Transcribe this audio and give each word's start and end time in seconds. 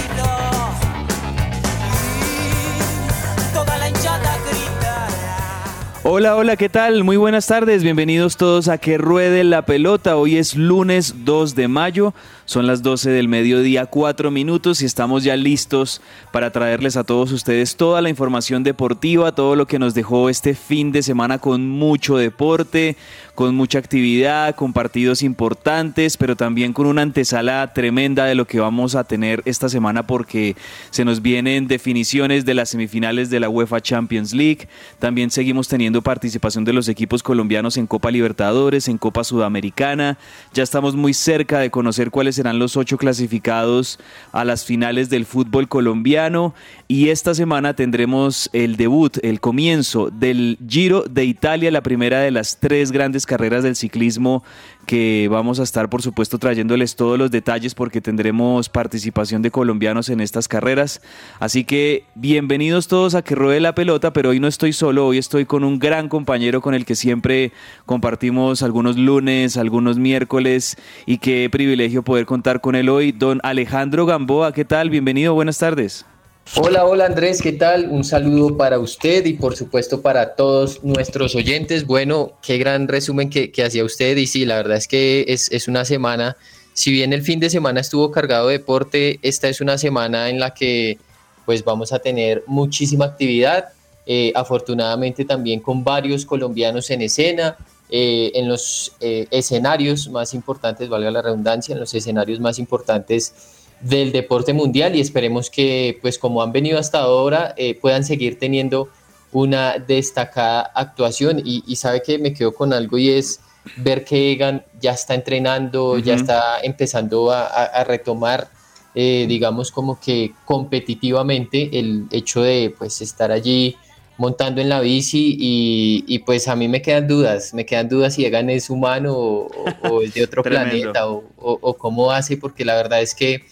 Hola, 6.03 6.35
hola, 6.35 6.55
¿qué 6.57 6.69
tal? 6.69 7.03
Muy 7.03 7.17
buenas 7.17 7.45
tardes, 7.45 7.83
bienvenidos 7.83 8.35
todos 8.35 8.67
a 8.67 8.79
Que 8.79 8.97
Ruede 8.97 9.43
la 9.43 9.61
Pelota. 9.61 10.17
Hoy 10.17 10.37
es 10.37 10.55
lunes 10.55 11.13
2 11.23 11.53
de 11.53 11.67
mayo. 11.67 12.13
Son 12.49 12.65
las 12.65 12.81
12 12.81 13.11
del 13.11 13.27
mediodía, 13.27 13.85
4 13.85 14.31
minutos 14.31 14.81
y 14.81 14.85
estamos 14.85 15.23
ya 15.23 15.35
listos 15.35 16.01
para 16.31 16.49
traerles 16.49 16.97
a 16.97 17.03
todos 17.03 17.31
ustedes 17.31 17.75
toda 17.75 18.01
la 18.01 18.09
información 18.09 18.63
deportiva, 18.63 19.35
todo 19.35 19.55
lo 19.55 19.67
que 19.67 19.77
nos 19.77 19.93
dejó 19.93 20.29
este 20.29 20.55
fin 20.55 20.91
de 20.91 21.03
semana 21.03 21.37
con 21.37 21.69
mucho 21.69 22.17
deporte, 22.17 22.97
con 23.35 23.53
mucha 23.53 23.77
actividad, 23.77 24.55
con 24.55 24.73
partidos 24.73 25.21
importantes, 25.21 26.17
pero 26.17 26.35
también 26.35 26.73
con 26.73 26.87
una 26.87 27.03
antesala 27.03 27.71
tremenda 27.71 28.25
de 28.25 28.33
lo 28.33 28.45
que 28.45 28.59
vamos 28.59 28.95
a 28.95 29.03
tener 29.03 29.43
esta 29.45 29.69
semana 29.69 30.07
porque 30.07 30.55
se 30.89 31.05
nos 31.05 31.21
vienen 31.21 31.67
definiciones 31.67 32.45
de 32.45 32.55
las 32.55 32.69
semifinales 32.69 33.29
de 33.29 33.39
la 33.39 33.47
UEFA 33.47 33.79
Champions 33.79 34.33
League. 34.33 34.67
También 34.97 35.29
seguimos 35.29 35.67
teniendo 35.67 36.01
participación 36.01 36.65
de 36.65 36.73
los 36.73 36.89
equipos 36.89 37.21
colombianos 37.21 37.77
en 37.77 37.85
Copa 37.85 38.09
Libertadores, 38.09 38.87
en 38.87 38.97
Copa 38.97 39.23
Sudamericana. 39.23 40.17
Ya 40.51 40.63
estamos 40.63 40.95
muy 40.95 41.13
cerca 41.13 41.59
de 41.59 41.69
conocer 41.69 42.09
cuáles 42.09 42.38
serán 42.39 42.57
los 42.57 42.77
ocho 42.77 42.97
clasificados 42.97 43.99
a 44.31 44.45
las 44.45 44.63
finales 44.63 45.09
del 45.09 45.25
fútbol 45.25 45.67
colombiano. 45.67 46.53
Y 46.87 47.09
esta 47.09 47.35
semana 47.35 47.73
tendremos 47.73 48.49
el 48.53 48.77
debut, 48.77 49.17
el 49.23 49.41
comienzo 49.41 50.09
del 50.09 50.57
Giro 50.65 51.03
de 51.03 51.25
Italia, 51.25 51.69
la 51.69 51.83
primera 51.83 52.21
de 52.21 52.31
las 52.31 52.57
tres 52.61 52.93
grandes 52.93 53.25
carreras 53.25 53.63
del 53.63 53.75
ciclismo 53.75 54.41
que 54.89 55.27
vamos 55.29 55.59
a 55.59 55.63
estar 55.63 55.87
por 55.87 56.01
supuesto 56.01 56.39
trayéndoles 56.39 56.95
todos 56.95 57.19
los 57.19 57.29
detalles 57.29 57.75
porque 57.75 58.01
tendremos 58.01 58.69
participación 58.69 59.43
de 59.43 59.51
colombianos 59.51 60.09
en 60.09 60.19
estas 60.19 60.47
carreras. 60.47 60.99
Así 61.39 61.63
que 61.63 62.05
bienvenidos 62.15 62.87
todos 62.87 63.13
a 63.13 63.21
que 63.21 63.35
ruede 63.35 63.59
la 63.59 63.75
pelota, 63.75 64.13
pero 64.13 64.31
hoy 64.31 64.39
no 64.39 64.47
estoy 64.47 64.73
solo, 64.73 65.05
hoy 65.05 65.19
estoy 65.19 65.45
con 65.45 65.63
un 65.63 65.77
gran 65.77 66.09
compañero 66.09 66.59
con 66.61 66.73
el 66.73 66.85
que 66.85 66.95
siempre 66.95 67.51
compartimos 67.85 68.63
algunos 68.63 68.97
lunes, 68.97 69.57
algunos 69.57 69.99
miércoles 69.99 70.75
y 71.05 71.19
qué 71.19 71.47
privilegio 71.51 72.01
poder 72.01 72.25
contar 72.25 72.59
con 72.59 72.73
él 72.73 72.89
hoy, 72.89 73.11
don 73.11 73.41
Alejandro 73.43 74.07
Gamboa. 74.07 74.53
¿Qué 74.53 74.65
tal? 74.65 74.89
Bienvenido, 74.89 75.35
buenas 75.35 75.59
tardes. 75.59 76.07
Hola, 76.55 76.85
hola 76.85 77.05
Andrés, 77.05 77.41
¿qué 77.43 77.51
tal? 77.51 77.89
Un 77.89 78.03
saludo 78.03 78.57
para 78.57 78.79
usted 78.79 79.23
y 79.25 79.33
por 79.33 79.55
supuesto 79.55 80.01
para 80.01 80.35
todos 80.35 80.83
nuestros 80.83 81.35
oyentes. 81.35 81.85
Bueno, 81.85 82.33
qué 82.41 82.57
gran 82.57 82.87
resumen 82.87 83.29
que, 83.29 83.51
hacía 83.63 83.85
usted 83.85 84.17
y 84.17 84.25
sí, 84.25 84.45
la 84.45 84.55
verdad 84.55 84.77
es 84.77 84.87
que 84.87 85.25
es, 85.27 85.51
es, 85.51 85.67
una 85.67 85.85
semana, 85.85 86.37
si 86.73 86.91
bien 86.91 87.13
el 87.13 87.21
fin 87.21 87.39
de 87.39 87.51
semana 87.51 87.81
estuvo 87.81 88.09
cargado 88.09 88.47
de 88.47 88.57
deporte, 88.57 89.19
esta 89.21 89.47
es 89.47 89.61
una 89.61 89.77
semana 89.77 90.29
en 90.29 90.39
la 90.39 90.53
que 90.55 90.97
pues 91.45 91.63
vamos 91.63 91.93
a 91.93 91.99
tener 91.99 92.43
muchísima 92.47 93.05
actividad, 93.05 93.69
eh, 94.07 94.31
afortunadamente 94.35 95.25
también 95.25 95.59
con 95.59 95.83
varios 95.83 96.25
colombianos 96.25 96.89
en 96.89 97.03
escena. 97.03 97.57
Eh, 97.91 98.31
en 98.35 98.47
los 98.47 98.95
eh, 98.99 99.25
escenarios 99.31 100.09
más 100.09 100.35
importantes, 100.35 100.89
valga 100.89 101.09
la 101.09 101.23
redundancia, 101.23 101.73
en 101.73 101.79
los 101.79 101.91
escenarios 101.95 102.39
más 102.39 102.59
importantes 102.59 103.33
del 103.81 104.11
deporte 104.11 104.53
mundial 104.53 104.95
y 104.95 105.01
esperemos 105.01 105.49
que, 105.49 105.97
pues 106.01 106.17
como 106.17 106.41
han 106.41 106.51
venido 106.51 106.79
hasta 106.79 106.99
ahora, 106.99 107.53
eh, 107.57 107.75
puedan 107.75 108.03
seguir 108.03 108.37
teniendo 108.37 108.89
una 109.31 109.77
destacada 109.79 110.71
actuación. 110.73 111.41
Y, 111.43 111.75
sabe 111.75 112.01
que 112.01 112.17
me 112.17 112.33
quedo 112.33 112.53
con 112.53 112.73
algo 112.73 112.97
y 112.97 113.09
es 113.09 113.39
ver 113.77 114.03
que 114.03 114.31
Egan 114.31 114.63
ya 114.81 114.91
está 114.91 115.13
entrenando, 115.13 115.97
ya 115.99 116.15
está 116.15 116.59
empezando 116.61 117.31
a, 117.31 117.83
retomar, 117.83 118.49
eh, 118.95 119.25
digamos 119.27 119.71
como 119.71 119.99
que 119.99 120.33
competitivamente 120.45 121.77
el 121.77 122.07
hecho 122.11 122.41
de 122.41 122.73
pues 122.75 123.01
estar 123.01 123.31
allí 123.31 123.75
montando 124.17 124.59
en 124.59 124.67
la 124.67 124.81
bici 124.81 125.37
y, 125.39 126.19
pues 126.19 126.47
a 126.47 126.55
mí 126.55 126.67
me 126.67 126.81
quedan 126.81 127.07
dudas, 127.07 127.53
me 127.53 127.65
quedan 127.65 127.87
dudas 127.87 128.15
si 128.15 128.25
Egan 128.25 128.49
es 128.49 128.69
humano 128.69 129.15
o, 129.15 130.01
es 130.01 130.13
de 130.13 130.23
otro 130.23 130.43
planeta 130.43 131.07
o, 131.07 131.23
o, 131.37 131.73
cómo 131.75 132.11
hace, 132.11 132.35
porque 132.35 132.65
la 132.65 132.75
verdad 132.75 133.01
es 133.01 133.15
que 133.15 133.45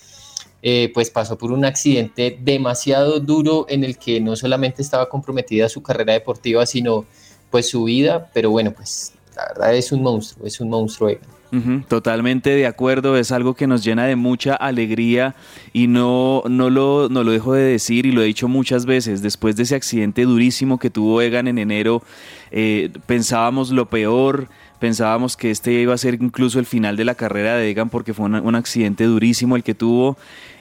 eh, 0.70 0.92
pues 0.94 1.10
pasó 1.10 1.38
por 1.38 1.54
un 1.54 1.64
accidente 1.64 2.38
demasiado 2.42 3.22
duro 3.22 3.68
en 3.70 3.86
el 3.86 3.98
que 3.98 4.20
no 4.20 4.36
solamente 4.36 4.82
estaba 4.82 5.08
comprometida 5.08 5.70
su 5.70 5.82
carrera 5.82 6.12
deportiva, 6.12 6.66
sino 6.66 7.06
pues 7.50 7.70
su 7.70 7.86
vida, 7.86 8.30
pero 8.34 8.50
bueno, 8.52 8.74
pues 8.74 9.14
la 9.34 9.46
verdad 9.48 9.74
es 9.78 9.94
un 9.94 10.04
monstruo, 10.04 10.46
es 10.46 10.60
un 10.60 10.70
monstruo. 10.70 11.12
totalmente 11.88 12.50
de 12.50 12.68
acuerdo, 12.68 13.16
es 13.16 13.32
algo 13.32 13.54
que 13.54 13.66
nos 13.66 13.82
llena 13.82 14.08
de 14.08 14.18
mucha 14.18 14.56
alegría 14.56 15.36
y 15.72 15.88
no, 15.88 16.44
no, 16.50 16.70
lo, 16.70 17.08
no 17.08 17.24
lo 17.24 17.32
dejo 17.32 17.54
de 17.54 17.64
decir 17.64 18.06
y 18.06 18.12
lo 18.12 18.22
he 18.22 18.26
dicho 18.26 18.50
muchas 18.50 18.86
veces, 18.86 19.22
después 19.22 19.56
de 19.56 19.64
ese 19.64 19.76
accidente 19.76 20.24
durísimo 20.24 20.80
que 20.80 20.90
tuvo 20.90 21.22
Egan 21.22 21.48
en 21.48 21.60
enero, 21.60 22.04
eh, 22.52 22.92
pensábamos 23.06 23.72
lo 23.72 23.86
peor, 23.86 24.50
pensábamos 24.80 25.38
que 25.38 25.50
este 25.50 25.72
iba 25.72 25.94
a 25.94 25.98
ser 25.98 26.16
incluso 26.16 26.60
el 26.60 26.66
final 26.66 26.98
de 26.98 27.06
la 27.06 27.16
carrera 27.16 27.56
de 27.56 27.70
Egan 27.70 27.90
porque 27.90 28.14
fue 28.14 28.26
un 28.26 28.56
accidente 28.56 29.06
durísimo 29.06 29.56
el 29.56 29.64
que 29.64 29.74
tuvo 29.74 30.18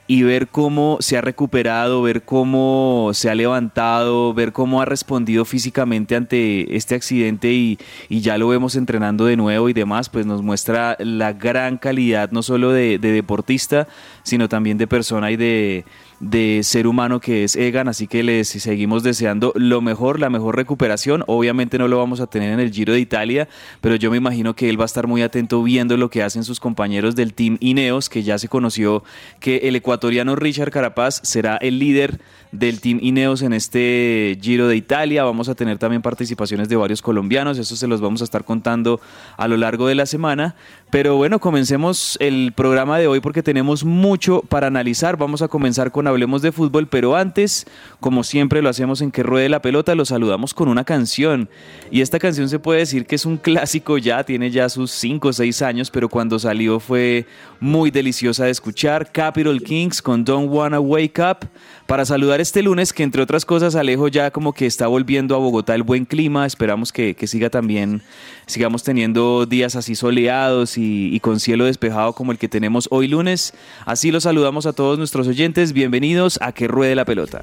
y 0.06 0.22
ver 0.22 0.48
cómo 0.48 0.98
se 1.00 1.16
ha 1.16 1.20
recuperado, 1.20 2.02
ver 2.02 2.22
cómo 2.22 3.10
se 3.12 3.28
ha 3.28 3.34
levantado, 3.34 4.32
ver 4.34 4.52
cómo 4.52 4.80
ha 4.80 4.84
respondido 4.84 5.44
físicamente 5.44 6.14
ante 6.14 6.76
este 6.76 6.94
accidente 6.94 7.52
y, 7.52 7.78
ya 8.08 8.38
lo 8.38 8.48
vemos 8.48 8.76
entrenando 8.76 9.26
de 9.26 9.36
nuevo 9.36 9.68
y 9.68 9.72
demás, 9.72 10.08
pues 10.08 10.26
nos 10.26 10.42
muestra 10.42 10.96
la 11.00 11.32
gran 11.32 11.78
calidad 11.78 12.30
no 12.30 12.42
solo 12.42 12.70
de 12.70 12.98
deportista, 12.98 13.88
sino 14.22 14.48
también 14.48 14.78
de 14.78 14.86
persona 14.86 15.30
y 15.30 15.36
de, 15.36 15.84
de 16.20 16.62
ser 16.62 16.86
humano 16.86 17.20
que 17.20 17.44
es 17.44 17.56
Egan, 17.56 17.88
así 17.88 18.06
que 18.06 18.22
les 18.22 18.48
seguimos 18.48 19.02
deseando 19.02 19.52
lo 19.54 19.80
mejor, 19.80 20.18
la 20.18 20.30
mejor 20.30 20.56
recuperación. 20.56 21.24
Obviamente 21.26 21.78
no 21.78 21.88
lo 21.88 21.98
vamos 21.98 22.20
a 22.20 22.26
tener 22.26 22.52
en 22.52 22.60
el 22.60 22.72
Giro 22.72 22.94
de 22.94 23.00
Italia, 23.00 23.48
pero 23.80 23.96
yo 23.96 24.10
me 24.10 24.16
imagino 24.16 24.54
que 24.54 24.70
él 24.70 24.80
va 24.80 24.84
a 24.84 24.86
estar 24.86 25.06
muy 25.06 25.22
atento 25.22 25.62
viendo 25.62 25.96
lo 25.96 26.08
que 26.08 26.22
hacen 26.22 26.44
sus 26.44 26.60
compañeros 26.60 27.16
del 27.16 27.34
Team 27.34 27.58
Ineos, 27.60 28.08
que 28.08 28.22
ya 28.22 28.38
se 28.38 28.48
conoció 28.48 29.04
que 29.40 29.58
el 29.64 29.76
ecuatoriano 29.76 30.36
Richard 30.36 30.70
Carapaz 30.70 31.20
será 31.22 31.56
el 31.56 31.78
líder 31.78 32.20
del 32.52 32.80
Team 32.80 32.98
Ineos 33.02 33.42
en 33.42 33.52
este 33.52 34.38
Giro 34.40 34.68
de 34.68 34.76
Italia. 34.76 35.24
Vamos 35.24 35.48
a 35.48 35.54
tener 35.54 35.78
también 35.78 36.02
participaciones 36.02 36.68
de 36.68 36.76
varios 36.76 37.02
colombianos, 37.02 37.58
eso 37.58 37.76
se 37.76 37.86
los 37.86 38.00
vamos 38.00 38.22
a 38.22 38.24
estar 38.24 38.44
contando 38.44 39.00
a 39.36 39.48
lo 39.48 39.56
largo 39.56 39.86
de 39.86 39.94
la 39.94 40.06
semana. 40.06 40.54
Pero 40.88 41.16
bueno, 41.16 41.40
comencemos 41.40 42.16
el 42.20 42.52
programa 42.54 42.96
de 42.96 43.08
hoy 43.08 43.18
porque 43.18 43.42
tenemos 43.42 43.82
mucho 43.84 44.42
para 44.42 44.68
analizar. 44.68 45.16
Vamos 45.16 45.42
a 45.42 45.48
comenzar 45.48 45.90
con 45.90 46.06
Hablemos 46.06 46.42
de 46.42 46.52
Fútbol, 46.52 46.86
pero 46.86 47.16
antes, 47.16 47.66
como 47.98 48.22
siempre 48.22 48.62
lo 48.62 48.68
hacemos 48.68 49.00
en 49.00 49.10
Que 49.10 49.24
Ruede 49.24 49.48
la 49.48 49.60
Pelota, 49.60 49.96
lo 49.96 50.04
saludamos 50.04 50.54
con 50.54 50.68
una 50.68 50.84
canción. 50.84 51.48
Y 51.90 52.02
esta 52.02 52.20
canción 52.20 52.48
se 52.48 52.60
puede 52.60 52.80
decir 52.80 53.04
que 53.04 53.16
es 53.16 53.26
un 53.26 53.36
clásico 53.36 53.98
ya, 53.98 54.22
tiene 54.22 54.52
ya 54.52 54.68
sus 54.68 54.92
5 54.92 55.26
o 55.26 55.32
6 55.32 55.62
años, 55.62 55.90
pero 55.90 56.08
cuando 56.08 56.38
salió 56.38 56.78
fue 56.78 57.26
muy 57.58 57.90
deliciosa 57.90 58.44
de 58.44 58.52
escuchar. 58.52 59.10
Capital 59.10 59.60
Kings 59.62 60.00
con 60.00 60.24
Don't 60.24 60.48
Wanna 60.52 60.78
Wake 60.78 61.20
Up 61.20 61.48
para 61.86 62.04
saludar 62.04 62.40
este 62.40 62.62
lunes 62.62 62.92
que 62.92 63.02
entre 63.02 63.22
otras 63.22 63.44
cosas 63.44 63.74
Alejo 63.74 64.08
ya 64.08 64.30
como 64.30 64.52
que 64.52 64.66
está 64.66 64.86
volviendo 64.86 65.34
a 65.34 65.38
Bogotá 65.38 65.74
el 65.74 65.82
buen 65.82 66.04
clima, 66.04 66.46
esperamos 66.46 66.92
que, 66.92 67.16
siga 67.26 67.50
también, 67.50 68.02
sigamos 68.46 68.82
teniendo 68.82 69.46
días 69.46 69.76
así 69.76 69.94
soleados 69.94 70.78
y, 70.78 71.14
y, 71.14 71.20
con 71.20 71.40
cielo 71.40 71.64
despejado 71.64 72.12
como 72.12 72.32
el 72.32 72.38
que 72.38 72.48
tenemos 72.48 72.88
hoy 72.90 73.08
lunes. 73.08 73.54
Así 73.84 74.10
los 74.10 74.24
saludamos 74.24 74.66
a 74.66 74.72
todos 74.72 74.98
nuestros 74.98 75.26
oyentes, 75.28 75.72
bienvenidos 75.72 76.38
a 76.42 76.52
Que 76.52 76.68
Ruede 76.68 76.94
la 76.94 77.04
Pelota. 77.04 77.42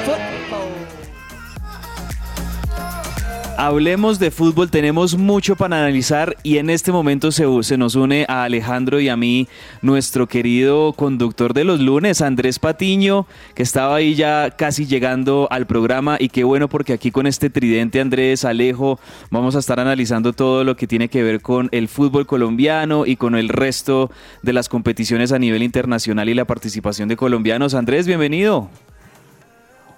Hablemos 3.63 4.17
de 4.17 4.31
fútbol, 4.31 4.71
tenemos 4.71 5.15
mucho 5.15 5.55
para 5.55 5.77
analizar 5.77 6.35
y 6.41 6.57
en 6.57 6.71
este 6.71 6.91
momento 6.91 7.31
se, 7.31 7.77
nos 7.77 7.93
une 7.93 8.25
a 8.27 8.43
Alejandro 8.43 8.99
y 8.99 9.07
a 9.07 9.15
mí 9.15 9.47
nuestro 9.83 10.25
querido 10.25 10.93
conductor 10.93 11.53
de 11.53 11.63
los 11.63 11.79
lunes, 11.79 12.23
Andrés 12.23 12.57
Patiño, 12.57 13.27
que 13.53 13.61
estaba 13.61 13.97
ahí 13.97 14.15
ya 14.15 14.49
casi 14.49 14.87
llegando 14.87 15.47
al 15.51 15.67
programa 15.67 16.17
y 16.19 16.29
qué 16.29 16.43
bueno 16.43 16.69
porque 16.69 16.93
aquí 16.93 17.11
con 17.11 17.27
este 17.27 17.51
tridente 17.51 18.01
Andrés, 18.01 18.45
Alejo, 18.45 18.99
vamos 19.29 19.55
a 19.55 19.59
estar 19.59 19.79
analizando 19.79 20.33
todo 20.33 20.63
lo 20.63 20.75
que 20.75 20.87
tiene 20.87 21.07
que 21.07 21.21
ver 21.21 21.39
con 21.39 21.69
el 21.71 21.87
fútbol 21.87 22.25
colombiano 22.25 23.05
y 23.05 23.15
con 23.15 23.35
el 23.35 23.47
resto 23.47 24.09
de 24.41 24.53
las 24.53 24.69
competiciones 24.69 25.31
a 25.31 25.37
nivel 25.37 25.61
internacional 25.61 26.29
y 26.29 26.33
la 26.33 26.45
participación 26.45 27.09
de 27.09 27.15
colombianos. 27.15 27.75
Andrés, 27.75 28.07
bienvenido. 28.07 28.71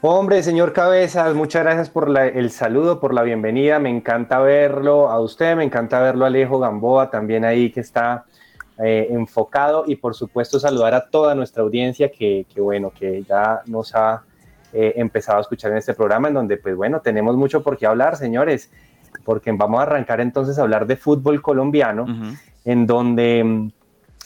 Hombre, 0.05 0.44
señor 0.44 0.73
Cabezas, 0.73 1.33
muchas 1.33 1.63
gracias 1.63 1.89
por 1.89 2.09
el 2.19 2.51
saludo, 2.51 3.00
por 3.00 3.13
la 3.13 3.21
bienvenida. 3.21 3.79
Me 3.79 3.89
encanta 3.89 4.39
verlo 4.39 5.09
a 5.09 5.21
usted, 5.21 5.55
me 5.55 5.63
encanta 5.63 6.01
verlo 6.01 6.25
a 6.25 6.27
Alejo 6.27 6.59
Gamboa 6.59 7.09
también 7.09 7.45
ahí 7.45 7.71
que 7.71 7.79
está 7.79 8.25
eh, 8.83 9.07
enfocado 9.11 9.85
y 9.88 9.95
por 9.95 10.13
supuesto 10.13 10.59
saludar 10.59 10.94
a 10.94 11.09
toda 11.09 11.35
nuestra 11.35 11.63
audiencia 11.63 12.11
que, 12.11 12.45
bueno, 12.57 12.91
que 12.91 13.23
ya 13.23 13.61
nos 13.65 13.95
ha 13.95 14.23
eh, 14.73 14.91
empezado 14.97 15.38
a 15.38 15.41
escuchar 15.41 15.71
en 15.71 15.77
este 15.77 15.94
programa 15.94 16.27
en 16.27 16.33
donde 16.33 16.57
pues 16.57 16.75
bueno, 16.75 17.00
tenemos 17.00 17.38
mucho 17.38 17.63
por 17.63 17.77
qué 17.77 17.85
hablar, 17.85 18.17
señores, 18.17 18.69
porque 19.23 19.53
vamos 19.53 19.79
a 19.79 19.83
arrancar 19.83 20.19
entonces 20.19 20.59
a 20.59 20.63
hablar 20.63 20.85
de 20.85 20.97
fútbol 20.97 21.41
colombiano, 21.41 22.07
en 22.65 22.85
donde 22.85 23.41
mm, 23.41 23.71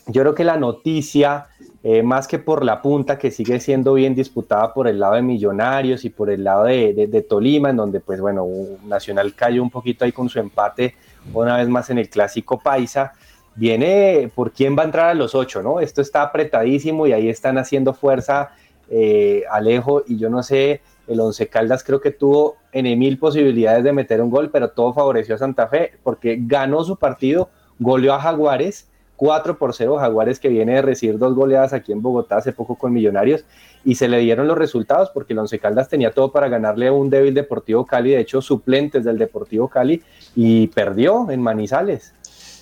yo 0.07 0.21
creo 0.21 0.35
que 0.35 0.43
la 0.43 0.57
noticia 0.57 1.47
eh, 1.83 2.01
más 2.01 2.27
que 2.27 2.39
por 2.39 2.65
la 2.65 2.81
punta 2.81 3.17
que 3.17 3.31
sigue 3.31 3.59
siendo 3.59 3.93
bien 3.93 4.15
disputada 4.15 4.73
por 4.73 4.87
el 4.87 4.99
lado 4.99 5.13
de 5.13 5.21
Millonarios 5.21 6.05
y 6.05 6.09
por 6.09 6.29
el 6.29 6.43
lado 6.43 6.65
de, 6.65 7.25
Tolima, 7.29 7.69
en 7.69 7.77
donde 7.77 7.99
pues 7.99 8.19
bueno, 8.19 8.45
Nacional 8.85 9.33
cayó 9.35 9.61
un 9.61 9.69
poquito 9.69 10.03
ahí 10.03 10.11
con 10.11 10.27
su 10.27 10.39
empate 10.39 10.95
una 11.33 11.57
vez 11.57 11.67
más 11.67 11.89
en 11.89 11.97
el 11.97 12.09
clásico 12.09 12.59
Paisa, 12.59 13.13
viene 13.55 14.31
por 14.33 14.51
quién 14.51 14.77
va 14.77 14.83
a 14.83 14.85
entrar 14.85 15.09
a 15.09 15.13
los 15.13 15.35
ocho, 15.35 15.61
¿no? 15.61 15.79
Esto 15.79 16.01
está 16.01 16.21
apretadísimo 16.21 17.05
y 17.05 17.11
ahí 17.11 17.29
están 17.29 17.57
haciendo 17.57 17.93
fuerza 17.93 18.51
eh, 18.89 19.43
Alejo 19.51 20.03
y 20.07 20.17
yo 20.17 20.29
no 20.29 20.41
sé, 20.41 20.81
el 21.07 21.19
Once 21.19 21.47
Caldas 21.47 21.83
creo 21.83 21.99
que 21.99 22.11
tuvo 22.11 22.57
en 22.71 22.97
mil 22.97 23.17
posibilidades 23.19 23.83
de 23.83 23.93
meter 23.93 24.21
un 24.21 24.29
gol, 24.29 24.49
pero 24.51 24.69
todo 24.69 24.93
favoreció 24.93 25.35
a 25.35 25.37
Santa 25.37 25.67
Fe 25.67 25.93
porque 26.03 26.37
ganó 26.39 26.83
su 26.83 26.95
partido, 26.95 27.49
goleó 27.79 28.13
a 28.13 28.19
Jaguares 28.19 28.87
4 29.17 29.57
por 29.57 29.73
0 29.73 29.97
Jaguares 29.97 30.39
que 30.39 30.47
viene 30.47 30.75
de 30.75 30.81
recibir 30.81 31.17
dos 31.17 31.35
goleadas 31.35 31.73
aquí 31.73 31.91
en 31.91 32.01
Bogotá 32.01 32.37
hace 32.37 32.53
poco 32.53 32.75
con 32.75 32.93
Millonarios 32.93 33.43
y 33.83 33.95
se 33.95 34.07
le 34.07 34.19
dieron 34.19 34.47
los 34.47 34.57
resultados 34.57 35.09
porque 35.13 35.33
el 35.33 35.39
Once 35.39 35.59
Caldas 35.59 35.89
tenía 35.89 36.11
todo 36.11 36.31
para 36.31 36.47
ganarle 36.47 36.87
a 36.87 36.93
un 36.93 37.09
débil 37.09 37.33
Deportivo 37.33 37.85
Cali, 37.85 38.11
de 38.11 38.21
hecho 38.21 38.41
suplentes 38.41 39.03
del 39.03 39.17
Deportivo 39.17 39.67
Cali 39.67 40.01
y 40.35 40.67
perdió 40.67 41.29
en 41.29 41.41
Manizales. 41.41 42.13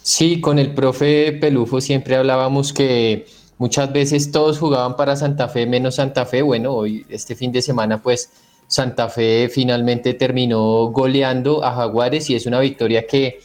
Sí, 0.02 0.40
con 0.40 0.58
el 0.58 0.74
profe 0.74 1.34
Pelufo 1.34 1.82
siempre 1.82 2.16
hablábamos 2.16 2.74
que 2.74 3.26
muchas 3.58 3.92
veces 3.92 4.32
todos 4.32 4.58
jugaban 4.58 4.96
para 4.96 5.16
Santa 5.16 5.50
Fe 5.50 5.66
menos 5.66 5.96
Santa 5.96 6.26
Fe. 6.26 6.42
Bueno, 6.42 6.74
hoy 6.74 7.06
este 7.10 7.36
fin 7.36 7.52
de 7.52 7.62
semana 7.62 8.02
pues 8.02 8.32
Santa 8.68 9.10
Fe 9.10 9.50
finalmente 9.52 10.14
terminó 10.14 10.88
goleando 10.88 11.64
a 11.64 11.74
Jaguares 11.74 12.30
y 12.30 12.36
es 12.36 12.46
una 12.46 12.60
victoria 12.60 13.06
que 13.08 13.40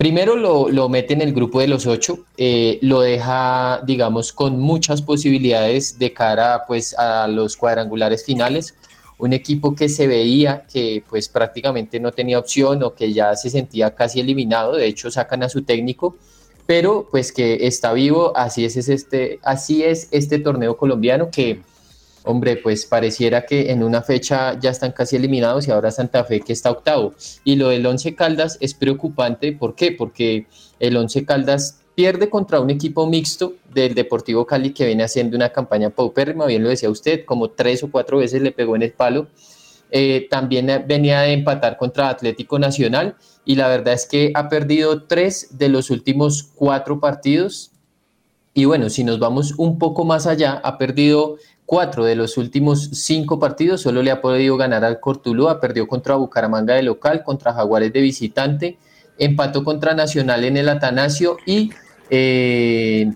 Primero 0.00 0.34
lo, 0.34 0.88
mete 0.88 1.12
en 1.12 1.20
el 1.20 1.34
grupo 1.34 1.60
de 1.60 1.68
los 1.68 1.86
ocho, 1.86 2.24
eh, 2.38 2.78
lo 2.80 3.02
deja, 3.02 3.82
digamos, 3.84 4.32
con 4.32 4.58
muchas 4.58 5.02
posibilidades 5.02 5.98
de 5.98 6.14
cara 6.14 6.64
pues, 6.66 6.98
a 6.98 7.28
los 7.28 7.54
cuadrangulares 7.54 8.24
finales. 8.24 8.74
Un 9.18 9.34
equipo 9.34 9.74
que 9.74 9.90
se 9.90 10.06
veía 10.06 10.64
que 10.72 11.04
pues 11.06 11.28
prácticamente 11.28 12.00
no 12.00 12.12
tenía 12.12 12.38
opción 12.38 12.82
o 12.82 12.94
que 12.94 13.12
ya 13.12 13.36
se 13.36 13.50
sentía 13.50 13.94
casi 13.94 14.20
eliminado, 14.20 14.74
de 14.74 14.86
hecho 14.86 15.10
sacan 15.10 15.42
a 15.42 15.50
su 15.50 15.64
técnico, 15.64 16.16
pero 16.64 17.06
pues 17.10 17.30
que 17.30 17.66
está 17.66 17.92
vivo, 17.92 18.32
así 18.34 18.64
es, 18.64 18.78
este, 18.78 19.38
así 19.42 19.82
es 19.82 20.08
este 20.12 20.38
torneo 20.38 20.78
colombiano 20.78 21.30
que 21.30 21.60
Hombre, 22.24 22.56
pues 22.56 22.84
pareciera 22.84 23.46
que 23.46 23.70
en 23.70 23.82
una 23.82 24.02
fecha 24.02 24.58
ya 24.58 24.70
están 24.70 24.92
casi 24.92 25.16
eliminados 25.16 25.66
y 25.66 25.70
ahora 25.70 25.90
Santa 25.90 26.22
Fe 26.24 26.40
que 26.40 26.52
está 26.52 26.70
octavo. 26.70 27.14
Y 27.44 27.56
lo 27.56 27.68
del 27.68 27.86
Once 27.86 28.14
Caldas 28.14 28.58
es 28.60 28.74
preocupante, 28.74 29.52
¿por 29.52 29.74
qué? 29.74 29.92
Porque 29.92 30.46
el 30.78 30.96
Once 30.96 31.24
Caldas 31.24 31.80
pierde 31.94 32.30
contra 32.30 32.60
un 32.60 32.70
equipo 32.70 33.06
mixto 33.06 33.54
del 33.72 33.94
Deportivo 33.94 34.46
Cali 34.46 34.72
que 34.72 34.86
viene 34.86 35.02
haciendo 35.02 35.36
una 35.36 35.50
campaña 35.50 35.90
paupérrima, 35.90 36.46
bien 36.46 36.62
lo 36.62 36.68
decía 36.68 36.90
usted, 36.90 37.24
como 37.24 37.50
tres 37.50 37.82
o 37.82 37.90
cuatro 37.90 38.18
veces 38.18 38.42
le 38.42 38.52
pegó 38.52 38.76
en 38.76 38.82
el 38.82 38.92
palo. 38.92 39.28
Eh, 39.90 40.28
también 40.30 40.84
venía 40.86 41.20
de 41.22 41.32
empatar 41.32 41.76
contra 41.76 42.08
Atlético 42.08 42.58
Nacional 42.58 43.16
y 43.44 43.56
la 43.56 43.68
verdad 43.68 43.94
es 43.94 44.06
que 44.06 44.30
ha 44.34 44.48
perdido 44.48 45.04
tres 45.04 45.58
de 45.58 45.68
los 45.68 45.90
últimos 45.90 46.44
cuatro 46.54 47.00
partidos. 47.00 47.72
Y 48.54 48.64
bueno, 48.64 48.88
si 48.88 49.04
nos 49.04 49.18
vamos 49.18 49.54
un 49.58 49.78
poco 49.78 50.04
más 50.04 50.26
allá, 50.26 50.60
ha 50.64 50.78
perdido 50.78 51.36
cuatro 51.70 52.04
de 52.04 52.16
los 52.16 52.36
últimos 52.36 52.90
cinco 52.94 53.38
partidos, 53.38 53.82
solo 53.82 54.02
le 54.02 54.10
ha 54.10 54.20
podido 54.20 54.56
ganar 54.56 54.84
al 54.84 54.98
Cortuluá, 54.98 55.60
perdió 55.60 55.86
contra 55.86 56.16
Bucaramanga 56.16 56.74
de 56.74 56.82
local, 56.82 57.22
contra 57.22 57.52
Jaguares 57.52 57.92
de 57.92 58.00
visitante, 58.00 58.76
empató 59.16 59.62
contra 59.62 59.94
Nacional 59.94 60.42
en 60.42 60.56
el 60.56 60.68
Atanasio 60.68 61.36
y 61.46 61.70
eh, 62.10 63.12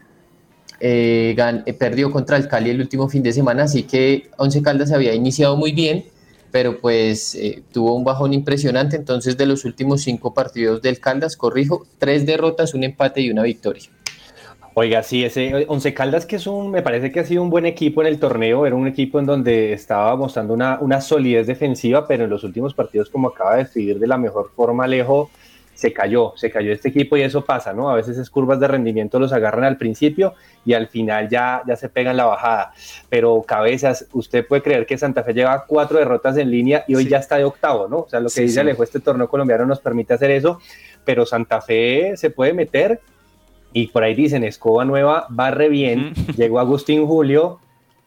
eh, 0.79 1.35
eh, 1.67 1.73
perdió 1.73 2.13
contra 2.13 2.37
el 2.37 2.47
Cali 2.47 2.71
el 2.71 2.81
último 2.81 3.09
fin 3.09 3.25
de 3.25 3.33
semana, 3.33 3.65
así 3.65 3.83
que 3.83 4.31
Once 4.37 4.63
Caldas 4.63 4.93
había 4.93 5.15
iniciado 5.15 5.57
muy 5.57 5.73
bien, 5.73 6.05
pero 6.53 6.81
pues 6.81 7.37
tuvo 7.73 7.97
un 7.97 8.05
bajón 8.05 8.35
impresionante, 8.35 8.95
entonces 8.95 9.37
de 9.37 9.47
los 9.47 9.65
últimos 9.65 10.03
cinco 10.03 10.33
partidos 10.33 10.81
del 10.81 11.01
Caldas, 11.01 11.37
corrijo, 11.37 11.89
tres 11.99 12.25
derrotas, 12.25 12.73
un 12.73 12.85
empate 12.85 13.21
y 13.21 13.33
una 13.33 13.43
victoria. 13.43 13.91
Oiga, 14.77 15.05
sí, 15.05 15.25
ese 15.25 15.67
Once 15.69 15.95
Caldas 15.95 16.27
que 16.27 16.35
es 16.35 16.49
un, 16.49 16.73
me 16.73 16.83
parece 16.83 17.13
que 17.13 17.21
ha 17.21 17.25
sido 17.25 17.43
un 17.43 17.51
buen 17.51 17.65
equipo 17.65 18.01
en 18.03 18.09
el 18.09 18.19
torneo, 18.19 18.67
era 18.67 18.75
un 18.75 18.89
equipo 18.89 19.21
en 19.21 19.27
donde 19.27 19.73
estaba 19.73 20.17
mostrando 20.17 20.53
una, 20.53 20.81
una 20.81 21.01
solidez 21.01 21.47
defensiva, 21.47 22.09
pero 22.09 22.25
en 22.25 22.31
los 22.31 22.43
últimos 22.43 22.75
partidos, 22.75 23.09
como 23.09 23.29
acaba 23.29 23.55
de 23.55 23.63
escribir 23.63 24.01
de 24.01 24.09
la 24.09 24.19
mejor 24.19 24.51
forma 24.57 24.83
Alejo, 24.85 25.31
se 25.75 25.93
cayó, 25.93 26.33
se 26.37 26.51
cayó 26.51 26.73
este 26.73 26.89
equipo 26.89 27.17
y 27.17 27.23
eso 27.23 27.45
pasa, 27.45 27.73
¿no? 27.73 27.89
A 27.89 27.95
veces 27.95 28.19
es 28.19 28.31
curvas 28.31 28.59
de 28.59 28.67
rendimiento 28.67 29.21
los 29.21 29.33
agarran 29.33 29.65
al 29.65 29.77
principio 29.77 30.35
y 30.65 30.73
al 30.73 30.89
final 30.89 31.29
ya, 31.29 31.63
ya 31.67 31.77
se 31.77 31.89
pegan 31.89 32.17
la 32.17 32.27
bajada. 32.27 32.73
Pero 33.09 33.43
cabezas, 33.43 34.07
usted 34.13 34.45
puede 34.45 34.63
creer 34.63 34.87
que 34.87 34.99
Santa 34.99 35.23
Fe 35.23 35.35
lleva 35.35 35.67
cuatro 35.67 35.99
derrotas 35.99 36.37
en 36.37 36.51
línea 36.51 36.85
y 36.89 36.97
hoy 36.97 37.07
ya 37.09 37.19
está 37.19 37.37
de 37.37 37.45
octavo, 37.45 37.87
¿no? 37.87 37.99
O 37.99 38.09
sea, 38.09 38.19
lo 38.19 38.29
que 38.29 38.41
dice 38.41 38.61
Alejo, 38.61 38.83
este 38.83 38.99
torneo 38.99 39.29
colombiano 39.29 39.67
nos 39.67 39.81
permite 39.81 40.15
hacer 40.15 40.33
eso, 40.33 40.61
pero 41.05 41.27
Santa 41.27 41.61
Fe 41.61 42.17
se 42.17 42.31
puede 42.31 42.53
meter 42.53 43.01
y 43.75 43.89
por 43.89 44.05
ahí 44.05 44.15
dicen, 44.15 44.45
Escoba 44.45 44.87
Nueva 44.87 45.27
va 45.39 45.51
re 45.51 45.69
bien, 45.69 46.15
llegó 46.37 46.61
Agustín 46.61 47.07
Julio 47.07 47.59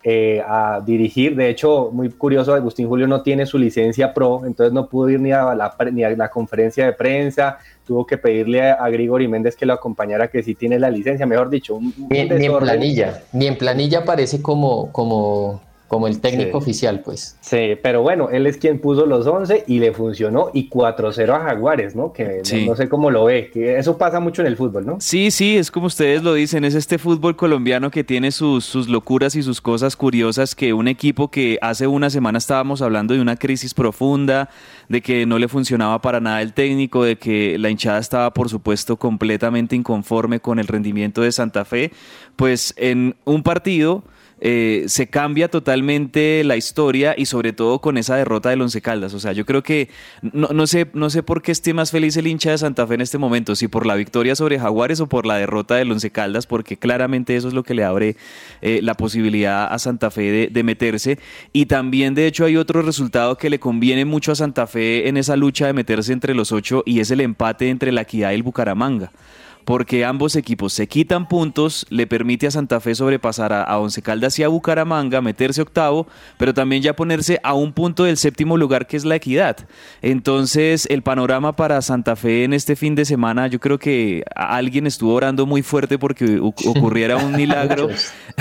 eh, 0.04 0.42
a 0.48 0.82
dirigir, 0.86 1.36
de 1.36 1.50
hecho, 1.50 1.90
muy 1.92 2.10
curioso, 2.10 2.54
Agustín 2.54 2.88
Julio 2.88 3.08
no 3.08 3.22
tiene 3.22 3.46
su 3.46 3.58
licencia 3.58 4.14
pro, 4.14 4.44
entonces 4.46 4.72
no 4.72 4.88
pudo 4.88 5.10
ir 5.10 5.20
ni 5.20 5.34
a 5.34 5.54
la, 5.54 5.76
ni 5.92 6.06
a 6.06 6.10
la 6.12 6.30
conferencia 6.30 6.86
de 6.86 6.94
prensa, 6.94 7.58
tuvo 7.86 8.08
que 8.08 8.18
pedirle 8.18 8.70
a, 8.72 8.90
Grigori 8.90 9.28
Méndez 9.28 9.58
que 9.58 9.66
lo 9.66 9.74
acompañara, 9.74 10.30
que 10.30 10.42
sí 10.42 10.56
tiene 10.56 10.80
la 10.80 10.90
licencia, 10.90 11.26
mejor 11.26 11.50
dicho. 11.50 11.78
ni, 12.10 12.20
en 12.20 12.58
planilla, 12.58 13.24
ni 13.34 13.48
en 13.48 13.58
planilla 13.58 14.06
parece 14.06 14.42
como, 14.42 14.90
como, 14.94 15.62
como 15.88 16.08
el 16.08 16.20
técnico 16.20 16.58
oficial, 16.58 17.02
pues. 17.02 17.38
Sí, 17.40 17.78
pero 17.82 18.02
bueno, 18.02 18.30
él 18.30 18.46
es 18.46 18.58
quien 18.58 18.80
puso 18.80 19.06
los 19.06 19.26
11 19.26 19.64
y 19.68 19.80
le 19.80 19.94
funcionó 19.94 20.50
y 20.54 20.70
4-0 20.70 21.30
a 21.34 21.40
Jaguares, 21.40 21.96
¿no? 21.96 22.12
Que 22.12 22.42
no, 22.66 22.76
sé 22.76 22.90
cómo 22.90 23.10
lo 23.10 23.26
ve, 23.26 23.50
que 23.52 23.78
eso 23.78 23.98
pasa 23.98 24.20
mucho 24.20 24.42
en 24.42 24.48
el 24.48 24.58
fútbol, 24.58 24.86
¿no? 24.86 24.98
Sí, 25.00 25.32
sí, 25.32 25.58
es 25.58 25.72
como 25.72 25.88
ustedes 25.88 26.24
lo 26.24 26.34
dicen, 26.34 26.66
es 26.66 26.76
este 26.76 26.98
fútbol 26.98 27.38
colombiano 27.38 27.90
que 27.90 28.04
tiene 28.04 28.32
sus, 28.32 28.66
sus 28.66 28.90
locuras 28.90 29.36
y 29.36 29.44
sus 29.44 29.62
cosas 29.62 29.96
curiosas, 29.96 30.56
que 30.56 30.74
un 30.74 30.90
equipo 30.90 31.32
que 31.32 31.58
hace 31.62 31.88
una 31.88 32.10
semana 32.10 32.38
estábamos 32.38 32.82
hablando 32.82 33.14
de 33.14 33.22
una 33.22 33.38
crisis 33.38 33.74
profunda, 33.74 34.50
de 34.90 35.02
que 35.02 35.26
no 35.26 35.40
le 35.40 35.48
funcionaba 35.48 36.02
para 36.02 36.20
nada 36.20 36.42
el 36.42 36.54
técnico, 36.54 37.06
de 37.06 37.18
que 37.18 37.58
la 37.58 37.70
hinchada 37.70 38.00
estaba, 38.00 38.34
por 38.34 38.50
supuesto, 38.50 38.98
completamente 38.98 39.76
inconforme 39.76 40.42
con 40.42 40.60
el 40.60 40.68
rendimiento 40.68 41.22
de 41.22 41.32
Santa 41.32 41.64
Fe, 41.64 41.92
pues 42.36 42.74
en 42.76 43.16
un 43.24 43.42
partido 43.44 44.04
eh, 44.40 44.86
se 44.88 45.08
cambia 45.08 45.48
totalmente 45.48 46.44
la 46.44 46.58
historia 46.58 47.16
y 47.18 47.26
sobre 47.26 47.54
todo 47.54 47.80
con 47.80 47.98
esa 47.98 48.16
derrota 48.16 48.50
del 48.50 48.62
Once 48.62 48.82
Caldas. 48.82 49.14
O 49.14 49.20
sea, 49.20 49.34
yo 49.34 49.46
creo 49.46 49.64
que 49.64 49.90
no, 50.22 50.68
sé, 50.68 50.88
no 50.94 51.10
sé 51.10 51.24
por 51.24 51.42
qué 51.42 51.52
esté 51.52 51.74
más 51.74 51.92
feliz 51.92 52.16
el 52.18 52.28
hincha 52.28 52.52
de 52.52 52.58
Santa 52.58 52.86
Fe 52.86 52.96
en 52.96 53.02
este 53.02 53.18
momento, 53.18 53.56
si 53.56 53.68
por 53.68 53.86
la 53.86 53.96
victoria 53.96 54.36
sobre 54.36 54.60
Jaguares 54.60 55.00
o 55.00 55.08
por 55.08 55.26
la 55.26 55.38
derrota 55.38 55.76
del 55.76 55.92
Once 55.92 56.10
Caldas, 56.12 56.46
porque 56.46 56.78
claramente 56.78 57.36
eso 57.36 57.48
es 57.48 57.54
lo 57.54 57.64
que 57.64 57.74
le 57.74 57.84
abre 57.84 58.16
eh, 58.62 58.80
la 58.84 58.94
posibilidad 58.94 59.72
a 59.72 59.80
Santa 59.80 60.12
Fe 60.12 60.32
de, 60.32 60.48
de 60.48 60.64
meterse. 60.64 61.20
Y 61.54 61.66
también, 61.66 62.14
de 62.14 62.28
hecho, 62.28 62.46
hay 62.46 62.58
otro 62.58 62.82
resultado 62.82 63.38
que 63.38 63.50
le 63.50 63.60
conviene 63.60 64.06
mucho 64.06 64.32
a 64.32 64.36
Santa 64.36 64.68
Fe 64.68 65.08
en 65.08 65.18
esa 65.18 65.36
lucha 65.36 65.68
de 65.68 65.74
meterse 65.74 66.14
entre 66.14 66.36
los 66.36 66.52
ocho 66.52 66.84
y 66.86 67.00
es 67.00 67.12
el 67.12 67.22
empate 67.22 67.70
entre 67.70 67.92
la 67.92 68.02
Equidad 68.02 68.32
y 68.32 68.36
el 68.36 68.44
Bucaramanga 68.44 69.12
porque 69.68 70.06
ambos 70.06 70.38
equipos 70.38 70.72
se 70.72 70.88
quitan 70.88 71.28
puntos, 71.28 71.86
le 71.90 72.08
permite 72.08 72.48
a 72.48 72.52
Santa 72.52 72.80
Fe 72.80 72.96
sobrepasar 72.96 73.52
a, 73.52 73.78
Once 73.78 74.02
Caldas 74.02 74.40
y 74.40 74.44
a 74.44 74.48
Bucaramanga, 74.48 75.20
meterse 75.20 75.62
octavo, 75.62 76.08
pero 76.38 76.54
también 76.54 76.82
ya 76.82 76.96
ponerse 76.96 77.42
a 77.44 77.54
un 77.54 77.74
punto 77.74 78.06
del 78.06 78.16
séptimo 78.16 78.56
lugar 78.56 78.88
que 78.88 78.96
es 78.96 79.04
la 79.04 79.18
equidad. 79.18 79.58
Entonces 80.02 80.88
el 80.90 81.02
panorama 81.02 81.58
para 81.58 81.82
Santa 81.82 82.16
Fe 82.16 82.46
en 82.46 82.54
este 82.54 82.78
fin 82.78 82.96
de 82.96 83.04
semana, 83.04 83.48
yo 83.48 83.60
creo 83.60 83.78
que 83.78 84.24
alguien 84.38 84.88
estuvo 84.88 85.14
orando 85.14 85.46
muy 85.46 85.64
fuerte 85.64 86.00
porque 86.00 86.40
ocurriera 86.40 87.18
un 87.18 87.36
milagro 87.36 87.90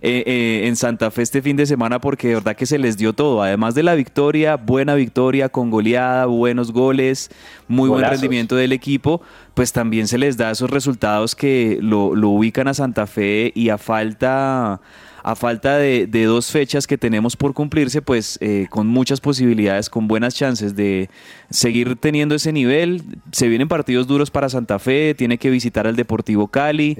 eh, 0.00 0.24
eh, 0.26 0.62
en 0.64 0.76
Santa 0.76 1.10
Fe 1.10 1.20
este 1.20 1.42
fin 1.42 1.58
de 1.58 1.66
semana 1.66 2.00
porque 2.00 2.28
de 2.28 2.34
verdad 2.36 2.56
que 2.56 2.64
se 2.64 2.78
les 2.78 2.96
dio 2.96 3.12
todo, 3.12 3.42
además 3.42 3.74
de 3.74 3.82
la 3.82 3.94
victoria, 3.94 4.56
buena 4.56 4.94
victoria 4.94 5.50
con 5.50 5.70
goleada, 5.70 6.24
buenos 6.24 6.72
goles, 6.72 7.30
muy 7.68 7.90
buen 7.90 8.08
rendimiento 8.08 8.56
del 8.56 8.72
equipo 8.72 9.20
pues 9.54 9.72
también 9.72 10.08
se 10.08 10.18
les 10.18 10.36
da 10.36 10.50
esos 10.50 10.70
resultados 10.70 11.34
que 11.34 11.78
lo, 11.80 12.14
lo 12.14 12.28
ubican 12.30 12.68
a 12.68 12.74
Santa 12.74 13.06
Fe 13.06 13.52
y 13.54 13.68
a 13.68 13.78
falta 13.78 14.80
a 15.22 15.36
falta 15.36 15.78
de, 15.78 16.06
dos 16.06 16.50
fechas 16.50 16.86
que 16.86 16.98
tenemos 16.98 17.36
por 17.36 17.54
cumplirse, 17.54 18.02
pues 18.02 18.38
eh, 18.40 18.66
con 18.70 18.88
muchas 18.88 19.20
posibilidades, 19.20 19.88
con 19.88 20.08
buenas 20.08 20.34
chances 20.34 20.74
de 20.74 21.08
seguir 21.50 21.96
teniendo 21.96 22.34
ese 22.34 22.52
nivel. 22.52 23.02
Se 23.30 23.48
vienen 23.48 23.68
partidos 23.68 24.06
duros 24.06 24.30
para 24.30 24.48
Santa 24.48 24.78
Fe, 24.78 25.14
tiene 25.14 25.38
que 25.38 25.50
visitar 25.50 25.86
al 25.86 25.94
Deportivo 25.94 26.48
Cali 26.48 26.96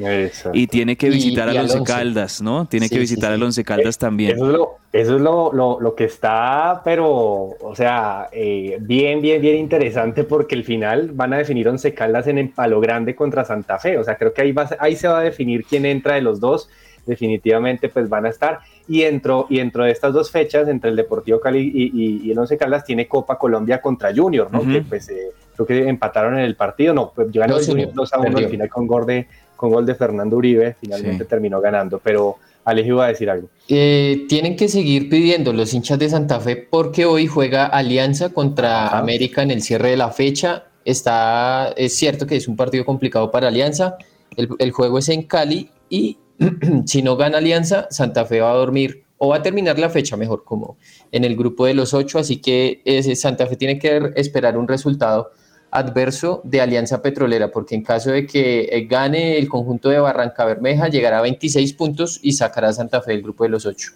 y 0.53 0.67
tiene 0.69 0.97
que 0.97 1.11
visitar 1.11 1.49
al 1.49 1.59
Once 1.59 1.83
Caldas, 1.85 2.41
¿no? 2.41 2.67
Tiene 2.67 2.89
que 2.89 2.99
visitar 2.99 3.33
al 3.33 3.43
Once 3.43 3.65
Caldas 3.65 3.99
también. 3.99 4.37
Eso 4.37 4.47
es, 4.47 4.53
lo, 4.53 4.79
eso 4.93 5.17
es 5.17 5.21
lo, 5.21 5.81
lo, 5.81 5.95
que 5.95 6.05
está, 6.05 6.81
pero, 6.85 7.09
o 7.09 7.75
sea, 7.75 8.29
eh, 8.31 8.79
bien, 8.81 9.21
bien, 9.21 9.41
bien 9.41 9.57
interesante 9.57 10.23
porque 10.25 10.55
el 10.55 10.65
final 10.65 11.11
van 11.13 11.33
a 11.33 11.39
definir 11.39 11.69
Once 11.69 11.93
Caldas 11.93 12.29
en 12.29 12.39
el 12.39 12.51
Palo 12.51 12.81
Grande 12.81 13.17
contra 13.17 13.45
Santa 13.45 13.79
Fe. 13.79 13.99
O 13.99 14.05
sea, 14.05 14.17
creo 14.17 14.33
que 14.33 14.43
ahí, 14.43 14.53
va, 14.53 14.69
ahí 14.79 14.95
se 14.95 15.09
va 15.09 15.19
a 15.19 15.23
definir 15.23 15.65
quién 15.65 15.87
entra 15.87 16.15
de 16.15 16.23
los 16.23 16.39
dos 16.39 16.69
definitivamente 17.07 17.89
pues 17.89 18.09
van 18.09 18.27
a 18.27 18.29
estar. 18.29 18.61
Y 18.89 19.03
dentro, 19.03 19.47
y 19.49 19.59
dentro 19.59 19.85
de 19.85 19.93
estas 19.93 20.13
dos 20.13 20.31
fechas, 20.31 20.69
entre 20.69 20.91
el 20.91 20.97
Deportivo 20.97 21.41
Cali 21.41 21.71
y, 21.75 22.31
el 22.31 22.39
Once 22.39 22.57
Caldas, 22.57 22.85
tiene 22.85 23.09
Copa 23.09 23.39
Colombia 23.39 23.81
contra 23.81 24.15
Junior, 24.15 24.51
¿no? 24.53 24.63
Que 24.63 24.83
pues 24.83 25.09
eh, 25.09 25.33
creo 25.55 25.67
que 25.67 25.89
empataron 25.89 26.35
en 26.35 26.45
el 26.45 26.57
partido, 26.57 26.95
no, 26.95 27.13
pues 27.15 27.31
llegaron 27.31 27.65
Junior 27.65 27.93
2 27.93 28.13
a 28.13 28.19
1 28.19 28.39
al 28.39 28.49
final 28.49 28.69
con 28.69 28.87
gol 28.87 29.07
de, 29.07 29.27
con 29.57 29.71
gol 29.71 29.87
de 29.87 29.95
Fernando 29.95 30.37
Uribe, 30.37 30.77
finalmente 30.81 31.25
terminó 31.25 31.61
ganando, 31.61 31.99
pero 31.99 32.39
Alejo 32.65 32.89
iba 32.89 33.05
a 33.07 33.09
decir 33.09 33.29
algo. 33.29 33.49
Eh, 33.69 34.27
tienen 34.29 34.57
que 34.57 34.69
seguir 34.69 35.09
pidiendo 35.09 35.53
los 35.53 35.75
hinchas 35.75 35.99
de 35.99 36.09
Santa 36.09 36.41
Fe 36.41 36.57
porque 36.57 37.07
hoy 37.07 37.27
juega 37.27 37.67
Alianza 37.67 38.31
contra 38.31 38.99
América 38.99 39.43
en 39.43 39.51
el 39.51 39.63
cierre 39.63 39.91
de 39.91 39.97
la 39.97 40.11
fecha. 40.11 40.65
Está, 40.85 41.73
es 41.77 41.97
cierto 41.97 42.27
que 42.27 42.37
es 42.37 42.49
un 42.49 42.57
partido 42.57 42.85
complicado 42.85 43.31
para 43.31 43.49
Alianza. 43.49 43.97
El, 44.37 44.49
el 44.59 44.71
juego 44.71 44.99
es 44.99 45.09
en 45.09 45.25
Cali 45.25 45.71
y 45.89 46.19
si 46.87 47.03
no 47.03 47.17
gana 47.17 47.39
Alianza, 47.39 47.89
Santa 47.91 48.25
Fe 48.25 48.41
va 48.41 48.51
a 48.51 48.55
dormir 48.55 49.05
o 49.19 49.29
va 49.29 49.37
a 49.37 49.43
terminar 49.43 49.79
la 49.79 49.89
fecha 49.89 50.17
mejor 50.17 50.45
como 50.45 50.77
en 51.13 51.25
el 51.25 51.37
grupo 51.37 51.67
de 51.67 51.75
los 51.75 51.95
ocho, 51.95 52.19
así 52.19 52.39
que 52.39 52.83
Santa 53.15 53.47
Fe 53.47 53.57
tiene 53.57 53.79
que 53.79 54.13
esperar 54.17 54.59
un 54.59 54.67
resultado 54.67 55.31
adverso 55.71 56.43
de 56.45 56.61
Alianza 56.61 57.01
Petrolera, 57.01 57.51
porque 57.51 57.75
en 57.75 57.83
caso 57.83 58.11
de 58.11 58.27
que 58.27 58.69
eh, 58.71 58.87
gane 58.87 59.39
el 59.39 59.49
conjunto 59.49 59.89
de 59.89 59.99
Barranca 59.99 60.45
Bermeja, 60.45 60.89
llegará 60.89 61.19
a 61.19 61.23
26 61.23 61.73
puntos 61.73 62.21
y 62.23 62.33
sacará 62.33 62.69
a 62.69 62.73
Santa 62.73 63.01
Fe 63.01 63.13
del 63.13 63.23
grupo 63.23 63.45
de 63.45 63.51
los 63.51 63.65
ocho. 63.65 63.93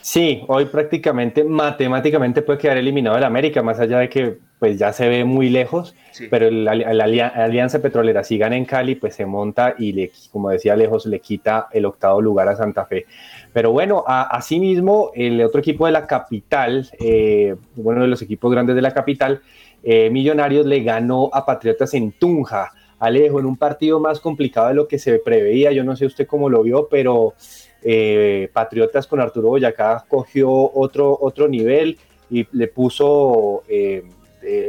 Sí, 0.00 0.42
hoy 0.48 0.66
prácticamente 0.66 1.44
matemáticamente 1.44 2.42
puede 2.42 2.58
quedar 2.58 2.76
eliminado 2.76 3.16
el 3.16 3.24
América, 3.24 3.62
más 3.62 3.78
allá 3.78 3.98
de 3.98 4.08
que 4.08 4.38
pues 4.58 4.78
ya 4.78 4.92
se 4.92 5.08
ve 5.08 5.24
muy 5.24 5.50
lejos, 5.50 5.94
pero 6.30 6.50
la, 6.50 6.72
Alianza 6.72 7.82
Petrolera 7.82 8.24
si 8.24 8.38
gana 8.38 8.56
en 8.56 8.64
Cali 8.64 8.94
pues 8.94 9.14
se 9.14 9.26
monta 9.26 9.74
y 9.78 9.92
le, 9.92 10.12
como 10.32 10.50
decía 10.50 10.76
lejos 10.76 11.06
le 11.06 11.20
quita 11.20 11.68
el 11.72 11.84
octavo 11.84 12.22
lugar 12.22 12.48
a 12.48 12.56
Santa 12.56 12.86
Fe. 12.86 13.06
Pero 13.52 13.72
bueno, 13.72 14.04
asimismo 14.06 15.10
el 15.14 15.42
otro 15.42 15.60
equipo 15.60 15.86
de 15.86 15.92
la 15.92 16.06
capital, 16.06 16.88
eh, 17.00 17.54
uno 17.76 18.02
de 18.02 18.08
los 18.08 18.22
equipos 18.22 18.50
grandes 18.50 18.76
de 18.76 18.82
la 18.82 18.92
capital, 18.92 19.40
eh, 19.82 20.10
Millonarios 20.10 20.66
le 20.66 20.82
ganó 20.82 21.30
a 21.32 21.44
Patriotas 21.44 21.92
en 21.94 22.12
Tunja 22.12 22.72
Alejo, 22.98 23.40
en 23.40 23.46
un 23.46 23.56
partido 23.56 24.00
más 24.00 24.20
complicado 24.20 24.68
de 24.68 24.74
lo 24.74 24.88
que 24.88 24.98
se 24.98 25.18
preveía, 25.18 25.72
yo 25.72 25.84
no 25.84 25.96
sé 25.96 26.06
usted 26.06 26.26
cómo 26.26 26.48
lo 26.48 26.62
vio, 26.62 26.88
pero 26.88 27.34
eh, 27.82 28.48
Patriotas 28.52 29.06
con 29.06 29.20
Arturo 29.20 29.48
Boyacá 29.48 30.04
cogió 30.08 30.50
otro, 30.50 31.16
otro 31.20 31.46
nivel 31.46 31.98
y 32.30 32.46
le 32.52 32.68
puso, 32.68 33.62
eh, 33.68 34.02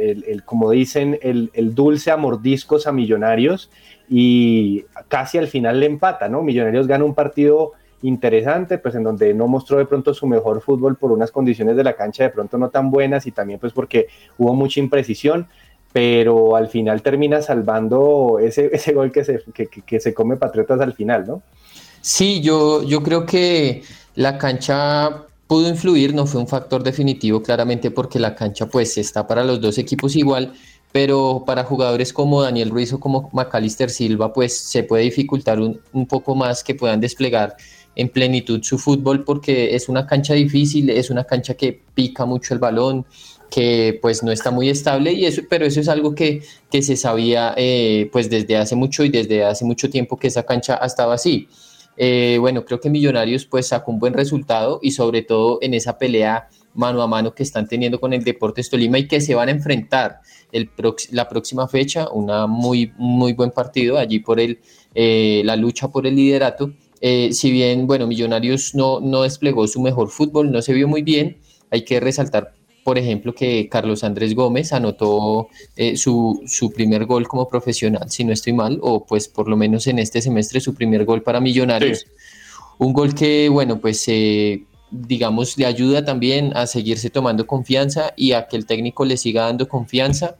el, 0.08 0.42
como 0.44 0.70
dicen, 0.70 1.18
el, 1.22 1.74
dulce 1.74 2.10
a 2.10 2.16
mordiscos 2.16 2.86
a 2.86 2.92
Millonarios 2.92 3.70
y 4.08 4.84
casi 5.08 5.38
al 5.38 5.48
final 5.48 5.80
le 5.80 5.86
empata, 5.86 6.28
¿no? 6.28 6.42
Millonarios 6.42 6.86
gana 6.86 7.04
un 7.04 7.14
partido 7.14 7.72
interesante, 8.02 8.78
pues 8.78 8.94
en 8.94 9.02
donde 9.02 9.34
no 9.34 9.48
mostró 9.48 9.78
de 9.78 9.86
pronto 9.86 10.14
su 10.14 10.26
mejor 10.26 10.60
fútbol 10.60 10.96
por 10.96 11.10
unas 11.10 11.32
condiciones 11.32 11.76
de 11.76 11.84
la 11.84 11.96
cancha 11.96 12.22
de 12.22 12.30
pronto 12.30 12.56
no 12.56 12.70
tan 12.70 12.90
buenas 12.90 13.26
y 13.26 13.32
también 13.32 13.58
pues 13.58 13.72
porque 13.72 14.06
hubo 14.38 14.54
mucha 14.54 14.80
imprecisión, 14.80 15.48
pero 15.92 16.54
al 16.54 16.68
final 16.68 17.02
termina 17.02 17.42
salvando 17.42 18.38
ese, 18.40 18.70
ese 18.72 18.92
gol 18.92 19.12
que 19.12 19.24
se, 19.24 19.42
que 19.84 20.00
se 20.00 20.14
come 20.14 20.36
Patriotas 20.36 20.80
al 20.80 20.94
final, 20.94 21.26
¿no? 21.26 21.42
Sí, 22.00 22.40
yo, 22.40 22.82
yo 22.84 23.02
creo 23.02 23.26
que 23.26 23.82
la 24.14 24.38
cancha 24.38 25.27
pudo 25.48 25.68
influir, 25.68 26.14
no 26.14 26.26
fue 26.26 26.40
un 26.40 26.46
factor 26.46 26.84
definitivo 26.84 27.42
claramente 27.42 27.90
porque 27.90 28.20
la 28.20 28.36
cancha 28.36 28.66
pues 28.66 28.96
está 28.98 29.26
para 29.26 29.42
los 29.42 29.60
dos 29.60 29.78
equipos 29.78 30.14
igual, 30.14 30.52
pero 30.92 31.42
para 31.44 31.64
jugadores 31.64 32.12
como 32.12 32.42
Daniel 32.42 32.70
Ruiz 32.70 32.92
o 32.92 33.00
como 33.00 33.30
Macalister 33.32 33.90
Silva 33.90 34.32
pues 34.32 34.56
se 34.56 34.84
puede 34.84 35.04
dificultar 35.04 35.58
un, 35.58 35.80
un 35.92 36.06
poco 36.06 36.36
más 36.36 36.62
que 36.62 36.74
puedan 36.74 37.00
desplegar 37.00 37.56
en 37.96 38.10
plenitud 38.10 38.62
su 38.62 38.78
fútbol 38.78 39.24
porque 39.24 39.74
es 39.74 39.88
una 39.88 40.06
cancha 40.06 40.34
difícil, 40.34 40.90
es 40.90 41.10
una 41.10 41.24
cancha 41.24 41.54
que 41.54 41.82
pica 41.94 42.26
mucho 42.26 42.54
el 42.54 42.60
balón, 42.60 43.04
que 43.50 43.98
pues 44.00 44.22
no 44.22 44.30
está 44.30 44.50
muy 44.50 44.68
estable, 44.68 45.12
y 45.12 45.24
eso, 45.24 45.42
pero 45.48 45.66
eso 45.66 45.80
es 45.80 45.88
algo 45.88 46.14
que, 46.14 46.42
que 46.70 46.82
se 46.82 46.96
sabía 46.96 47.54
eh, 47.56 48.08
pues 48.12 48.30
desde 48.30 48.56
hace 48.56 48.76
mucho 48.76 49.04
y 49.04 49.08
desde 49.08 49.44
hace 49.44 49.64
mucho 49.64 49.90
tiempo 49.90 50.16
que 50.16 50.28
esa 50.28 50.44
cancha 50.44 50.78
ha 50.80 50.86
estado 50.86 51.12
así. 51.12 51.48
Eh, 51.98 52.38
bueno, 52.40 52.64
creo 52.64 52.80
que 52.80 52.88
Millonarios 52.90 53.44
pues 53.44 53.66
sacó 53.66 53.90
un 53.90 53.98
buen 53.98 54.14
resultado 54.14 54.78
y 54.82 54.92
sobre 54.92 55.22
todo 55.22 55.58
en 55.60 55.74
esa 55.74 55.98
pelea 55.98 56.48
mano 56.74 57.02
a 57.02 57.08
mano 57.08 57.34
que 57.34 57.42
están 57.42 57.66
teniendo 57.66 57.98
con 57.98 58.12
el 58.12 58.22
Deportes 58.22 58.70
Tolima 58.70 58.98
y 59.00 59.08
que 59.08 59.20
se 59.20 59.34
van 59.34 59.48
a 59.48 59.50
enfrentar 59.50 60.20
el 60.52 60.70
la 61.10 61.28
próxima 61.28 61.66
fecha, 61.66 62.08
una 62.08 62.46
muy, 62.46 62.92
muy 62.96 63.32
buen 63.32 63.50
partido 63.50 63.98
allí 63.98 64.20
por 64.20 64.38
el, 64.38 64.60
eh, 64.94 65.42
la 65.44 65.56
lucha 65.56 65.88
por 65.88 66.06
el 66.06 66.14
liderato. 66.14 66.72
Eh, 67.00 67.32
si 67.32 67.50
bien, 67.50 67.86
bueno, 67.88 68.06
Millonarios 68.06 68.76
no, 68.76 69.00
no 69.00 69.22
desplegó 69.22 69.66
su 69.66 69.80
mejor 69.80 70.08
fútbol, 70.08 70.52
no 70.52 70.62
se 70.62 70.72
vio 70.72 70.86
muy 70.86 71.02
bien, 71.02 71.38
hay 71.70 71.84
que 71.84 71.98
resaltar, 71.98 72.54
por 72.88 72.96
ejemplo, 72.96 73.34
que 73.34 73.68
Carlos 73.68 74.02
Andrés 74.02 74.34
Gómez 74.34 74.72
anotó 74.72 75.48
eh, 75.76 75.98
su, 75.98 76.40
su, 76.46 76.72
primer 76.72 77.04
gol 77.04 77.28
como 77.28 77.46
profesional, 77.46 78.10
si 78.10 78.24
no 78.24 78.32
estoy 78.32 78.54
mal, 78.54 78.78
o 78.80 79.04
pues 79.04 79.28
por 79.28 79.46
lo 79.46 79.58
menos 79.58 79.86
en 79.88 79.98
este 79.98 80.22
semestre 80.22 80.58
su 80.58 80.74
primer 80.74 81.04
gol 81.04 81.22
para 81.22 81.38
Millonarios. 81.38 82.06
Un 82.78 82.94
gol 82.94 83.14
que, 83.14 83.50
bueno, 83.50 83.78
pues 83.78 84.02
eh, 84.06 84.64
digamos, 84.90 85.58
le 85.58 85.66
ayuda 85.66 86.02
también 86.02 86.56
a 86.56 86.66
seguirse 86.66 87.10
tomando 87.10 87.46
confianza 87.46 88.14
y 88.16 88.32
a 88.32 88.48
que 88.48 88.56
el 88.56 88.64
técnico 88.64 89.04
le 89.04 89.18
siga 89.18 89.42
dando 89.42 89.68
confianza 89.68 90.36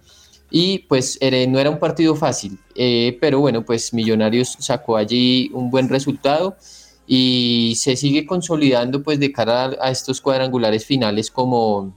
y 0.50 0.78
pues 0.88 1.18
no 1.20 1.58
era 1.58 1.68
un 1.68 1.78
partido 1.78 2.16
fácil, 2.16 2.58
eh, 2.74 3.18
pero 3.20 3.40
bueno, 3.40 3.62
pues 3.62 3.92
Millonarios 3.92 4.56
sacó 4.58 4.96
allí 4.96 5.50
un 5.52 5.70
buen 5.70 5.90
resultado 5.90 6.56
y 7.06 7.74
se 7.76 7.94
sigue 7.94 8.24
consolidando 8.24 9.02
pues 9.02 9.20
de 9.20 9.32
cara 9.32 9.76
a, 9.82 9.90
estos 9.90 10.22
cuadrangulares 10.22 10.86
finales 10.86 11.30
como 11.30 11.92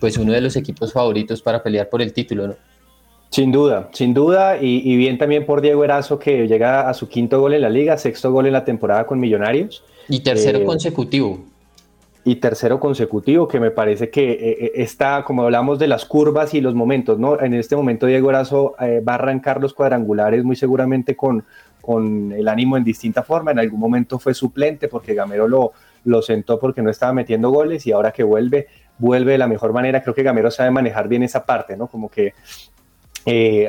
pues 0.00 0.16
uno 0.18 0.32
de 0.32 0.40
los 0.40 0.56
equipos 0.56 0.92
favoritos 0.92 1.42
para 1.42 1.62
pelear 1.62 1.88
por 1.88 2.02
el 2.02 2.12
título, 2.12 2.48
¿no? 2.48 2.54
Sin 3.30 3.50
duda, 3.50 3.90
sin 3.92 4.14
duda, 4.14 4.56
y, 4.60 4.96
bien 4.96 5.18
también 5.18 5.44
por 5.44 5.60
Diego 5.60 5.84
Erazo 5.84 6.18
que 6.18 6.46
llega 6.46 6.88
a 6.88 6.94
su 6.94 7.08
quinto 7.08 7.40
gol 7.40 7.54
en 7.54 7.62
la 7.62 7.68
liga, 7.68 7.98
sexto 7.98 8.30
gol 8.30 8.46
en 8.46 8.52
la 8.52 8.64
temporada 8.64 9.04
con 9.04 9.18
Millonarios. 9.18 9.82
Y 10.08 10.20
tercero 10.20 10.60
eh, 10.60 10.64
consecutivo 10.64 11.44
y 12.26 12.36
tercero 12.36 12.80
consecutivo, 12.80 13.46
que 13.46 13.60
me 13.60 13.70
parece 13.70 14.10
que 14.10 14.32
eh, 14.32 14.38
eh, 14.60 14.72
está, 14.74 15.22
como 15.24 15.44
hablamos 15.44 15.78
de 15.78 15.86
las 15.86 16.04
curvas 16.04 16.54
y 16.54 16.60
los 16.60 16.74
momentos, 16.74 17.20
¿no? 17.20 17.40
En 17.40 17.54
este 17.54 17.76
momento 17.76 18.04
Diego 18.06 18.30
Erazo 18.30 18.74
eh, 18.80 19.00
va 19.00 19.12
a 19.12 19.14
arrancar 19.14 19.60
los 19.60 19.72
cuadrangulares 19.72 20.42
muy 20.42 20.56
seguramente 20.56 21.14
con, 21.14 21.44
con 21.80 22.32
el 22.32 22.48
ánimo 22.48 22.76
en 22.76 22.82
distinta 22.82 23.22
forma. 23.22 23.52
En 23.52 23.60
algún 23.60 23.78
momento 23.78 24.18
fue 24.18 24.34
suplente 24.34 24.88
porque 24.88 25.14
Gamero 25.14 25.46
lo, 25.46 25.72
lo 26.06 26.22
sentó 26.22 26.58
porque 26.58 26.80
no 26.80 26.90
estaba 26.90 27.12
metiendo 27.12 27.50
goles 27.50 27.86
y 27.86 27.92
ahora 27.92 28.12
que 28.12 28.22
vuelve, 28.22 28.68
vuelve 28.98 29.32
de 29.32 29.38
la 29.38 29.46
mejor 29.46 29.74
manera. 29.74 30.02
Creo 30.02 30.14
que 30.14 30.22
Gamero 30.22 30.50
sabe 30.50 30.70
manejar 30.70 31.06
bien 31.08 31.22
esa 31.22 31.44
parte, 31.44 31.76
¿no? 31.76 31.86
Como 31.88 32.08
que 32.08 32.32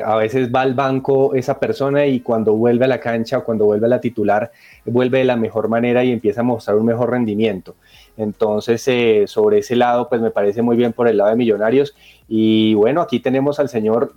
a 0.04 0.14
veces 0.14 0.50
va 0.54 0.60
al 0.60 0.74
banco 0.74 1.34
esa 1.34 1.58
persona 1.58 2.06
y 2.06 2.20
cuando 2.20 2.54
vuelve 2.54 2.84
a 2.84 2.88
la 2.88 3.00
cancha 3.00 3.38
o 3.38 3.44
cuando 3.44 3.64
vuelve 3.64 3.86
a 3.86 3.90
la 3.90 4.00
titular, 4.00 4.52
vuelve 4.84 5.18
de 5.18 5.24
la 5.24 5.36
mejor 5.36 5.68
manera 5.68 6.04
y 6.04 6.12
empieza 6.12 6.42
a 6.42 6.44
mostrar 6.44 6.76
un 6.76 6.86
mejor 6.86 7.10
rendimiento. 7.10 7.74
Entonces, 8.18 8.86
eh, 8.88 9.24
sobre 9.28 9.58
ese 9.58 9.76
lado, 9.76 10.08
pues 10.08 10.20
me 10.20 10.32
parece 10.32 10.60
muy 10.60 10.76
bien 10.76 10.92
por 10.92 11.06
el 11.06 11.16
lado 11.16 11.30
de 11.30 11.36
Millonarios. 11.36 11.94
Y 12.26 12.74
bueno, 12.74 13.00
aquí 13.00 13.20
tenemos 13.20 13.60
al 13.60 13.68
señor, 13.68 14.12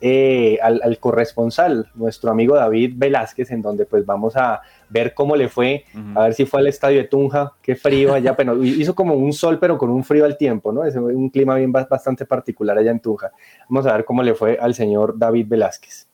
eh, 0.00 0.58
al, 0.62 0.98
corresponsal, 0.98 1.86
nuestro 1.94 2.30
amigo 2.30 2.56
David 2.56 2.94
Velázquez, 2.96 3.50
en 3.50 3.60
donde 3.60 3.84
pues 3.84 4.06
vamos 4.06 4.36
a 4.36 4.62
ver 4.88 5.12
cómo 5.12 5.36
le 5.36 5.50
fue, 5.50 5.84
a 6.14 6.24
ver 6.24 6.34
si 6.34 6.46
fue 6.46 6.60
al 6.60 6.66
estadio 6.66 6.98
de 6.98 7.04
Tunja, 7.04 7.52
qué 7.60 7.76
frío 7.76 8.14
allá, 8.14 8.34
pero 8.36 8.64
hizo 8.64 8.94
como 8.94 9.14
un 9.14 9.34
sol, 9.34 9.58
pero 9.60 9.76
con 9.76 9.90
un 9.90 10.02
frío 10.02 10.24
al 10.24 10.38
tiempo, 10.38 10.72
¿no? 10.72 10.84
Es 10.84 10.96
un 10.96 11.28
clima 11.28 11.54
bien 11.56 11.70
bastante 11.70 12.24
particular 12.24 12.78
allá 12.78 12.90
en 12.90 13.00
Tunja. 13.00 13.30
Vamos 13.68 13.86
a 13.86 13.92
ver 13.92 14.06
cómo 14.06 14.22
le 14.22 14.34
fue 14.34 14.58
al 14.58 14.74
señor 14.74 15.18
David 15.18 15.46
Velázquez. 15.46 16.08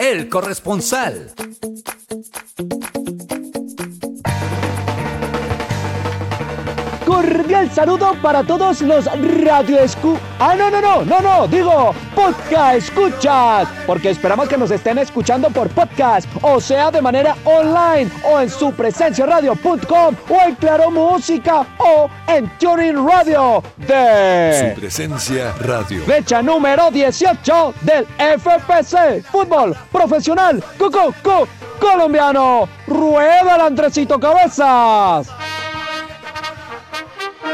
El 0.00 0.28
corresponsal. 0.28 1.32
Cordial 7.08 7.70
saludo 7.72 8.12
para 8.20 8.44
todos 8.44 8.82
los 8.82 9.06
radio 9.42 9.78
escu... 9.80 10.18
Ah, 10.38 10.54
no, 10.54 10.70
no, 10.70 10.78
no, 10.78 11.04
no, 11.06 11.20
no, 11.22 11.48
digo 11.48 11.94
podcast 12.14 12.76
escuchas, 12.76 13.66
porque 13.86 14.10
esperamos 14.10 14.46
que 14.46 14.58
nos 14.58 14.70
estén 14.70 14.98
escuchando 14.98 15.48
por 15.48 15.70
podcast, 15.70 16.28
o 16.42 16.60
sea, 16.60 16.90
de 16.90 17.00
manera 17.00 17.34
online, 17.44 18.10
o 18.30 18.38
en 18.40 18.50
su 18.50 18.72
presencia 18.72 19.24
radio.com, 19.24 20.14
o 20.28 20.40
en 20.46 20.54
Claro 20.56 20.90
Música, 20.90 21.66
o 21.78 22.10
en 22.26 22.46
Tuning 22.58 23.08
Radio 23.08 23.62
de... 23.78 24.74
Su 24.74 24.78
presencia 24.78 25.54
radio. 25.60 26.04
Fecha 26.04 26.42
número 26.42 26.90
18 26.90 27.74
del 27.80 28.06
FPC, 28.18 29.22
fútbol 29.22 29.74
profesional, 29.90 30.62
cucu, 30.76 31.14
colombiano. 31.80 32.68
Rueda 32.86 33.54
el 33.54 33.60
Andresito 33.62 34.20
Cabezas. 34.20 35.28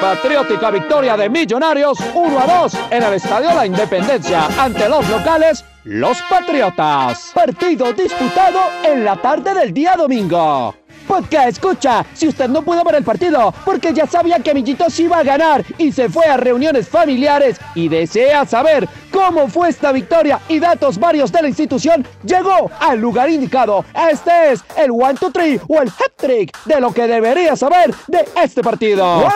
Patriótica 0.00 0.70
victoria 0.70 1.16
de 1.16 1.28
Millonarios 1.28 1.98
1 2.14 2.38
a 2.38 2.61
2 2.62 2.74
en 2.90 3.02
el 3.02 3.14
Estadio 3.14 3.54
La 3.54 3.66
Independencia 3.66 4.46
ante 4.59 4.88
los 4.88 5.09
locales, 5.09 5.64
los 5.85 6.20
Patriotas. 6.22 7.33
Partido 7.35 7.92
disputado 7.92 8.61
en 8.85 9.04
la 9.04 9.16
tarde 9.16 9.54
del 9.54 9.72
día 9.72 9.94
domingo. 9.96 10.84
Podcast 11.07 11.49
escucha, 11.49 12.05
si 12.14 12.29
usted 12.29 12.49
no 12.49 12.62
pudo 12.62 12.83
ver 12.85 12.97
el 12.97 13.05
partido 13.05 13.55
porque 13.64 13.93
ya 13.93 14.07
sabía 14.07 14.38
que 14.38 14.55
Millitos 14.55 14.99
iba 15.01 15.19
a 15.19 15.23
ganar 15.23 15.64
y 15.79 15.93
se 15.93 16.09
fue 16.09 16.27
a 16.27 16.37
reuniones 16.37 16.88
familiares 16.88 17.57
y 17.75 17.88
desea 17.88 18.45
saber 18.45 18.88
cómo 19.11 19.49
fue 19.49 19.69
esta 19.69 19.93
victoria 19.93 20.40
y 20.49 20.59
datos 20.59 20.99
varios 20.99 21.31
de 21.31 21.43
la 21.43 21.49
institución, 21.49 22.07
llegó 22.25 22.71
al 22.81 22.99
lugar 22.99 23.31
indicado. 23.31 23.85
Este 24.11 24.53
es 24.53 24.64
el 24.77 24.90
1, 24.90 25.14
2, 25.21 25.33
3 25.33 25.61
o 25.69 25.81
el 25.81 25.88
hat-trick 25.88 26.64
de 26.64 26.81
lo 26.81 26.93
que 26.93 27.07
debería 27.07 27.55
saber 27.55 27.95
de 28.09 28.25
este 28.43 28.62
partido. 28.62 29.29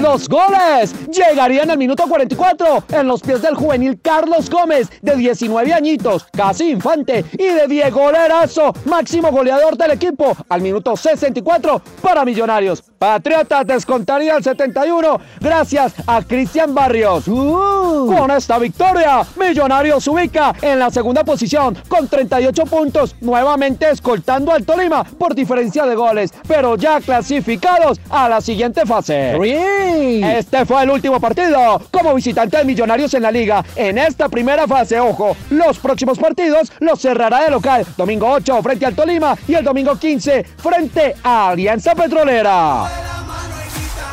Los 0.00 0.28
goles 0.28 0.94
llegarían 1.08 1.70
al 1.70 1.78
minuto 1.78 2.04
44 2.08 2.84
en 2.92 3.06
los 3.06 3.20
pies 3.22 3.42
del 3.42 3.54
juvenil 3.54 4.00
Carlos 4.02 4.50
Gómez, 4.50 4.88
de 5.02 5.16
19 5.16 5.72
añitos, 5.72 6.26
casi 6.32 6.70
infante, 6.70 7.24
y 7.32 7.46
de 7.46 7.66
Diego 7.68 8.10
Lerazo, 8.10 8.72
máximo 8.86 9.30
goleador 9.30 9.76
del 9.76 9.92
equipo, 9.92 10.36
al 10.48 10.60
minuto 10.60 10.85
64 10.94 11.82
para 12.00 12.24
Millonarios. 12.24 12.84
Patriotas 12.98 13.66
descontaría 13.66 14.36
el 14.36 14.44
71 14.44 15.20
gracias 15.40 15.94
a 16.06 16.22
Cristian 16.22 16.74
Barrios. 16.74 17.26
Uh. 17.26 18.14
Con 18.16 18.30
esta 18.30 18.58
victoria, 18.58 19.22
Millonarios 19.36 20.06
ubica 20.06 20.54
en 20.62 20.78
la 20.78 20.90
segunda 20.90 21.24
posición 21.24 21.76
con 21.88 22.08
38 22.08 22.64
puntos, 22.66 23.16
nuevamente 23.20 23.90
escoltando 23.90 24.52
al 24.52 24.64
Tolima 24.64 25.02
por 25.02 25.34
diferencia 25.34 25.84
de 25.86 25.94
goles, 25.94 26.32
pero 26.46 26.76
ya 26.76 27.00
clasificados 27.00 28.00
a 28.10 28.28
la 28.28 28.40
siguiente 28.40 28.86
fase. 28.86 29.36
Este 30.38 30.64
fue 30.64 30.82
el 30.82 30.90
último 30.90 31.18
partido 31.18 31.80
como 31.90 32.14
visitante 32.14 32.58
de 32.58 32.64
Millonarios 32.64 33.12
en 33.14 33.22
la 33.22 33.32
liga. 33.32 33.64
En 33.74 33.98
esta 33.98 34.28
primera 34.28 34.66
fase, 34.66 35.00
ojo, 35.00 35.36
los 35.50 35.78
próximos 35.78 36.18
partidos 36.18 36.70
los 36.80 37.00
cerrará 37.00 37.42
de 37.44 37.50
local. 37.50 37.84
Domingo 37.96 38.30
8 38.30 38.62
frente 38.62 38.86
al 38.86 38.94
Tolima 38.94 39.36
y 39.48 39.54
el 39.54 39.64
domingo 39.64 39.96
15 39.96 40.44
frente 40.56 40.75
a 41.22 41.48
Alianza 41.48 41.94
Petrolera. 41.94 42.84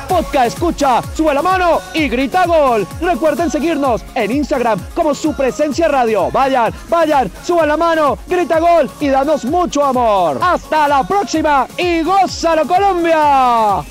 podcast 0.07 0.55
escucha, 0.55 1.01
sube 1.13 1.33
la 1.33 1.41
mano 1.41 1.79
y 1.93 2.07
grita 2.07 2.45
gol. 2.45 2.87
Recuerden 3.01 3.51
seguirnos 3.51 4.01
en 4.15 4.31
Instagram 4.31 4.79
como 4.95 5.13
su 5.13 5.35
presencia 5.35 5.89
radio. 5.89 6.31
Vayan, 6.31 6.73
vayan, 6.87 7.29
suban 7.43 7.67
la 7.67 7.75
mano, 7.75 8.17
grita 8.27 8.61
gol 8.61 8.89
y 9.01 9.09
danos 9.09 9.43
mucho 9.43 9.83
amor. 9.83 10.39
Hasta 10.41 10.87
la 10.87 11.05
próxima 11.05 11.67
y 11.77 12.01
gózalo 12.01 12.65
Colombia. 12.65 13.83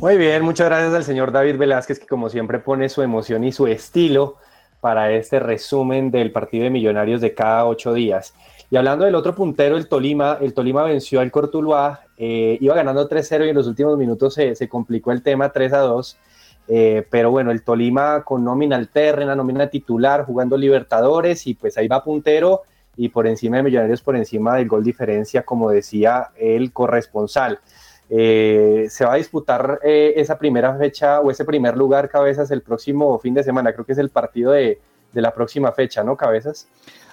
Muy 0.00 0.16
bien, 0.16 0.42
muchas 0.42 0.66
gracias 0.66 0.94
al 0.94 1.04
señor 1.04 1.30
David 1.30 1.58
Velázquez 1.58 1.98
que 1.98 2.06
como 2.06 2.30
siempre 2.30 2.58
pone 2.58 2.88
su 2.88 3.02
emoción 3.02 3.44
y 3.44 3.52
su 3.52 3.66
estilo 3.66 4.38
para 4.80 5.12
este 5.12 5.38
resumen 5.38 6.10
del 6.10 6.32
partido 6.32 6.64
de 6.64 6.70
Millonarios 6.70 7.20
de 7.20 7.34
cada 7.34 7.66
ocho 7.66 7.92
días. 7.94 8.34
Y 8.72 8.76
hablando 8.78 9.04
del 9.04 9.14
otro 9.16 9.34
puntero, 9.34 9.76
el 9.76 9.86
Tolima, 9.86 10.38
el 10.40 10.54
Tolima 10.54 10.82
venció 10.82 11.20
al 11.20 11.30
Cortuluá, 11.30 12.06
eh, 12.16 12.56
iba 12.58 12.74
ganando 12.74 13.06
3-0 13.06 13.44
y 13.44 13.50
en 13.50 13.54
los 13.54 13.66
últimos 13.66 13.98
minutos 13.98 14.32
se, 14.32 14.54
se 14.54 14.66
complicó 14.66 15.12
el 15.12 15.22
tema 15.22 15.52
3-2. 15.52 16.16
Eh, 16.68 17.06
pero 17.10 17.30
bueno, 17.30 17.50
el 17.50 17.64
Tolima 17.64 18.24
con 18.24 18.42
nómina 18.42 18.76
alterna, 18.76 19.36
nómina 19.36 19.66
titular, 19.66 20.24
jugando 20.24 20.56
Libertadores 20.56 21.46
y 21.46 21.52
pues 21.52 21.76
ahí 21.76 21.86
va 21.86 22.02
puntero 22.02 22.62
y 22.96 23.10
por 23.10 23.26
encima 23.26 23.58
de 23.58 23.64
Millonarios, 23.64 24.00
por 24.00 24.16
encima 24.16 24.56
del 24.56 24.68
gol 24.68 24.82
diferencia, 24.82 25.42
como 25.42 25.68
decía 25.68 26.30
el 26.38 26.72
corresponsal. 26.72 27.58
Eh, 28.08 28.86
se 28.88 29.04
va 29.04 29.12
a 29.12 29.16
disputar 29.16 29.80
esa 29.82 30.38
primera 30.38 30.74
fecha 30.78 31.20
o 31.20 31.30
ese 31.30 31.44
primer 31.44 31.76
lugar, 31.76 32.08
Cabezas, 32.08 32.50
el 32.50 32.62
próximo 32.62 33.18
fin 33.18 33.34
de 33.34 33.42
semana. 33.42 33.74
Creo 33.74 33.84
que 33.84 33.92
es 33.92 33.98
el 33.98 34.08
partido 34.08 34.52
de, 34.52 34.80
de 35.12 35.20
la 35.20 35.34
próxima 35.34 35.72
fecha, 35.72 36.02
¿no, 36.02 36.16
Cabezas? 36.16 36.68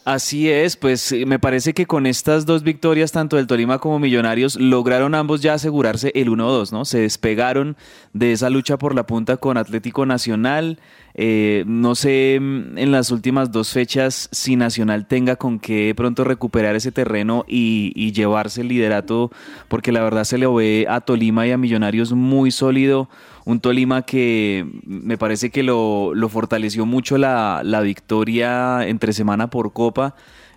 Así 0.10 0.50
es, 0.50 0.76
pues 0.76 1.14
me 1.28 1.38
parece 1.38 1.76
que 1.76 1.86
con 1.86 2.08
estas 2.08 2.48
dos 2.48 2.64
victorias, 2.64 3.12
tanto 3.12 3.36
del 3.36 3.46
Tolima 3.46 3.78
como 3.78 4.00
Millonarios, 4.00 4.56
lograron 4.56 5.14
ambos 5.14 5.42
ya 5.42 5.54
asegurarse 5.54 6.12
el 6.16 6.30
1-2, 6.30 6.72
¿no? 6.72 6.84
Se 6.84 7.02
despegaron 7.02 7.78
de 8.14 8.32
esa 8.32 8.50
lucha 8.50 8.80
por 8.80 8.96
la 8.96 9.06
punta 9.06 9.38
con 9.38 9.56
Atlético 9.56 10.08
Nacional. 10.08 10.80
Eh, 11.14 11.64
no 11.68 11.94
sé 11.94 12.40
mm, 12.42 12.80
en 12.80 12.92
las 12.92 13.12
últimas 13.12 13.52
dos 13.52 13.72
fechas 13.72 14.30
si 14.32 14.56
Nacional 14.56 15.06
tenga 15.06 15.36
con 15.36 15.60
qué 15.60 15.94
pronto 15.96 16.24
recuperar 16.24 16.76
ese 16.76 16.92
terreno 16.92 17.46
y, 17.48 18.12
llevarse 18.12 18.62
el 18.62 18.70
liderato, 18.70 19.32
porque 19.68 19.92
la 19.92 20.02
verdad 20.02 20.24
se 20.24 20.40
le 20.40 20.48
ve 20.48 20.88
a 20.90 21.02
Tolima 21.02 21.46
y 21.46 21.52
a 21.52 21.58
Millonarios 21.60 22.14
muy 22.14 22.50
sólido 22.50 23.10
un 23.50 23.60
Tolima 23.60 24.04
que 24.04 24.68
me 24.86 25.18
parece 25.18 25.50
que 25.50 25.64
lo, 25.64 26.14
fortaleció 26.30 26.86
mucho 26.86 27.18
la, 27.18 27.82
victoria 27.84 28.88
entre 28.88 29.12
semana 29.12 29.50
por 29.50 29.74
Copa. 29.74 29.99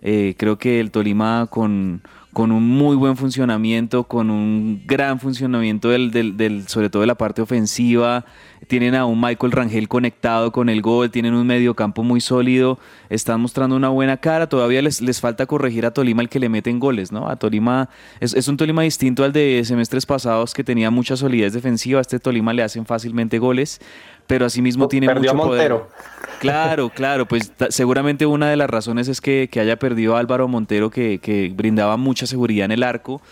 Eh, 0.04 0.34
creo 0.36 0.58
que 0.58 0.80
el 0.80 0.90
Tolima 0.90 1.46
con, 1.48 2.02
con 2.32 2.50
un 2.50 2.66
muy 2.66 2.96
buen 2.96 3.16
funcionamiento, 3.16 4.04
con 4.04 4.30
un 4.30 4.82
gran 4.84 5.20
funcionamiento 5.20 5.90
del, 5.90 6.10
del, 6.10 6.36
del, 6.36 6.66
sobre 6.66 6.90
todo 6.90 7.02
de 7.02 7.06
la 7.06 7.14
parte 7.14 7.40
ofensiva. 7.40 8.24
Tienen 8.66 8.94
a 8.94 9.06
un 9.06 9.20
Michael 9.20 9.52
Rangel 9.52 9.88
conectado 9.88 10.50
con 10.50 10.68
el 10.68 10.82
gol, 10.82 11.10
tienen 11.10 11.34
un 11.34 11.46
mediocampo 11.46 12.02
muy 12.02 12.20
sólido, 12.20 12.78
están 13.10 13.40
mostrando 13.40 13.76
una 13.76 13.90
buena 13.90 14.16
cara. 14.16 14.48
Todavía 14.48 14.82
les, 14.82 15.00
les 15.00 15.20
falta 15.20 15.46
corregir 15.46 15.86
a 15.86 15.92
Tolima 15.92 16.22
el 16.22 16.28
que 16.28 16.40
le 16.40 16.48
meten 16.48 16.80
goles, 16.80 17.12
¿no? 17.12 17.28
A 17.28 17.36
Tolima 17.36 17.88
es, 18.18 18.34
es 18.34 18.48
un 18.48 18.56
Tolima 18.56 18.82
distinto 18.82 19.24
al 19.24 19.32
de 19.32 19.62
semestres 19.64 20.06
pasados 20.06 20.52
que 20.54 20.64
tenía 20.64 20.90
mucha 20.90 21.16
solidez 21.16 21.52
defensiva. 21.52 21.98
A 21.98 22.02
este 22.02 22.18
Tolima 22.18 22.52
le 22.52 22.62
hacen 22.62 22.86
fácilmente 22.86 23.38
goles 23.38 23.80
pero 24.26 24.46
asimismo 24.46 24.88
tiene 24.88 25.06
Perdió 25.06 25.34
mucho 25.34 25.46
Montero. 25.48 25.88
poder. 25.88 26.21
Claro, 26.40 26.90
claro, 26.90 27.26
pues 27.26 27.52
seguramente 27.70 28.26
una 28.26 28.50
de 28.50 28.56
las 28.56 28.68
razones 28.68 29.08
es 29.08 29.20
que, 29.20 29.48
que 29.50 29.60
haya 29.60 29.78
perdido 29.78 30.16
a 30.16 30.20
Álvaro 30.20 30.48
Montero, 30.48 30.90
que, 30.90 31.18
que, 31.18 31.52
brindaba 31.54 31.96
mucha 31.96 32.26
seguridad 32.26 32.64
en 32.64 32.72
el 32.72 32.82
arco, 32.82 33.22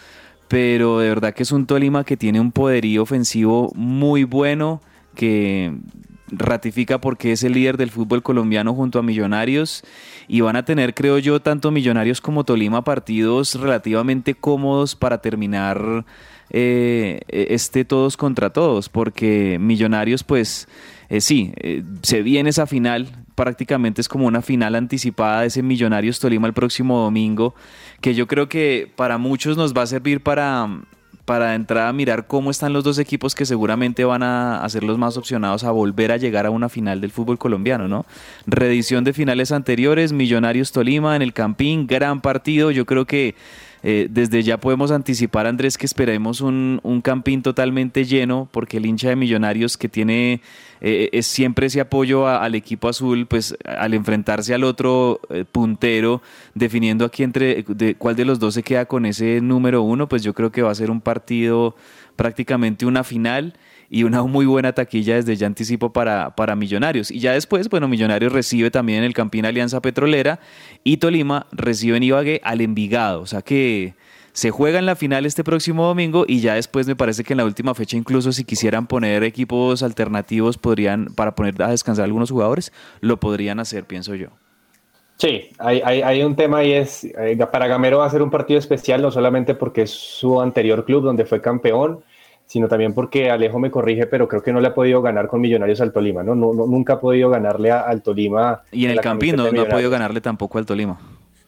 pero 0.48 1.00
de 1.00 1.08
verdad 1.08 1.34
que 1.34 1.42
es 1.42 1.52
un 1.52 1.66
Tolima 1.66 2.04
que 2.04 2.16
tiene 2.16 2.40
un 2.40 2.52
poderío 2.52 3.02
ofensivo 3.02 3.72
muy 3.74 4.24
bueno, 4.24 4.80
que 5.14 5.72
ratifica 6.32 7.00
porque 7.00 7.32
es 7.32 7.42
el 7.42 7.52
líder 7.52 7.76
del 7.76 7.90
fútbol 7.90 8.22
colombiano 8.22 8.74
junto 8.74 8.98
a 8.98 9.02
Millonarios 9.02 9.82
y 10.28 10.40
van 10.40 10.56
a 10.56 10.64
tener, 10.64 10.94
creo 10.94 11.18
yo, 11.18 11.40
tanto 11.40 11.70
Millonarios 11.70 12.20
como 12.20 12.44
Tolima 12.44 12.84
partidos 12.84 13.56
relativamente 13.56 14.34
cómodos 14.34 14.94
para 14.94 15.18
terminar 15.18 16.04
eh, 16.50 17.20
este 17.28 17.84
todos 17.84 18.16
contra 18.16 18.50
todos, 18.50 18.88
porque 18.88 19.58
Millonarios, 19.60 20.24
pues 20.24 20.68
eh, 21.10 21.20
sí, 21.20 21.52
eh, 21.56 21.82
se 22.02 22.22
viene 22.22 22.50
esa 22.50 22.66
final, 22.66 23.08
prácticamente 23.34 24.00
es 24.00 24.08
como 24.08 24.26
una 24.26 24.42
final 24.42 24.76
anticipada 24.76 25.42
de 25.42 25.48
ese 25.48 25.62
Millonarios 25.62 26.20
Tolima 26.20 26.46
el 26.46 26.54
próximo 26.54 27.00
domingo, 27.00 27.54
que 28.00 28.14
yo 28.14 28.26
creo 28.26 28.48
que 28.48 28.90
para 28.96 29.18
muchos 29.18 29.56
nos 29.56 29.74
va 29.74 29.82
a 29.82 29.86
servir 29.86 30.22
para 30.22 30.68
para 31.30 31.54
entrar 31.54 31.86
a 31.86 31.92
mirar 31.92 32.26
cómo 32.26 32.50
están 32.50 32.72
los 32.72 32.82
dos 32.82 32.98
equipos 32.98 33.36
que 33.36 33.46
seguramente 33.46 34.04
van 34.04 34.24
a, 34.24 34.68
ser 34.68 34.82
los 34.82 34.98
más 34.98 35.16
opcionados 35.16 35.62
a 35.62 35.70
volver 35.70 36.10
a 36.10 36.16
llegar 36.16 36.44
a 36.44 36.50
una 36.50 36.68
final 36.68 37.00
del 37.00 37.12
fútbol 37.12 37.38
colombiano, 37.38 37.86
¿no? 37.86 38.04
Reedición 38.48 39.04
de 39.04 39.12
finales 39.12 39.52
anteriores, 39.52 40.12
Millonarios 40.12 40.72
Tolima 40.72 41.14
en 41.14 41.22
el 41.22 41.32
Campín, 41.32 41.86
gran 41.86 42.20
partido, 42.20 42.72
yo 42.72 42.84
creo 42.84 43.06
que 43.06 43.36
eh, 43.82 44.08
desde 44.10 44.42
ya 44.42 44.58
podemos 44.58 44.90
anticipar, 44.90 45.46
Andrés, 45.46 45.78
que 45.78 45.86
esperemos 45.86 46.40
un, 46.40 46.80
un, 46.82 47.00
campín 47.00 47.42
totalmente 47.42 48.04
lleno, 48.04 48.48
porque 48.50 48.76
el 48.76 48.86
hincha 48.86 49.08
de 49.08 49.16
Millonarios 49.16 49.78
que 49.78 49.88
tiene 49.88 50.42
eh, 50.82 51.08
es 51.12 51.26
siempre 51.26 51.66
ese 51.66 51.80
apoyo 51.80 52.28
al 52.28 52.54
equipo 52.54 52.88
azul, 52.88 53.26
pues 53.26 53.56
al 53.64 53.94
enfrentarse 53.94 54.52
al 54.52 54.64
otro 54.64 55.20
eh, 55.30 55.44
puntero, 55.50 56.20
definiendo 56.54 57.04
aquí 57.04 57.22
entre 57.22 57.64
de, 57.68 57.94
cuál 57.94 58.16
de 58.16 58.24
los 58.24 58.38
dos 58.38 58.54
se 58.54 58.62
queda 58.62 58.84
con 58.84 59.06
ese 59.06 59.40
número 59.40 59.82
uno, 59.82 60.08
pues 60.08 60.22
yo 60.22 60.34
creo 60.34 60.52
que 60.52 60.62
va 60.62 60.70
a 60.70 60.74
ser 60.74 60.90
un 60.90 61.00
partido 61.00 61.74
prácticamente 62.16 62.84
una 62.84 63.02
final 63.02 63.54
y 63.90 64.04
una 64.04 64.22
muy 64.22 64.46
buena 64.46 64.72
taquilla 64.72 65.16
desde 65.16 65.34
ya 65.34 65.48
anticipo 65.48 65.92
para, 65.92 66.36
para 66.36 66.54
Millonarios. 66.54 67.10
Y 67.10 67.18
ya 67.18 67.32
después, 67.32 67.68
bueno, 67.68 67.88
Millonarios 67.88 68.32
recibe 68.32 68.70
también 68.70 69.02
el 69.02 69.12
Campín 69.12 69.44
Alianza 69.44 69.82
Petrolera 69.82 70.38
y 70.84 70.98
Tolima 70.98 71.46
recibe 71.50 71.96
en 71.96 72.04
Ibagué 72.04 72.40
al 72.44 72.60
Envigado. 72.60 73.20
O 73.20 73.26
sea 73.26 73.42
que 73.42 73.94
se 74.32 74.52
juega 74.52 74.78
en 74.78 74.86
la 74.86 74.94
final 74.94 75.26
este 75.26 75.42
próximo 75.42 75.84
domingo 75.86 76.24
y 76.26 76.40
ya 76.40 76.54
después 76.54 76.86
me 76.86 76.94
parece 76.94 77.24
que 77.24 77.32
en 77.32 77.38
la 77.38 77.44
última 77.44 77.74
fecha 77.74 77.96
incluso 77.96 78.30
si 78.30 78.44
quisieran 78.44 78.86
poner 78.86 79.24
equipos 79.24 79.82
alternativos 79.82 80.56
podrían, 80.56 81.06
para 81.16 81.34
poner 81.34 81.60
a 81.60 81.70
descansar 81.70 82.04
algunos 82.04 82.30
jugadores, 82.30 82.72
lo 83.00 83.18
podrían 83.18 83.58
hacer, 83.58 83.84
pienso 83.84 84.14
yo. 84.14 84.28
Sí, 85.16 85.50
hay, 85.58 85.82
hay, 85.84 86.00
hay, 86.00 86.22
un 86.22 86.34
tema 86.34 86.64
y 86.64 86.72
es, 86.72 87.04
eh, 87.04 87.36
para 87.52 87.66
Gamero 87.66 87.98
va 87.98 88.06
a 88.06 88.10
ser 88.10 88.22
un 88.22 88.30
partido 88.30 88.58
especial, 88.58 89.02
no 89.02 89.10
solamente 89.10 89.54
porque 89.54 89.82
es 89.82 89.90
su 89.90 90.40
anterior 90.40 90.86
club 90.86 91.02
donde 91.02 91.26
fue 91.26 91.42
campeón, 91.42 92.02
sino 92.50 92.66
también 92.66 92.94
porque 92.94 93.30
Alejo 93.30 93.60
me 93.60 93.70
corrige, 93.70 94.08
pero 94.08 94.26
creo 94.26 94.42
que 94.42 94.52
no 94.52 94.60
le 94.60 94.66
ha 94.66 94.74
podido 94.74 95.00
ganar 95.00 95.28
con 95.28 95.40
Millonarios 95.40 95.80
al 95.80 95.92
Tolima, 95.92 96.24
¿no? 96.24 96.34
no, 96.34 96.52
no 96.52 96.66
nunca 96.66 96.94
ha 96.94 97.00
podido 97.00 97.30
ganarle 97.30 97.70
a, 97.70 97.82
al 97.82 98.02
Tolima. 98.02 98.62
Y 98.72 98.86
en, 98.86 98.90
el 98.90 99.00
Campín 99.00 99.36
no, 99.36 99.52
no, 99.52 99.62
ha 99.62 99.68
podido 99.68 99.88
ganarle 99.88 100.20
tampoco 100.20 100.58
al 100.58 100.66
Tolima. 100.66 100.98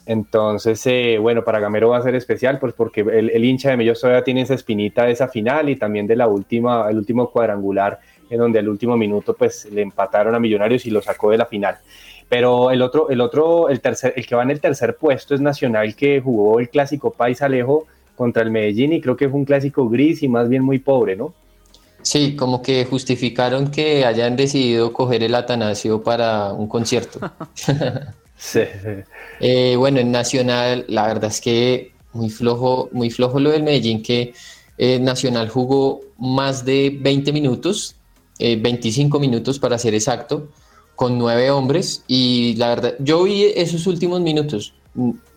Entonces, 0.06 0.80
eh, 0.86 1.18
bueno, 1.20 1.42
para 1.42 1.58
Gamero 1.58 1.88
va 1.88 1.98
a 1.98 2.02
ser 2.02 2.14
especial, 2.14 2.60
pues 2.60 2.72
porque 2.74 3.00
el, 3.00 3.30
el, 3.30 3.44
hincha 3.44 3.70
de 3.70 3.78
Millos 3.78 4.00
todavía 4.00 4.22
tiene 4.22 4.42
esa 4.42 4.54
espinita 4.54 5.04
de 5.04 5.10
esa 5.10 5.26
final 5.26 5.68
y 5.70 5.74
también 5.74 6.06
de 6.06 6.14
la 6.14 6.28
última, 6.28 6.88
el 6.88 6.98
último 6.98 7.32
cuadrangular, 7.32 7.98
en 8.30 8.38
donde 8.38 8.60
al 8.60 8.68
último 8.68 8.96
minuto, 8.96 9.34
pues 9.34 9.68
le 9.72 9.82
empataron 9.82 10.36
a 10.36 10.38
Millonarios 10.38 10.86
y 10.86 10.92
lo 10.92 11.02
sacó 11.02 11.32
de 11.32 11.38
la 11.38 11.46
final. 11.46 11.78
Pero 12.28 12.70
el 12.70 12.80
otro, 12.80 13.10
el 13.10 13.20
otro, 13.20 13.70
el 13.70 13.80
tercer, 13.80 14.14
el 14.14 14.24
que 14.24 14.36
va 14.36 14.44
en 14.44 14.52
el 14.52 14.60
tercer 14.60 14.94
puesto 14.94 15.34
es 15.34 15.40
Nacional, 15.40 15.96
que 15.96 16.20
jugó 16.20 16.60
el 16.60 16.68
clásico 16.68 17.10
País 17.10 17.42
Alejo 17.42 17.88
contra 18.16 18.42
el 18.42 18.50
Medellín 18.50 18.92
y 18.92 19.00
creo 19.00 19.16
que 19.16 19.28
fue 19.28 19.38
un 19.38 19.44
clásico 19.44 19.88
gris 19.88 20.22
y 20.22 20.28
más 20.28 20.48
bien 20.48 20.62
muy 20.62 20.78
pobre, 20.78 21.16
¿no? 21.16 21.34
Sí, 22.02 22.34
como 22.34 22.62
que 22.62 22.84
justificaron 22.84 23.70
que 23.70 24.04
hayan 24.04 24.36
decidido 24.36 24.92
coger 24.92 25.22
el 25.22 25.34
Atanasio 25.34 26.02
para 26.02 26.52
un 26.52 26.66
concierto. 26.66 27.20
sí. 28.36 28.60
Eh, 29.44 29.74
bueno, 29.76 29.98
en 29.98 30.12
Nacional, 30.12 30.84
la 30.86 31.04
verdad 31.08 31.24
es 31.24 31.40
que 31.40 31.90
muy 32.12 32.30
flojo, 32.30 32.88
muy 32.92 33.10
flojo 33.10 33.40
lo 33.40 33.50
del 33.50 33.64
Medellín, 33.64 34.00
que 34.00 34.34
eh, 34.78 35.00
Nacional 35.00 35.48
jugó 35.48 36.00
más 36.16 36.64
de 36.64 36.96
20 37.00 37.32
minutos, 37.32 37.96
eh, 38.38 38.56
25 38.60 39.18
minutos 39.18 39.58
para 39.58 39.78
ser 39.78 39.94
exacto, 39.94 40.48
con 40.94 41.18
nueve 41.18 41.50
hombres. 41.50 42.04
Y 42.06 42.54
la 42.54 42.68
verdad, 42.68 42.94
yo 43.00 43.24
vi 43.24 43.46
esos 43.56 43.88
últimos 43.88 44.20
minutos 44.20 44.74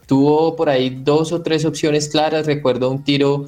tuvo 0.05 0.55
por 0.55 0.69
ahí 0.69 0.89
dos 0.89 1.31
o 1.31 1.41
tres 1.41 1.65
opciones 1.65 2.09
claras. 2.09 2.45
Recuerdo 2.45 2.89
un 2.89 3.03
tiro 3.03 3.45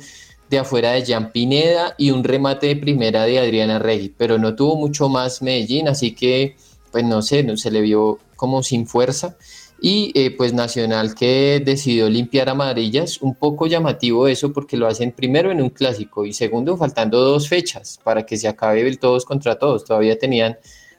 de 0.49 0.59
afuera 0.59 0.91
de 0.91 1.03
Jean 1.03 1.31
Pineda 1.31 1.95
y 1.97 2.11
un 2.11 2.23
remate 2.23 2.67
de 2.67 2.75
primera 2.75 3.25
de 3.25 3.39
Adriana 3.39 3.79
Rey, 3.79 4.13
pero 4.17 4.37
no 4.37 4.55
tuvo 4.55 4.75
mucho 4.75 5.09
más 5.09 5.41
Medellín, 5.41 5.87
así 5.87 6.13
que, 6.13 6.55
pues 6.91 7.03
no 7.03 7.21
sé, 7.21 7.43
no, 7.43 7.57
se 7.57 7.71
le 7.71 7.81
vio 7.81 8.19
como 8.35 8.63
sin 8.63 8.87
fuerza. 8.87 9.37
Y 9.79 10.11
eh, 10.15 10.31
pues 10.31 10.53
Nacional 10.53 11.13
que 11.13 11.61
decidió 11.63 12.09
limpiar 12.09 12.49
amarillas, 12.49 13.21
un 13.21 13.35
poco 13.35 13.67
llamativo 13.67 14.27
eso 14.27 14.51
porque 14.51 14.75
lo 14.75 14.87
hacen 14.87 15.11
primero 15.11 15.51
en 15.51 15.61
un 15.61 15.69
clásico 15.69 16.25
y 16.25 16.33
segundo 16.33 16.77
faltando 16.77 17.19
dos 17.19 17.47
fechas 17.47 17.99
para 18.03 18.25
que 18.25 18.37
se 18.37 18.47
acabe 18.47 18.87
el 18.87 18.97
todos 18.97 19.23
contra 19.23 19.59
todos. 19.59 19.85
Todavía 19.85 20.17
tenían 20.17 20.57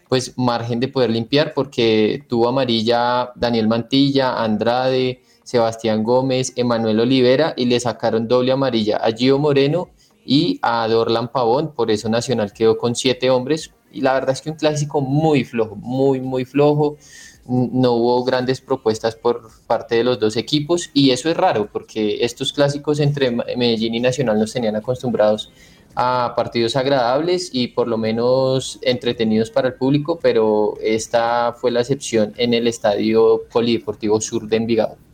pues 0.08 0.38
margen 0.38 0.78
de 0.78 0.88
poder 0.88 1.10
limpiar 1.10 1.54
porque 1.54 2.22
tuvo 2.28 2.48
amarilla 2.48 3.32
Daniel 3.34 3.66
Mantilla, 3.66 4.42
Andrade, 4.42 5.22
Sebastián 5.48 6.04
Gómez, 6.04 6.52
Emanuel 6.56 7.00
Olivera 7.00 7.54
y 7.56 7.64
le 7.64 7.80
sacaron 7.80 8.28
doble 8.28 8.52
amarilla 8.52 8.98
a 8.98 9.12
Gio 9.12 9.38
Moreno 9.38 9.88
y 10.22 10.58
a 10.60 10.86
Dorlan 10.86 11.32
Pavón, 11.32 11.72
por 11.72 11.90
eso 11.90 12.10
Nacional 12.10 12.52
quedó 12.52 12.76
con 12.76 12.94
siete 12.94 13.30
hombres 13.30 13.72
y 13.90 14.02
la 14.02 14.12
verdad 14.12 14.32
es 14.32 14.42
que 14.42 14.50
un 14.50 14.56
clásico 14.56 15.00
muy 15.00 15.44
flojo, 15.44 15.74
muy, 15.74 16.20
muy 16.20 16.44
flojo 16.44 16.98
no 17.46 17.92
hubo 17.92 18.24
grandes 18.24 18.60
propuestas 18.60 19.16
por 19.16 19.48
parte 19.66 19.94
de 19.94 20.04
los 20.04 20.20
dos 20.20 20.36
equipos 20.36 20.90
y 20.92 21.12
eso 21.12 21.30
es 21.30 21.36
raro 21.38 21.70
porque 21.72 22.18
estos 22.26 22.52
clásicos 22.52 23.00
entre 23.00 23.30
Medellín 23.30 23.94
y 23.94 24.00
Nacional 24.00 24.38
nos 24.38 24.52
tenían 24.52 24.76
acostumbrados 24.76 25.50
a 25.94 26.34
partidos 26.36 26.76
agradables 26.76 27.48
y 27.54 27.68
por 27.68 27.88
lo 27.88 27.96
menos 27.96 28.78
entretenidos 28.82 29.50
para 29.50 29.68
el 29.68 29.74
público, 29.76 30.18
pero 30.20 30.74
esta 30.82 31.54
fue 31.58 31.70
la 31.70 31.80
excepción 31.80 32.34
en 32.36 32.52
el 32.52 32.68
Estadio 32.68 33.44
Polideportivo 33.50 34.20
Sur 34.20 34.46
de 34.46 34.56
Envigado. 34.58 35.07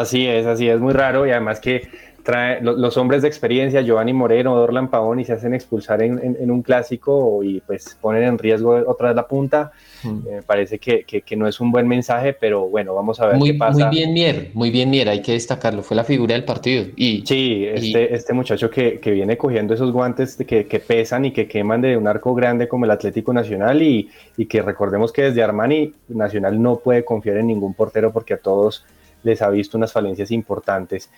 Así 0.00 0.26
es, 0.26 0.46
así 0.46 0.68
es, 0.68 0.80
muy 0.80 0.92
raro 0.92 1.26
y 1.26 1.30
además 1.30 1.60
que 1.60 1.88
trae 2.22 2.60
los, 2.60 2.96
hombres 2.96 3.22
de 3.22 3.28
experiencia, 3.28 3.80
Giovanni 3.80 4.12
Moreno, 4.12 4.54
Dorlan 4.54 4.88
Pavón, 4.88 5.20
y 5.20 5.24
se 5.24 5.32
hacen 5.32 5.54
expulsar 5.54 6.02
en, 6.02 6.50
un 6.50 6.62
clásico 6.62 7.42
y 7.42 7.60
pues 7.60 7.96
ponen 8.00 8.22
en 8.22 8.38
riesgo 8.38 8.82
otra 8.86 9.08
vez 9.08 9.16
la 9.16 9.26
punta. 9.26 9.72
Eh, 10.04 10.40
parece 10.46 10.78
que, 10.78 11.04
que, 11.04 11.36
no 11.36 11.46
es 11.46 11.60
un 11.60 11.70
buen 11.72 11.86
mensaje, 11.88 12.32
pero 12.32 12.68
bueno, 12.68 12.94
vamos 12.94 13.20
a 13.20 13.26
ver 13.26 13.36
muy, 13.36 13.52
qué 13.52 13.58
pasa. 13.58 13.86
Muy 13.86 13.96
bien 13.96 14.12
Mier, 14.12 14.50
muy 14.54 14.70
bien 14.70 14.90
Mier, 14.90 15.08
hay 15.08 15.22
que 15.22 15.32
destacarlo, 15.32 15.82
fue 15.82 15.96
la 15.96 16.04
figura 16.04 16.34
del 16.34 16.44
partido. 16.44 16.86
Y, 16.96 17.24
sí, 17.26 17.66
este, 17.66 18.14
este 18.14 18.32
muchacho 18.32 18.70
que, 18.70 19.00
que, 19.00 19.10
viene 19.10 19.36
cogiendo 19.36 19.74
esos 19.74 19.92
guantes 19.92 20.36
que, 20.36 20.66
que, 20.66 20.80
pesan 20.80 21.24
y 21.24 21.32
que 21.32 21.46
queman 21.46 21.80
de 21.80 21.96
un 21.96 22.06
arco 22.08 22.34
grande 22.34 22.68
como 22.68 22.84
el 22.84 22.90
Atlético 22.90 23.32
Nacional 23.32 23.82
y, 23.82 24.08
y 24.36 24.46
que 24.46 24.62
recordemos 24.62 25.12
que 25.12 25.22
desde 25.22 25.42
Armani 25.42 25.92
Nacional 26.08 26.60
no 26.60 26.76
puede 26.76 27.04
confiar 27.04 27.36
en 27.38 27.48
ningún 27.48 27.74
portero 27.74 28.12
porque 28.12 28.34
a 28.34 28.38
todos 28.38 28.84
les 29.22 29.42
ha 29.42 29.48
visto 29.50 29.76
unas 29.76 29.92
falencias 29.92 30.30
importantes. 30.30 31.10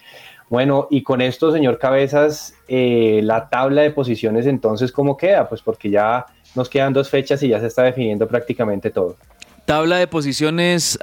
Bueno, 0.49 0.89
y 0.91 1.03
con 1.03 1.21
esto, 1.21 1.53
señor 1.53 1.79
Cabezas, 1.79 2.55
eh, 2.69 3.21
la 3.23 3.49
tabla 3.49 3.83
de 3.83 3.91
posiciones 3.91 4.47
entonces, 4.47 4.93
¿cómo 4.93 5.17
queda? 5.17 5.49
Pues 5.49 5.63
porque 5.63 5.91
ya 5.91 6.27
nos 6.55 6.69
quedan 6.69 6.93
dos 6.93 7.09
fechas 7.09 7.43
y 7.43 7.49
ya 7.49 7.61
se 7.61 7.67
está 7.67 7.83
definiendo 7.83 8.29
prácticamente 8.29 8.91
todo. 8.91 9.17
Tabla 9.65 9.97
de 9.97 10.07
posiciones, 10.07 10.99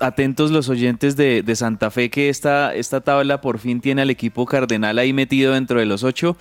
atentos 0.00 0.50
los 0.50 0.68
oyentes 0.68 1.16
de, 1.16 1.44
Santa 1.54 1.92
Fe 1.92 2.10
que 2.10 2.28
esta, 2.28 2.74
esta 2.74 3.00
tabla 3.00 3.40
por 3.40 3.60
fin 3.60 3.80
tiene 3.80 4.02
al 4.02 4.10
equipo 4.10 4.46
cardenal 4.46 4.98
ahí 4.98 5.12
metido 5.12 5.54
dentro 5.54 5.78
de 5.78 5.86
los 5.86 6.02
ocho. 6.02 6.36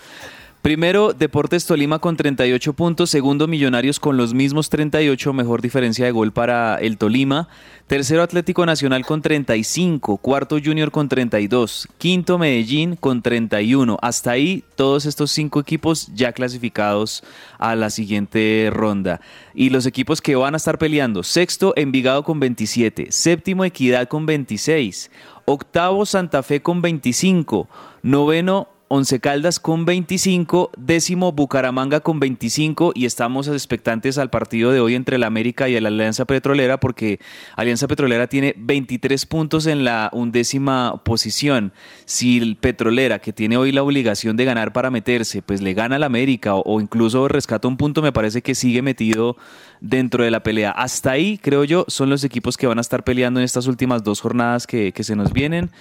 Primero, 0.62 1.14
Deportes 1.14 1.66
Tolima 1.66 2.00
con 2.00 2.18
38 2.18 2.74
puntos. 2.74 3.10
Segundo, 3.10 3.48
Millonarios 3.48 3.98
con 3.98 4.18
los 4.18 4.34
mismos 4.34 4.70
38, 4.70 5.32
mejor 5.32 5.62
diferencia 5.62 6.04
de 6.04 6.12
gol 6.12 6.34
para 6.34 6.76
el 6.76 6.98
Tolima. 6.98 7.48
Tercero, 7.88 8.22
Atlético 8.22 8.66
Nacional 8.66 9.06
con 9.06 9.22
35. 9.22 10.18
Cuarto, 10.18 10.58
Junior 10.62 10.92
con 10.92 11.08
32. 11.08 11.88
Quinto, 11.98 12.38
Medellín 12.38 12.98
con 12.98 13.22
31. 13.22 13.98
Hasta 14.02 14.32
ahí, 14.32 14.66
todos 14.76 15.06
estos 15.06 15.32
cinco 15.32 15.62
equipos 15.62 16.10
ya 16.14 16.34
clasificados 16.34 17.24
a 17.58 17.78
la 17.78 17.90
siguiente 17.90 18.70
ronda. 18.70 19.22
Y 19.54 19.70
los 19.70 19.86
equipos 19.86 20.20
que 20.20 20.36
van 20.36 20.56
a 20.56 20.58
estar 20.58 20.78
peleando: 20.78 21.24
sexto, 21.24 21.72
Envigado 21.78 22.24
con 22.24 22.42
27. 22.42 23.14
Séptimo, 23.14 23.64
Equidad 23.64 24.10
con 24.10 24.26
26. 24.26 25.10
Octavo, 25.46 26.06
Santa 26.06 26.44
Fe 26.44 26.62
con 26.62 26.82
25. 26.82 27.70
Noveno, 28.04 28.68
Once 28.92 29.20
Caldas 29.20 29.60
con 29.60 29.86
25, 29.86 30.72
décimo 30.76 31.32
Bucaramanga 31.32 32.00
con 32.00 32.20
25 32.20 32.94
y 32.96 33.06
estamos 33.06 33.48
expectantes 33.48 34.18
al 34.18 34.32
partido 34.32 34.72
de 34.72 34.80
hoy 34.80 34.96
entre 34.96 35.20
la 35.20 35.28
América 35.28 35.70
y 35.70 35.80
la 35.80 35.90
Alianza 35.90 36.26
Petrolera 36.26 36.80
porque 36.80 37.20
Alianza 37.56 37.88
Petrolera 37.88 38.26
tiene 38.26 38.56
23 38.58 39.28
puntos 39.28 39.68
en 39.68 39.84
la 39.84 40.10
undécima 40.12 41.04
posición. 41.06 41.72
Si 42.06 42.40
el 42.40 42.56
Petrolera, 42.56 43.20
que 43.20 43.32
tiene 43.32 43.58
hoy 43.58 43.72
la 43.72 43.84
obligación 43.84 44.36
de 44.38 44.46
ganar 44.46 44.74
para 44.74 44.90
meterse, 44.90 45.44
pues 45.44 45.62
le 45.62 45.76
gana 45.76 45.98
a 45.98 46.00
la 46.00 46.08
América 46.08 46.56
o, 46.56 46.82
incluso 46.82 47.28
rescata 47.28 47.68
un 47.68 47.78
punto, 47.78 48.02
me 48.02 48.12
parece 48.12 48.42
que 48.42 48.56
sigue 48.56 48.82
metido 48.82 49.38
dentro 49.82 50.24
de 50.24 50.32
la 50.32 50.42
pelea. 50.42 50.72
Hasta 50.72 51.12
ahí, 51.12 51.38
creo 51.38 51.64
yo, 51.64 51.86
son 51.88 52.10
los 52.10 52.24
equipos 52.24 52.58
que 52.58 52.68
van 52.68 52.78
a 52.78 52.82
estar 52.82 53.04
peleando 53.04 53.40
en 53.40 53.44
estas 53.44 53.68
últimas 53.68 54.04
dos 54.04 54.22
jornadas 54.22 54.68
que, 54.68 54.92
que 54.92 55.04
se 55.04 55.16
nos 55.16 55.34
vienen. 55.34 55.72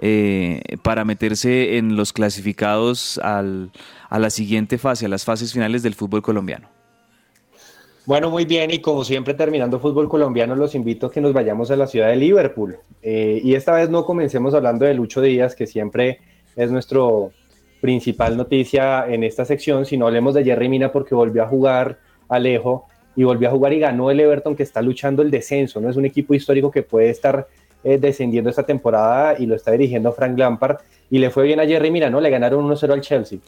Eh, 0.00 0.60
para 0.82 1.04
meterse 1.04 1.76
en 1.76 1.96
los 1.96 2.12
clasificados 2.12 3.18
al, 3.18 3.72
a 4.08 4.20
la 4.20 4.30
siguiente 4.30 4.78
fase, 4.78 5.06
a 5.06 5.08
las 5.08 5.24
fases 5.24 5.52
finales 5.52 5.82
del 5.82 5.94
fútbol 5.94 6.22
colombiano. 6.22 6.68
Bueno, 8.06 8.30
muy 8.30 8.44
bien, 8.44 8.70
y 8.70 8.78
como 8.78 9.04
siempre 9.04 9.34
terminando 9.34 9.80
fútbol 9.80 10.08
colombiano, 10.08 10.54
los 10.54 10.76
invito 10.76 11.08
a 11.08 11.12
que 11.12 11.20
nos 11.20 11.32
vayamos 11.32 11.70
a 11.72 11.76
la 11.76 11.86
ciudad 11.88 12.08
de 12.08 12.16
Liverpool. 12.16 12.78
Eh, 13.02 13.40
y 13.42 13.54
esta 13.54 13.74
vez 13.74 13.90
no 13.90 14.04
comencemos 14.04 14.54
hablando 14.54 14.84
de 14.84 14.94
Lucho 14.94 15.20
Díaz, 15.20 15.56
que 15.56 15.66
siempre 15.66 16.20
es 16.54 16.70
nuestro 16.70 17.32
principal 17.80 18.36
noticia 18.36 19.04
en 19.08 19.24
esta 19.24 19.44
sección, 19.44 19.84
sino 19.84 20.06
hablemos 20.06 20.32
de 20.34 20.44
Jerry 20.44 20.68
Mina 20.68 20.90
porque 20.92 21.14
volvió 21.14 21.42
a 21.42 21.48
jugar 21.48 21.98
Alejo 22.28 22.87
y 23.18 23.24
volvió 23.24 23.48
a 23.48 23.50
jugar 23.50 23.72
y 23.72 23.80
ganó 23.80 24.12
el 24.12 24.20
Everton 24.20 24.54
que 24.54 24.62
está 24.62 24.80
luchando 24.80 25.22
el 25.22 25.30
descenso, 25.32 25.80
¿no? 25.80 25.90
Es 25.90 25.96
un 25.96 26.04
equipo 26.04 26.34
histórico 26.34 26.70
que 26.70 26.84
puede 26.84 27.10
estar 27.10 27.48
eh, 27.82 27.98
descendiendo 27.98 28.48
esta 28.48 28.62
temporada 28.62 29.34
y 29.36 29.46
lo 29.46 29.56
está 29.56 29.72
dirigiendo 29.72 30.12
Frank 30.12 30.38
Lampard. 30.38 30.76
Y 31.10 31.18
le 31.18 31.28
fue 31.30 31.42
bien 31.42 31.58
a 31.58 31.66
Jerry 31.66 31.90
Mina, 31.90 32.08
¿no? 32.08 32.20
Le 32.20 32.30
ganaron 32.30 32.64
1-0 32.64 32.92
al 32.92 33.00
Chelsea. 33.00 33.40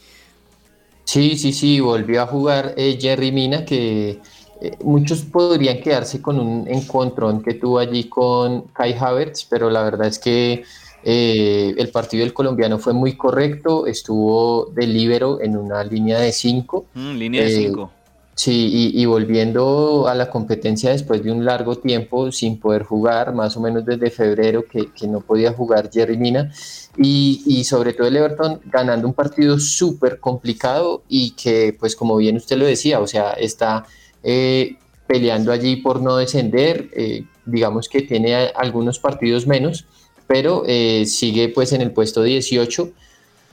Sí, 1.04 1.38
sí, 1.38 1.52
sí, 1.52 1.78
volvió 1.78 2.20
a 2.22 2.26
jugar 2.26 2.74
eh, 2.76 2.98
Jerry 3.00 3.30
Mina, 3.30 3.64
que 3.64 4.18
eh, 4.60 4.76
muchos 4.82 5.22
podrían 5.22 5.78
quedarse 5.78 6.20
con 6.20 6.40
un 6.40 6.66
encontrón 6.66 7.40
que 7.40 7.54
tuvo 7.54 7.78
allí 7.78 8.08
con 8.08 8.62
Kai 8.72 8.96
Havertz, 8.98 9.46
pero 9.48 9.70
la 9.70 9.84
verdad 9.84 10.08
es 10.08 10.18
que 10.18 10.64
el 11.04 11.88
partido 11.92 12.24
del 12.24 12.34
colombiano 12.34 12.80
fue 12.80 12.92
muy 12.92 13.16
correcto, 13.16 13.86
estuvo 13.86 14.66
de 14.74 14.88
libero 14.88 15.40
en 15.40 15.56
una 15.56 15.84
línea 15.84 16.18
de 16.18 16.32
5. 16.32 16.86
Mm, 16.92 17.14
línea 17.14 17.44
de 17.44 17.50
5 17.50 17.99
Sí, 18.34 18.92
y, 18.94 19.04
volviendo 19.04 20.08
a 20.08 20.14
la 20.14 20.30
competencia 20.30 20.92
después 20.92 21.22
de 21.22 21.30
un 21.30 21.44
largo 21.44 21.76
tiempo 21.76 22.32
sin 22.32 22.58
poder 22.58 22.84
jugar, 22.84 23.34
más 23.34 23.54
o 23.58 23.60
menos 23.60 23.84
desde 23.84 24.10
febrero 24.10 24.64
que, 24.64 24.88
no 25.08 25.20
podía 25.20 25.52
jugar 25.52 25.90
Jerry 25.92 26.16
Mina, 26.16 26.50
y, 26.96 27.64
sobre 27.64 27.92
todo 27.92 28.06
el 28.06 28.16
Everton 28.16 28.60
ganando 28.64 29.06
un 29.06 29.12
partido 29.12 29.58
súper 29.58 30.20
complicado 30.20 31.02
y 31.06 31.32
que, 31.32 31.76
pues 31.78 31.94
como 31.94 32.16
bien 32.16 32.36
usted 32.36 32.56
lo 32.56 32.64
decía, 32.64 33.00
o 33.00 33.06
sea, 33.06 33.32
está 33.32 33.84
eh, 34.22 34.76
peleando 35.06 35.52
allí 35.52 35.76
por 35.76 36.00
no 36.00 36.16
descender, 36.16 36.88
eh, 36.94 37.24
digamos 37.44 37.90
que 37.90 38.00
tiene 38.02 38.34
algunos 38.54 38.98
partidos 38.98 39.46
menos, 39.46 39.84
pero 40.26 40.62
eh, 40.66 41.04
sigue 41.04 41.48
pues 41.48 41.72
en 41.72 41.82
el 41.82 41.90
puesto 41.90 42.22
18 42.22 42.90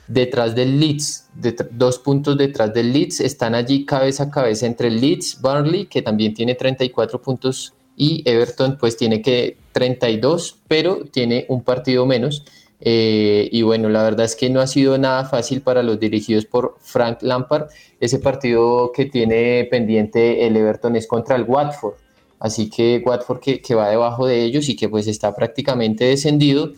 detrás 0.07 0.55
del 0.55 0.79
Leeds, 0.79 1.29
dos 1.71 1.99
puntos 1.99 2.37
detrás 2.37 2.73
del 2.73 2.93
Leeds, 2.93 3.19
están 3.21 3.55
allí 3.55 3.85
cabeza 3.85 4.23
a 4.23 4.31
cabeza 4.31 4.65
entre 4.65 4.87
el 4.87 5.01
Leeds, 5.01 5.39
Burnley, 5.41 5.85
que 5.87 6.01
también 6.01 6.33
tiene 6.33 6.55
34 6.55 7.21
puntos, 7.21 7.73
y 7.95 8.21
Everton 8.29 8.77
pues 8.79 8.95
tiene 8.95 9.21
que 9.21 9.57
32, 9.71 10.59
pero 10.67 11.05
tiene 11.11 11.45
un 11.49 11.63
partido 11.63 12.05
menos. 12.05 12.45
Eh, 12.79 13.49
y 13.51 13.63
bueno, 13.63 13.89
la 13.89 14.03
verdad 14.03 14.25
es 14.25 14.35
que 14.35 14.51
no 14.51 14.61
ha 14.61 14.67
sido 14.67 14.99
nada 14.99 15.25
fácil 15.25 15.61
para 15.61 15.81
los 15.81 15.99
dirigidos 15.99 16.45
por 16.45 16.75
Frank 16.79 17.19
Lampard. 17.21 17.69
Ese 17.99 18.19
partido 18.19 18.91
que 18.93 19.05
tiene 19.05 19.67
pendiente 19.69 20.45
el 20.45 20.55
Everton 20.55 20.95
es 20.95 21.07
contra 21.07 21.35
el 21.35 21.43
Watford. 21.43 21.95
Así 22.39 22.69
que 22.69 23.01
Watford 23.03 23.39
que, 23.39 23.61
que 23.61 23.73
va 23.73 23.89
debajo 23.89 24.27
de 24.27 24.43
ellos 24.43 24.69
y 24.69 24.75
que 24.75 24.87
pues 24.89 25.07
está 25.07 25.35
prácticamente 25.35 26.05
descendido. 26.05 26.73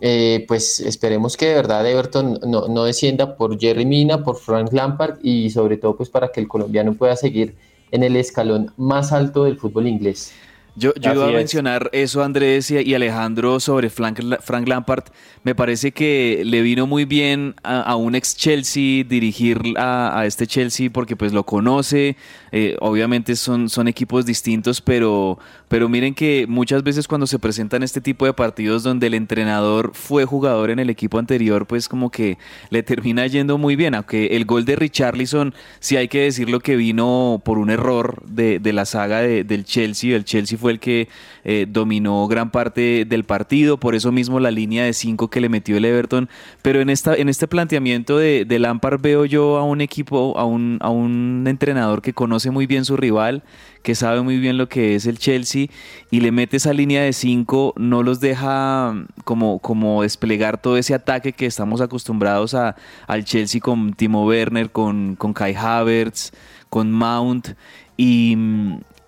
Eh, 0.00 0.44
pues 0.46 0.78
esperemos 0.80 1.36
que 1.36 1.46
de 1.46 1.54
verdad 1.54 1.86
Everton 1.86 2.38
no, 2.46 2.68
no, 2.68 2.84
descienda 2.84 3.36
por 3.36 3.58
Jerry 3.58 3.84
Mina, 3.84 4.22
por 4.22 4.36
Frank 4.36 4.72
Lampard 4.72 5.18
y 5.22 5.50
sobre 5.50 5.76
todo 5.76 5.96
pues 5.96 6.08
para 6.08 6.30
que 6.30 6.40
el 6.40 6.46
colombiano 6.46 6.94
pueda 6.94 7.16
seguir 7.16 7.56
en 7.90 8.04
el 8.04 8.16
escalón 8.16 8.72
más 8.76 9.12
alto 9.12 9.44
del 9.44 9.58
fútbol 9.58 9.88
inglés. 9.88 10.32
Yo, 10.78 10.92
iba 11.02 11.28
a 11.28 11.32
mencionar 11.32 11.90
eso, 11.92 12.22
Andrés 12.22 12.70
y, 12.70 12.94
Alejandro, 12.94 13.58
sobre 13.58 13.90
Frank, 13.90 14.20
Frank, 14.40 14.68
Lampard. 14.68 15.04
Me 15.42 15.56
parece 15.56 15.90
que 15.90 16.42
le 16.44 16.62
vino 16.62 16.86
muy 16.86 17.04
bien 17.04 17.56
a, 17.64 17.96
un 17.96 18.14
ex 18.14 18.36
Chelsea 18.36 19.02
dirigir 19.02 19.60
a, 19.76 20.22
este 20.24 20.46
Chelsea 20.46 20.88
porque 20.92 21.16
pues 21.16 21.32
lo 21.32 21.44
conoce. 21.44 22.16
Eh, 22.52 22.76
obviamente 22.80 23.34
son, 23.34 23.68
son 23.68 23.88
equipos 23.88 24.24
distintos, 24.24 24.80
pero, 24.80 25.40
pero 25.66 25.88
miren 25.88 26.14
que 26.14 26.46
muchas 26.48 26.84
veces 26.84 27.08
cuando 27.08 27.26
se 27.26 27.40
presentan 27.40 27.82
este 27.82 28.00
tipo 28.00 28.24
de 28.24 28.32
partidos 28.32 28.84
donde 28.84 29.08
el 29.08 29.14
entrenador 29.14 29.90
fue 29.94 30.26
jugador 30.26 30.70
en 30.70 30.78
el 30.78 30.90
equipo 30.90 31.18
anterior, 31.18 31.66
pues 31.66 31.88
como 31.88 32.10
que 32.10 32.38
le 32.70 32.84
termina 32.84 33.26
yendo 33.26 33.58
muy 33.58 33.74
bien. 33.74 33.96
Aunque 33.96 34.36
el 34.36 34.44
gol 34.44 34.64
de 34.64 34.76
Richarlison, 34.76 35.54
sí 35.80 35.96
hay 35.96 36.06
que 36.06 36.22
decirlo 36.22 36.60
que 36.60 36.76
vino 36.76 37.42
por 37.44 37.58
un 37.58 37.70
error 37.70 38.22
de, 38.26 38.60
la 38.72 38.84
saga 38.84 39.22
del 39.22 39.64
Chelsea. 39.64 40.14
El 40.14 40.24
Chelsea 40.24 40.56
fue 40.56 40.67
el 40.70 40.80
que 40.80 41.08
eh, 41.44 41.66
dominó 41.68 42.26
gran 42.28 42.50
parte 42.50 43.04
del 43.04 43.24
partido, 43.24 43.78
por 43.78 43.94
eso 43.94 44.12
mismo 44.12 44.40
la 44.40 44.50
línea 44.50 44.84
de 44.84 44.92
cinco 44.92 45.28
que 45.28 45.40
le 45.40 45.48
metió 45.48 45.76
el 45.76 45.84
Everton. 45.84 46.28
Pero 46.62 46.80
en, 46.80 46.90
esta, 46.90 47.14
en 47.14 47.28
este 47.28 47.48
planteamiento 47.48 48.18
de, 48.18 48.44
de 48.44 48.58
Lampard 48.58 49.00
veo 49.00 49.24
yo 49.24 49.56
a 49.56 49.64
un 49.64 49.80
equipo, 49.80 50.38
a 50.38 50.44
un, 50.44 50.78
a 50.80 50.90
un 50.90 51.44
entrenador 51.46 52.02
que 52.02 52.12
conoce 52.12 52.50
muy 52.50 52.66
bien 52.66 52.84
su 52.84 52.96
rival, 52.96 53.42
que 53.82 53.94
sabe 53.94 54.20
muy 54.22 54.38
bien 54.38 54.58
lo 54.58 54.68
que 54.68 54.94
es 54.94 55.06
el 55.06 55.18
Chelsea 55.18 55.68
y 56.10 56.20
le 56.20 56.32
mete 56.32 56.58
esa 56.58 56.72
línea 56.72 57.02
de 57.02 57.12
cinco, 57.12 57.72
no 57.76 58.02
los 58.02 58.20
deja 58.20 58.94
como, 59.24 59.60
como 59.60 60.02
desplegar 60.02 60.60
todo 60.60 60.76
ese 60.76 60.94
ataque 60.94 61.32
que 61.32 61.46
estamos 61.46 61.80
acostumbrados 61.80 62.54
a, 62.54 62.76
al 63.06 63.24
Chelsea 63.24 63.60
con 63.60 63.94
Timo 63.94 64.26
Werner, 64.26 64.70
con, 64.70 65.16
con 65.16 65.32
Kai 65.32 65.54
Havertz, 65.54 66.32
con 66.68 66.92
Mount 66.92 67.50
y, 67.96 68.36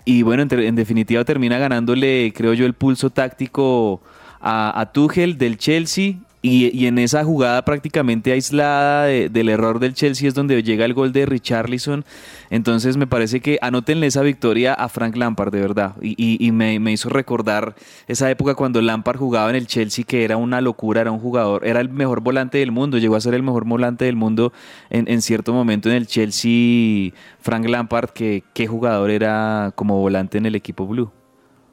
y 0.05 0.23
bueno, 0.23 0.43
en, 0.49 0.75
definitiva 0.75 1.25
termina 1.25 1.59
ganándole, 1.59 2.33
creo 2.35 2.55
yo, 2.55 2.67
el 2.67 2.75
pulso 2.75 3.11
táctico 3.11 4.01
a, 4.41 4.81
a 4.81 4.93
Tuchel 4.93 5.39
del 5.39 5.59
Chelsea 5.59 6.15
y, 6.42 6.87
en 6.87 6.98
esa 6.98 7.22
jugada 7.22 7.62
prácticamente 7.64 8.33
aislada 8.33 9.05
de, 9.05 9.29
del 9.29 9.50
error 9.50 9.79
del 9.79 9.92
Chelsea 9.92 10.26
es 10.26 10.35
donde 10.35 10.62
llega 10.62 10.87
el 10.87 10.94
gol 10.94 11.12
de 11.12 11.26
Richarlison. 11.26 12.05
Entonces 12.48 12.96
me 12.96 13.07
parece 13.07 13.40
que 13.40 13.59
anótenle 13.61 14.07
esa 14.07 14.22
victoria 14.22 14.72
a 14.72 14.88
Frank 14.88 15.16
Lampard, 15.16 15.53
de 15.53 15.61
verdad. 15.61 15.96
Y, 16.00 16.50
me, 16.53 16.76
hizo 16.90 17.11
recordar 17.11 17.74
esa 18.09 18.31
época 18.31 18.55
cuando 18.55 18.81
Lampard 18.81 19.18
jugaba 19.18 19.50
en 19.50 19.57
el 19.57 19.66
Chelsea, 19.66 20.05
que 20.05 20.24
era 20.24 20.38
una 20.38 20.61
locura, 20.62 21.03
era 21.03 21.11
un 21.11 21.20
jugador, 21.20 21.66
era 21.66 21.81
el 21.81 21.90
mejor 21.90 22.22
volante 22.22 22.59
del 22.59 22.72
mundo, 22.72 22.96
llegó 22.98 23.16
a 23.16 23.20
ser 23.20 23.35
el 23.35 23.42
mejor 23.42 23.66
volante 23.66 24.07
del 24.07 24.16
mundo 24.16 24.53
en, 24.88 25.09
en 25.09 25.20
cierto 25.20 25.53
momento 25.53 25.90
en 25.90 25.96
el 25.96 26.07
Chelsea. 26.07 27.12
Frank 27.40 27.66
Lampard, 27.66 28.11
que 28.11 28.44
qué 28.55 28.66
jugador 28.66 29.11
era 29.11 29.72
como 29.74 29.98
volante 29.98 30.38
en 30.38 30.46
el 30.46 30.55
equipo 30.55 30.87
blue. 30.87 31.12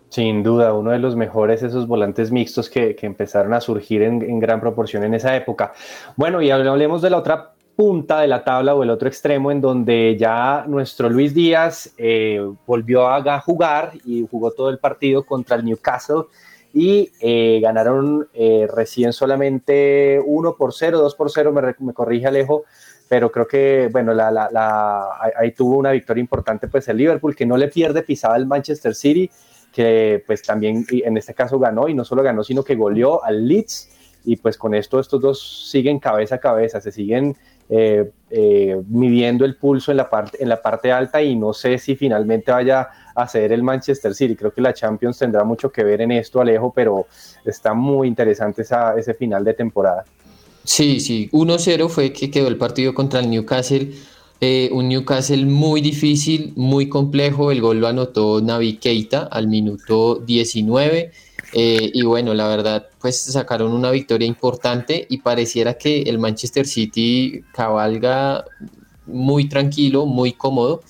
Sin 0.10 0.42
duda, 0.42 0.74
uno 0.74 0.92
de 0.92 1.00
los 1.00 1.16
mejores 1.16 1.64
esos 1.64 1.88
volantes 1.88 2.32
mixtos 2.32 2.70
que, 2.70 2.96
que 2.96 3.06
empezaron 3.06 3.54
a 3.54 3.62
surgir 3.62 4.02
en, 4.04 4.40
gran 4.40 4.62
proporción 4.62 5.04
en 5.04 5.14
esa 5.14 5.36
época. 5.36 5.74
Bueno, 6.16 6.42
y 6.42 6.50
hablemos 6.50 7.02
de 7.02 7.10
la 7.10 7.18
otra 7.18 7.54
punta 7.76 8.22
de 8.22 8.28
la 8.28 8.44
tabla 8.44 8.74
o 8.74 8.84
el 8.84 8.90
otro 8.90 9.08
extremo 9.08 9.52
en 9.52 9.62
donde 9.62 10.18
ya 10.18 10.66
nuestro 10.68 11.10
Luis 11.10 11.34
Díaz 11.34 11.94
eh, 11.98 12.42
volvió 12.66 13.08
a 13.08 13.40
jugar 13.42 13.92
y 14.06 14.26
jugó 14.30 14.52
todo 14.52 14.70
el 14.70 14.80
partido 14.80 15.24
contra 15.24 15.58
el 15.58 15.66
Newcastle 15.66 16.24
y 16.74 17.12
eh, 17.22 17.60
ganaron 17.62 18.28
eh, 18.34 18.68
recién 18.74 19.14
solamente 19.14 20.22
1 20.26 20.56
por 20.56 20.74
0, 20.74 21.00
2 21.00 21.16
por 21.16 21.32
0, 21.32 21.52
me, 21.52 21.76
me 21.80 21.94
corrige 21.94 22.28
Alejo, 22.28 22.66
pero 23.08 23.32
creo 23.32 23.48
que, 23.48 23.90
bueno, 23.92 24.14
la, 24.14 24.32
la, 24.32 25.10
ahí 25.38 25.52
tuvo 25.52 25.78
una 25.78 25.92
victoria 25.92 26.22
importante 26.22 26.68
pues 26.68 26.88
el 26.88 26.98
Liverpool, 26.98 27.36
que 27.36 27.46
no 27.46 27.58
le 27.58 27.68
pierde 27.70 28.04
pisada 28.04 28.36
al 28.36 28.46
Manchester 28.46 28.94
City, 28.94 29.30
que 29.78 30.24
pues 30.26 30.42
también 30.42 30.88
en 30.90 31.18
este 31.18 31.36
caso 31.36 31.60
ganó 31.60 31.88
y 31.88 31.94
no 31.94 32.04
solo 32.04 32.24
ganó, 32.24 32.44
sino 32.44 32.64
que 32.64 32.74
goleó 32.74 33.24
al 33.24 33.48
Leeds 33.48 33.90
y 34.26 34.38
pues 34.38 34.58
con 34.58 34.74
esto 34.74 35.00
estos 35.00 35.22
dos 35.22 35.70
siguen 35.70 36.00
cabeza 36.00 36.36
a 36.36 36.38
cabeza, 36.40 36.82
se 36.82 36.92
siguen 36.92 37.38
eh, 37.70 38.10
eh, 38.32 38.82
midiendo 38.90 39.46
el 39.46 39.56
pulso 39.56 39.92
en 39.92 39.98
la, 39.98 40.10
parte, 40.10 40.42
en 40.42 40.50
la 40.50 40.60
parte 40.64 40.92
alta 40.92 41.22
y 41.22 41.36
no 41.36 41.54
sé 41.54 41.78
si 41.78 41.96
finalmente 41.96 42.52
vaya 42.52 42.90
a 43.14 43.28
ceder 43.28 43.52
el 43.52 43.62
Manchester 43.62 44.16
City. 44.16 44.36
Creo 44.36 44.52
que 44.52 44.62
la 44.62 44.74
Champions 44.74 45.20
tendrá 45.20 45.44
mucho 45.44 45.72
que 45.72 45.84
ver 45.84 46.02
en 46.02 46.12
esto, 46.12 46.42
Alejo, 46.42 46.74
pero 46.76 47.06
está 47.46 47.76
muy 47.76 48.08
interesante 48.08 48.64
esa, 48.64 48.98
ese 48.98 49.14
final 49.14 49.44
de 49.44 49.54
temporada. 49.54 50.06
Sí, 50.64 51.00
sí, 51.00 51.30
1-0 51.32 51.88
fue 51.88 52.12
que 52.12 52.32
quedó 52.32 52.48
el 52.48 52.58
partido 52.58 52.96
contra 52.96 53.20
el 53.20 53.30
Newcastle. 53.30 53.94
Eh, 54.40 54.70
un 54.72 54.88
Newcastle 54.88 55.46
muy 55.46 55.82
difícil, 55.82 56.54
muy 56.56 56.90
complejo. 56.90 57.52
El 57.52 57.62
gol 57.62 57.80
lo 57.80 57.88
anotó 57.88 58.40
Navi 58.42 58.78
Keita 58.78 59.24
al 59.24 59.48
minuto 59.48 60.22
19. 60.26 61.12
Eh, 61.54 61.92
y 61.94 62.02
bueno, 62.04 62.34
la 62.34 62.48
verdad, 62.48 62.88
pues 63.00 63.20
sacaron 63.22 63.72
una 63.72 63.90
victoria 63.92 64.28
importante 64.28 65.08
y 65.10 65.20
pareciera 65.20 65.76
que 65.76 66.04
el 66.04 66.20
Manchester 66.20 66.68
City 66.68 67.42
cabalga 67.54 68.46
muy 69.06 69.48
tranquilo, 69.50 70.06
muy 70.06 70.34
cómodo. 70.34 70.82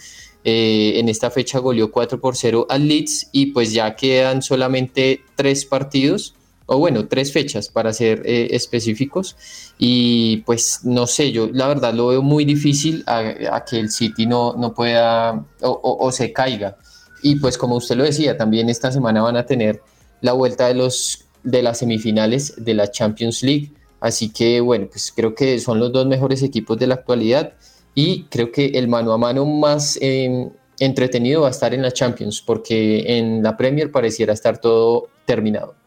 Eh, 0.43 0.99
en 0.99 1.10
esta 1.10 1.29
fecha 1.29 1.60
goleó 1.60 1.91
4 1.91 2.19
por 2.19 2.36
0 2.36 2.67
al 2.69 2.88
Leeds 2.88 3.29
y 3.31 3.47
pues 3.47 3.73
ya 3.73 3.95
quedan 3.95 4.41
solamente 4.41 5.21
tres 5.36 5.65
partidos 5.65 6.36
o 6.67 6.77
bueno, 6.77 7.08
tres 7.08 7.32
fechas 7.32 7.69
para 7.69 7.91
ser 7.93 8.21
eh, 8.25 8.49
específicos. 8.51 9.36
Y 9.80 10.38
pues 10.45 10.82
no 10.84 11.08
sé, 11.08 11.32
yo 11.32 11.49
la 11.51 11.67
verdad 11.67 11.93
lo 11.93 12.08
veo 12.08 12.21
muy 12.21 12.45
difícil 12.45 13.03
a, 13.08 13.65
que 13.65 13.80
el 13.80 13.89
City 13.89 14.27
no, 14.27 14.53
no 14.53 14.73
pueda 14.73 15.45
o, 15.62 16.12
se 16.12 16.32
caiga. 16.32 16.77
Y 17.23 17.38
pues 17.38 17.58
como 17.58 17.77
usted 17.77 17.95
lo 17.95 18.03
decía, 18.03 18.38
también 18.38 18.69
esta 18.69 18.91
semana 18.91 19.21
van 19.21 19.38
a 19.38 19.45
tener 19.45 19.82
la 20.21 20.34
vuelta 20.34 20.67
de, 20.67 20.75
los, 20.75 21.25
de 21.43 21.63
las 21.63 21.80
semifinales 21.80 22.53
de 22.58 22.73
la 22.73 22.91
Champions 22.91 23.43
League. 23.43 23.71
Así 23.99 24.30
que 24.30 24.60
bueno, 24.62 24.88
pues 24.91 25.12
creo 25.15 25.34
que 25.34 25.60
son 25.60 25.80
los 25.80 25.91
dos 25.91 26.06
mejores 26.06 26.43
equipos 26.43 26.77
de 26.77 26.88
la 26.88 26.95
actualidad 26.95 27.53
y 27.95 28.25
creo 28.25 28.51
que 28.51 28.67
el 28.75 28.88
mano 28.88 29.13
a 29.13 29.17
mano 29.17 29.45
más 29.45 29.97
eh, 30.01 30.49
entretenido 30.80 31.41
va 31.41 31.47
a 31.47 31.51
estar 31.51 31.73
en 31.73 31.82
la 31.82 31.91
Champions 31.91 32.41
porque 32.41 33.17
en 33.17 33.41
la 33.41 33.56
Premier 33.58 33.91
pareciera 33.91 34.34
estar 34.34 34.60
todo 34.60 35.08
terminado. 35.25 35.87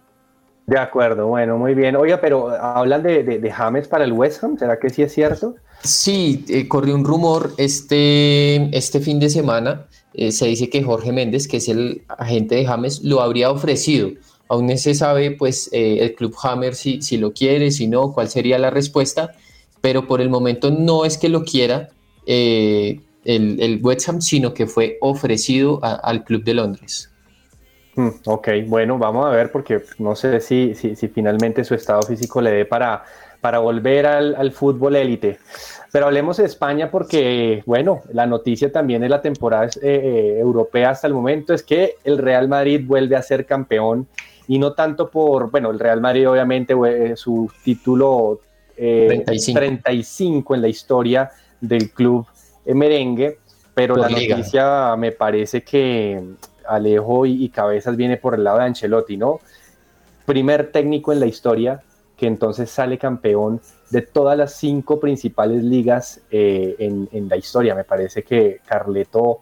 De 0.66 0.78
acuerdo, 0.78 1.26
bueno, 1.26 1.58
muy 1.58 1.74
bien. 1.74 1.96
Oiga, 1.96 2.20
pero 2.20 2.48
hablan 2.50 3.02
de, 3.02 3.22
de, 3.22 3.50
James 3.50 3.88
para 3.88 4.04
el 4.04 4.12
West 4.12 4.44
Ham, 4.44 4.56
¿será 4.56 4.78
que 4.78 4.88
sí 4.88 5.02
es 5.02 5.12
cierto? 5.12 5.56
Sí, 5.82 6.44
eh, 6.48 6.68
corrió 6.68 6.94
un 6.94 7.04
rumor 7.04 7.52
este, 7.56 8.76
este 8.76 9.00
fin 9.00 9.18
de 9.18 9.30
semana. 9.30 9.86
Eh, 10.14 10.30
se 10.30 10.46
dice 10.46 10.68
que 10.68 10.82
Jorge 10.82 11.12
Méndez, 11.12 11.48
que 11.48 11.56
es 11.56 11.68
el 11.68 12.02
agente 12.08 12.54
de 12.56 12.66
James, 12.66 13.02
lo 13.02 13.20
habría 13.20 13.50
ofrecido. 13.50 14.10
Aún 14.48 14.66
no 14.66 14.76
se 14.76 14.94
sabe, 14.94 15.30
pues, 15.32 15.70
eh, 15.72 15.98
el 16.00 16.14
club 16.14 16.34
Hammer 16.42 16.74
si, 16.74 17.02
si 17.02 17.16
lo 17.16 17.32
quiere, 17.32 17.70
si 17.70 17.86
no, 17.86 18.12
cuál 18.12 18.28
sería 18.28 18.58
la 18.58 18.70
respuesta. 18.70 19.32
Pero 19.80 20.06
por 20.06 20.20
el 20.20 20.28
momento 20.28 20.70
no 20.70 21.04
es 21.04 21.16
que 21.16 21.28
lo 21.28 21.44
quiera 21.44 21.88
el, 22.26 23.00
el 23.24 23.80
West 23.82 24.08
Ham, 24.08 24.20
sino 24.20 24.52
que 24.54 24.66
fue 24.66 24.98
ofrecido 25.00 25.80
al 25.82 26.22
club 26.24 26.44
de 26.44 26.54
Londres. 26.54 27.09
Mm, 27.96 28.08
ok, 28.24 28.48
bueno, 28.66 28.98
vamos 28.98 29.26
a 29.26 29.30
ver 29.30 29.50
porque 29.50 29.82
no 29.98 30.14
sé 30.14 30.40
si, 30.40 30.74
si, 30.74 30.94
si 30.94 31.08
finalmente 31.08 31.64
su 31.64 31.74
estado 31.74 32.02
físico 32.02 32.40
le 32.40 32.50
dé 32.52 32.64
para, 32.64 33.04
para 33.40 33.58
volver 33.58 34.06
al, 34.06 34.34
al 34.36 34.52
fútbol 34.52 34.96
élite. 34.96 35.38
Pero 35.92 36.06
hablemos 36.06 36.36
de 36.36 36.44
España 36.44 36.90
porque, 36.90 37.62
bueno, 37.66 38.02
la 38.12 38.26
noticia 38.26 38.70
también 38.70 39.02
de 39.02 39.08
la 39.08 39.20
temporada 39.20 39.66
eh, 39.66 39.70
eh, 39.82 40.38
europea 40.38 40.90
hasta 40.90 41.08
el 41.08 41.14
momento 41.14 41.52
es 41.52 41.62
que 41.62 41.96
el 42.04 42.18
Real 42.18 42.48
Madrid 42.48 42.84
vuelve 42.86 43.16
a 43.16 43.22
ser 43.22 43.44
campeón 43.44 44.06
y 44.46 44.58
no 44.58 44.72
tanto 44.72 45.10
por, 45.10 45.50
bueno, 45.50 45.70
el 45.70 45.80
Real 45.80 46.00
Madrid 46.00 46.28
obviamente 46.28 46.74
eh, 46.86 47.16
su 47.16 47.50
título 47.64 48.40
35. 48.76 49.58
35 49.58 50.54
en 50.54 50.62
la 50.62 50.68
historia 50.68 51.30
del 51.60 51.90
club 51.90 52.26
merengue, 52.66 53.38
pero 53.74 53.94
por 53.94 54.02
la 54.02 54.16
liga. 54.16 54.36
noticia 54.36 54.94
me 54.96 55.12
parece 55.12 55.62
que 55.62 56.22
Alejo 56.68 57.26
y, 57.26 57.48
Cabezas 57.48 57.96
viene 57.96 58.16
por 58.16 58.34
el 58.34 58.44
lado 58.44 58.58
de 58.58 58.64
Ancelotti, 58.64 59.16
¿no? 59.16 59.40
Primer 60.26 60.70
técnico 60.70 61.12
en 61.12 61.20
la 61.20 61.26
historia 61.26 61.82
que 62.16 62.26
entonces 62.26 62.70
sale 62.70 62.98
campeón 62.98 63.60
de 63.90 64.02
todas 64.02 64.36
las 64.36 64.54
cinco 64.54 65.00
principales 65.00 65.64
ligas 65.64 66.20
eh, 66.30 66.76
en, 66.78 67.28
la 67.28 67.36
historia. 67.36 67.74
Me 67.74 67.84
parece 67.84 68.22
que 68.22 68.60
Carleto, 68.66 69.40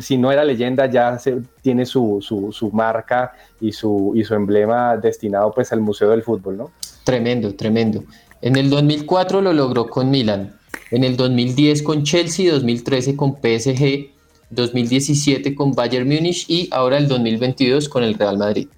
si 0.00 0.18
no 0.18 0.32
era 0.32 0.44
leyenda, 0.44 0.86
ya 0.86 1.18
tiene 1.62 1.86
su, 1.86 2.18
su, 2.20 2.50
su, 2.52 2.70
marca 2.72 3.32
y 3.60 3.72
su, 3.72 4.12
y 4.14 4.24
su 4.24 4.34
emblema 4.34 4.96
destinado 4.96 5.52
pues 5.52 5.72
al 5.72 5.80
Museo 5.80 6.10
del 6.10 6.22
Fútbol, 6.24 6.56
¿no? 6.56 6.70
Tremendo, 7.04 7.54
tremendo. 7.54 8.02
En 8.42 8.56
el 8.56 8.70
2004 8.70 9.40
lo 9.40 9.52
logró 9.52 9.88
con 9.88 10.10
Milan, 10.10 10.58
en 10.90 11.04
el 11.04 11.16
2010 11.16 11.82
con 11.82 12.02
Chelsea, 12.02 12.52
2013 12.52 13.16
con 13.16 13.36
PSG, 13.36 14.17
2017 14.50 15.54
con 15.54 15.72
Bayern 15.72 16.08
Múnich 16.08 16.44
y 16.48 16.68
ahora 16.70 16.98
el 16.98 17.08
2022 17.08 17.88
con 17.88 18.02
el 18.04 18.14
Real 18.14 18.38
Madrid. 18.38 18.68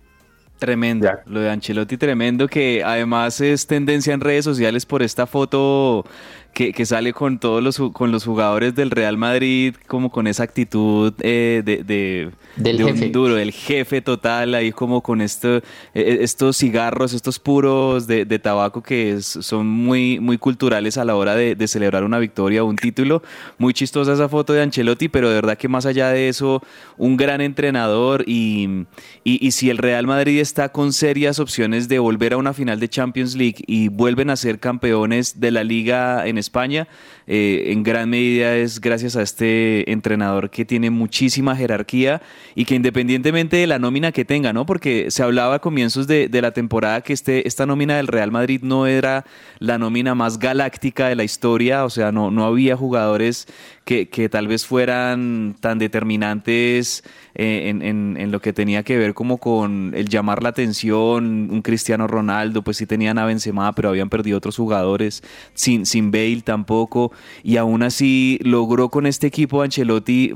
Tremendo, 0.59 1.07
ya. 1.07 1.23
lo 1.25 1.41
de 1.41 1.51
Ancelotti 1.51 1.97
tremendo, 1.97 2.47
que 2.47 2.85
además 2.85 3.41
es 3.41 3.67
tendencia 3.67 4.13
en 4.13 4.21
redes 4.21 4.45
sociales 4.45 4.85
por 4.85 5.03
esta 5.03 5.27
foto 5.27 6.05
que, 6.53 6.73
que, 6.73 6.87
sale 6.87 7.13
con 7.13 7.39
todos 7.39 7.63
los, 7.63 7.79
con 7.93 8.13
los 8.13 8.25
jugadores 8.25 8.75
del 8.75 8.91
Real 8.91 9.17
Madrid, 9.17 9.75
como 9.87 10.11
con 10.11 10.27
esa 10.27 10.43
actitud 10.43 11.13
eh, 11.21 11.63
de, 11.65 11.85
de, 11.85 12.31
del 12.57 12.79
de 12.79 12.85
jefe. 12.85 13.07
un 13.07 13.13
duro, 13.13 13.35
del 13.35 13.53
jefe 13.53 14.01
total, 14.01 14.55
ahí 14.55 14.73
como 14.73 15.01
con 15.01 15.21
esto, 15.21 15.59
eh, 15.59 15.63
estos 15.95 16.57
cigarros, 16.57 17.13
estos 17.13 17.39
puros 17.39 18.07
de, 18.07 18.25
de 18.25 18.39
tabaco 18.39 18.83
que 18.83 19.13
es, 19.13 19.27
son 19.27 19.67
muy, 19.67 20.19
muy 20.21 20.39
culturales 20.39 20.99
a 20.99 21.05
la 21.05 21.17
hora 21.17 21.35
de, 21.35 21.57
celebrar 21.69 22.03
una 22.03 22.19
victoria 22.19 22.65
o 22.65 22.67
un 22.67 22.77
título. 22.77 23.23
Muy 23.59 23.73
chistosa 23.73 24.15
esa 24.15 24.29
foto 24.29 24.53
de 24.53 24.63
Ancelotti, 24.63 25.09
pero 25.09 25.29
de 25.29 25.37
verdad 25.37 25.57
que 25.57 25.69
más 25.69 25.87
allá 25.87 26.09
de 26.09 26.29
eso, 26.29 26.63
un 26.97 27.17
gran 27.17 27.41
entrenador 27.41 28.25
y, 28.27 28.87
y, 29.23 29.47
y 29.47 29.53
si 29.53 29.71
el 29.71 29.79
Real 29.79 30.07
Madrid 30.07 30.41
está 30.41 30.71
con 30.71 30.93
serias 30.93 31.39
opciones 31.39 31.89
de 31.89 32.01
volver 32.01 32.33
a 32.33 32.39
una 32.39 32.53
final 32.53 32.81
de 32.81 32.89
Champions 32.89 33.37
League 33.37 33.63
y 33.67 33.89
vuelven 33.89 34.31
a 34.31 34.37
ser 34.37 34.59
campeones 34.59 35.39
de 35.39 35.51
la 35.53 35.63
liga 35.63 36.27
en 36.27 36.39
España, 36.41 36.89
eh, 37.33 37.71
en 37.71 37.85
gran 37.85 38.11
medida 38.11 38.57
es 38.57 38.81
gracias 38.81 39.15
a 39.15 39.23
este 39.23 39.89
entrenador 39.93 40.51
que 40.51 40.65
tiene 40.65 40.91
muchísima 40.91 41.55
jerarquía 41.55 42.21
y 42.57 42.65
que 42.65 42.75
independientemente 42.75 43.57
de 43.57 43.69
la 43.69 43.79
nómina 43.79 44.11
que 44.11 44.25
tenga, 44.25 44.53
¿no? 44.53 44.67
Porque 44.67 45.13
se 45.13 45.23
hablaba 45.23 45.55
a 45.55 45.59
comienzos 45.61 46.09
de, 46.09 46.27
de 46.27 46.43
la 46.43 46.51
temporada 46.51 47.03
que 47.03 47.13
este, 47.13 47.47
esta 47.47 47.67
nómina 47.67 47.99
del 47.99 48.09
Real 48.09 48.33
Madrid 48.33 48.63
no 48.65 48.89
era 48.89 49.25
la 49.61 49.79
nómina 49.79 50.17
más 50.17 50.41
galáctica 50.41 51.07
de 51.07 51.15
la 51.15 51.23
historia, 51.23 51.85
o 51.85 51.91
sea, 51.91 52.11
no, 52.11 52.33
no 52.33 52.45
había 52.45 52.77
jugadores 52.77 53.47
que, 53.85 54.09
que 54.09 54.29
tal 54.29 54.49
vez 54.49 54.67
fueran 54.67 55.57
tan 55.61 55.79
determinantes 55.79 57.03
eh, 57.35 57.69
en, 57.69 57.83
en, 57.83 58.17
en, 58.17 58.31
lo 58.31 58.41
que 58.41 58.53
tenía 58.53 58.83
que 58.83 58.97
ver 58.97 59.15
como 59.15 59.39
con 59.39 59.93
el 59.97 60.09
llamar 60.09 60.43
la 60.43 60.51
atención, 60.51 61.51
un 61.51 61.63
Cristiano 61.63 62.07
Ronaldo, 62.07 62.63
pues 62.63 62.77
sí 62.77 62.87
tenían 62.87 63.19
a 63.19 63.25
Benzema, 63.25 63.73
pero 63.75 63.89
habían 63.89 64.09
perdido 64.09 64.39
otros 64.39 64.57
jugadores, 64.57 65.23
sin, 65.55 65.87
sin 65.87 66.11
Bale 66.11 66.43
tampoco, 66.45 67.13
y 67.43 67.57
aún 67.57 67.83
así 67.83 68.39
logró 68.43 68.89
con 68.89 69.07
este 69.07 69.27
equipo 69.27 69.63
Ancelotti 69.63 70.33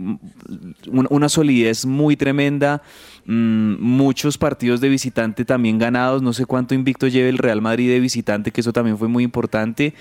una 0.91 1.29
solidez 1.29 1.87
muy 1.87 2.17
tremenda. 2.17 2.83
Mm, 3.27 3.77
muchos 3.81 4.37
partidos 4.37 4.83
de 4.83 4.91
visitante 4.91 5.47
también 5.47 5.79
ganados, 5.79 6.21
no 6.21 6.35
sé 6.35 6.45
cuánto 6.45 6.75
invicto 6.75 7.09
lleve 7.09 7.31
el 7.31 7.39
Real 7.39 7.63
Madrid 7.63 7.89
de 7.89 7.99
visitante, 7.99 8.51
que 8.51 8.61
eso 8.61 8.73
también 8.73 8.99
fue 8.99 9.09
muy 9.09 9.25
importante. 9.25 9.95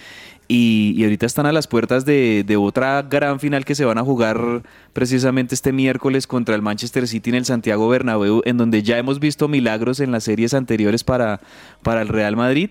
Y, 0.55 0.93
y, 0.95 1.03
ahorita 1.03 1.25
están 1.25 1.47
a 1.47 1.51
las 1.51 1.65
puertas 1.65 2.05
de, 2.05 2.43
de, 2.45 2.57
otra 2.57 3.01
gran 3.01 3.39
final 3.39 3.65
que 3.65 3.73
se 3.73 3.85
van 3.85 3.97
a 3.97 4.03
jugar 4.03 4.61
precisamente 4.93 5.55
este 5.55 5.71
miércoles 5.71 6.27
contra 6.27 6.53
el 6.53 6.61
Manchester 6.61 7.07
City 7.07 7.31
en 7.31 7.37
el 7.37 7.45
Santiago 7.45 7.89
Bernabéu, 7.89 8.43
en 8.45 8.57
donde 8.57 8.83
ya 8.83 8.99
hemos 8.99 9.19
visto 9.19 9.47
milagros 9.47 9.99
en 9.99 10.11
las 10.11 10.25
series 10.25 10.53
anteriores 10.53 11.03
para, 11.03 11.41
para 11.81 12.03
el 12.03 12.07
Real 12.07 12.35
Madrid. 12.35 12.69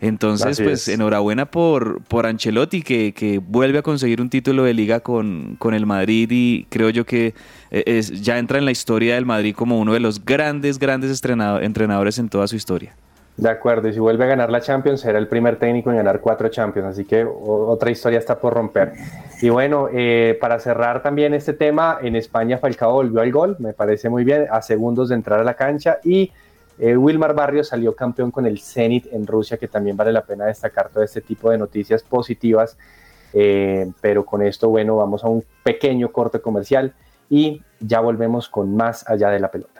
Entonces, 0.00 0.46
Así 0.48 0.64
pues 0.64 0.88
es. 0.88 0.94
enhorabuena 0.94 1.46
por, 1.46 2.02
por 2.02 2.26
Ancelotti, 2.26 2.82
que, 2.82 3.12
que, 3.12 3.38
vuelve 3.38 3.78
a 3.78 3.82
conseguir 3.82 4.20
un 4.20 4.28
título 4.28 4.64
de 4.64 4.74
liga 4.74 4.98
con, 4.98 5.54
con 5.60 5.72
el 5.74 5.86
Madrid 5.86 6.26
y 6.32 6.66
creo 6.68 6.90
yo 6.90 7.06
que 7.06 7.34
es, 7.70 8.22
ya 8.22 8.38
entra 8.38 8.58
en 8.58 8.64
la 8.64 8.72
historia 8.72 9.14
del 9.14 9.24
Madrid 9.24 9.54
como 9.54 9.78
uno 9.78 9.92
de 9.92 10.00
los 10.00 10.24
grandes, 10.24 10.80
grandes 10.80 11.22
entrenadores 11.24 12.18
en 12.18 12.28
toda 12.28 12.48
su 12.48 12.56
historia. 12.56 12.96
De 13.40 13.48
acuerdo, 13.48 13.88
y 13.88 13.94
si 13.94 13.98
vuelve 13.98 14.24
a 14.24 14.26
ganar 14.26 14.50
la 14.50 14.60
Champions, 14.60 15.00
será 15.00 15.18
el 15.18 15.26
primer 15.26 15.58
técnico 15.58 15.90
en 15.90 15.96
ganar 15.96 16.20
cuatro 16.20 16.50
Champions, 16.50 16.88
así 16.88 17.06
que 17.06 17.24
otra 17.24 17.90
historia 17.90 18.18
está 18.18 18.38
por 18.38 18.52
romper. 18.52 18.92
Y 19.40 19.48
bueno, 19.48 19.88
eh, 19.90 20.36
para 20.38 20.58
cerrar 20.58 21.02
también 21.02 21.32
este 21.32 21.54
tema, 21.54 22.00
en 22.02 22.16
España 22.16 22.58
Falcao 22.58 22.92
volvió 22.92 23.22
al 23.22 23.32
gol, 23.32 23.56
me 23.58 23.72
parece 23.72 24.10
muy 24.10 24.24
bien, 24.24 24.46
a 24.50 24.60
segundos 24.60 25.08
de 25.08 25.14
entrar 25.14 25.40
a 25.40 25.44
la 25.44 25.54
cancha, 25.54 26.00
y 26.04 26.30
eh, 26.78 26.94
Wilmar 26.98 27.34
Barrios 27.34 27.68
salió 27.68 27.96
campeón 27.96 28.30
con 28.30 28.44
el 28.44 28.60
Zenit 28.60 29.10
en 29.10 29.26
Rusia, 29.26 29.56
que 29.56 29.68
también 29.68 29.96
vale 29.96 30.12
la 30.12 30.22
pena 30.22 30.44
destacar 30.44 30.90
todo 30.90 31.02
este 31.02 31.22
tipo 31.22 31.50
de 31.50 31.56
noticias 31.56 32.02
positivas. 32.02 32.76
Eh, 33.32 33.90
pero 34.02 34.26
con 34.26 34.42
esto, 34.42 34.68
bueno, 34.68 34.96
vamos 34.96 35.24
a 35.24 35.28
un 35.28 35.42
pequeño 35.62 36.12
corte 36.12 36.40
comercial 36.40 36.92
y 37.30 37.62
ya 37.78 38.00
volvemos 38.00 38.50
con 38.50 38.76
más 38.76 39.08
allá 39.08 39.30
de 39.30 39.40
la 39.40 39.50
pelota. 39.50 39.79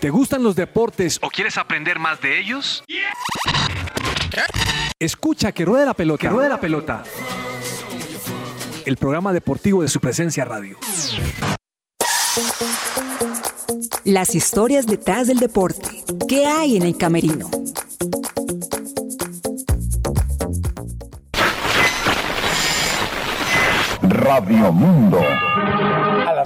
¿Te 0.00 0.10
gustan 0.10 0.42
los 0.42 0.56
deportes 0.56 1.18
o 1.22 1.30
quieres 1.30 1.56
aprender 1.56 1.98
más 1.98 2.20
de 2.20 2.38
ellos? 2.38 2.84
Escucha 4.98 5.52
que 5.52 5.64
ruede 5.64 5.86
la 5.86 5.94
pelota. 5.94 6.20
Que 6.20 6.28
ruede 6.28 6.48
la 6.50 6.60
pelota. 6.60 7.02
El 8.84 8.96
programa 8.98 9.32
deportivo 9.32 9.82
de 9.82 9.88
su 9.88 10.00
presencia 10.00 10.44
radio. 10.44 10.78
Las 14.04 14.34
historias 14.34 14.86
detrás 14.86 15.26
del 15.28 15.38
deporte. 15.38 16.04
¿Qué 16.28 16.46
hay 16.46 16.76
en 16.76 16.82
el 16.82 16.96
camerino? 16.96 17.50
Radio 24.02 24.72
Mundo. 24.72 25.20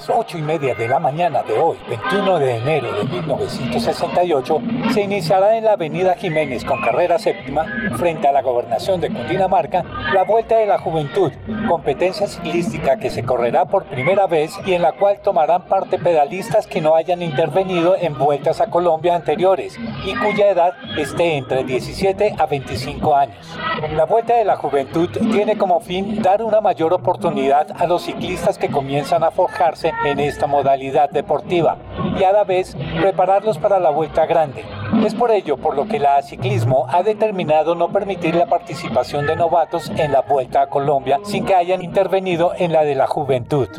Las 0.01 0.17
ocho 0.17 0.39
y 0.39 0.41
media 0.41 0.73
de 0.73 0.87
la 0.87 0.97
mañana 0.97 1.43
de 1.43 1.59
hoy, 1.59 1.77
21 1.87 2.39
de 2.39 2.55
enero 2.55 2.91
de 2.91 3.03
1968, 3.03 4.61
se 4.95 5.01
iniciará 5.03 5.55
en 5.55 5.65
la 5.65 5.73
Avenida 5.73 6.15
Jiménez 6.15 6.65
con 6.65 6.81
carrera 6.81 7.19
séptima, 7.19 7.67
frente 7.97 8.27
a 8.27 8.31
la 8.31 8.41
gobernación 8.41 8.99
de 8.99 9.09
Cundinamarca, 9.09 9.85
la 10.11 10.23
Vuelta 10.23 10.57
de 10.57 10.65
la 10.65 10.79
Juventud, 10.79 11.31
competencia 11.69 12.25
ciclística 12.25 12.97
que 12.97 13.11
se 13.11 13.23
correrá 13.23 13.65
por 13.65 13.85
primera 13.85 14.25
vez 14.25 14.59
y 14.65 14.73
en 14.73 14.81
la 14.81 14.93
cual 14.93 15.19
tomarán 15.21 15.65
parte 15.65 15.99
pedalistas 15.99 16.65
que 16.65 16.81
no 16.81 16.95
hayan 16.95 17.21
intervenido 17.21 17.95
en 17.95 18.17
vueltas 18.17 18.59
a 18.59 18.71
Colombia 18.71 19.15
anteriores 19.15 19.77
y 20.03 20.15
cuya 20.15 20.49
edad 20.49 20.73
esté 20.97 21.37
entre 21.37 21.63
17 21.63 22.37
a 22.39 22.47
25 22.47 23.15
años. 23.15 23.55
La 23.95 24.05
Vuelta 24.05 24.35
de 24.35 24.45
la 24.45 24.55
Juventud 24.55 25.09
tiene 25.31 25.59
como 25.59 25.79
fin 25.79 26.23
dar 26.23 26.41
una 26.41 26.59
mayor 26.59 26.91
oportunidad 26.91 27.67
a 27.79 27.85
los 27.85 28.01
ciclistas 28.01 28.57
que 28.57 28.71
comienzan 28.71 29.23
a 29.23 29.29
forjarse 29.29 29.90
en 30.05 30.19
esta 30.19 30.47
modalidad 30.47 31.09
deportiva 31.09 31.77
y 32.19 32.23
a 32.23 32.31
la 32.31 32.43
vez 32.43 32.75
prepararlos 32.99 33.57
para 33.57 33.79
la 33.79 33.89
vuelta 33.89 34.25
grande. 34.25 34.63
Es 35.05 35.15
por 35.15 35.31
ello 35.31 35.57
por 35.57 35.75
lo 35.75 35.87
que 35.87 35.99
la 35.99 36.21
ciclismo 36.21 36.85
ha 36.89 37.03
determinado 37.03 37.75
no 37.75 37.91
permitir 37.91 38.35
la 38.35 38.47
participación 38.47 39.25
de 39.25 39.35
novatos 39.35 39.91
en 39.97 40.11
la 40.11 40.21
vuelta 40.21 40.63
a 40.63 40.67
Colombia 40.67 41.19
sin 41.23 41.45
que 41.45 41.55
hayan 41.55 41.81
intervenido 41.81 42.53
en 42.57 42.71
la 42.71 42.83
de 42.83 42.95
la 42.95 43.07
juventud. 43.07 43.69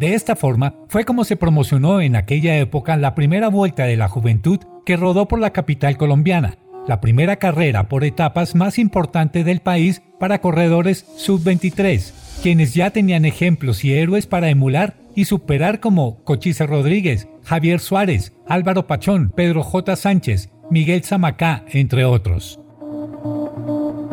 De 0.00 0.14
esta 0.14 0.36
forma 0.36 0.74
fue 0.88 1.04
como 1.04 1.24
se 1.24 1.36
promocionó 1.36 2.00
en 2.00 2.16
aquella 2.16 2.56
época 2.58 2.96
la 2.96 3.14
primera 3.14 3.48
vuelta 3.48 3.84
de 3.84 3.96
la 3.96 4.08
juventud 4.08 4.60
que 4.84 4.96
rodó 4.96 5.26
por 5.26 5.38
la 5.38 5.50
capital 5.50 5.96
colombiana, 5.96 6.58
la 6.86 7.00
primera 7.00 7.36
carrera 7.36 7.88
por 7.88 8.04
etapas 8.04 8.54
más 8.54 8.78
importante 8.78 9.44
del 9.44 9.60
país 9.60 10.02
para 10.18 10.40
corredores 10.40 11.06
sub-23, 11.16 12.23
quienes 12.44 12.74
ya 12.74 12.90
tenían 12.90 13.24
ejemplos 13.24 13.86
y 13.86 13.94
héroes 13.94 14.26
para 14.26 14.50
emular 14.50 14.96
y 15.14 15.24
superar 15.24 15.80
como 15.80 16.22
Cochise 16.24 16.66
Rodríguez, 16.66 17.26
Javier 17.42 17.80
Suárez, 17.80 18.34
Álvaro 18.46 18.86
Pachón, 18.86 19.32
Pedro 19.34 19.62
J. 19.62 19.96
Sánchez, 19.96 20.50
Miguel 20.70 21.02
Zamacá, 21.02 21.64
entre 21.72 22.04
otros. 22.04 22.60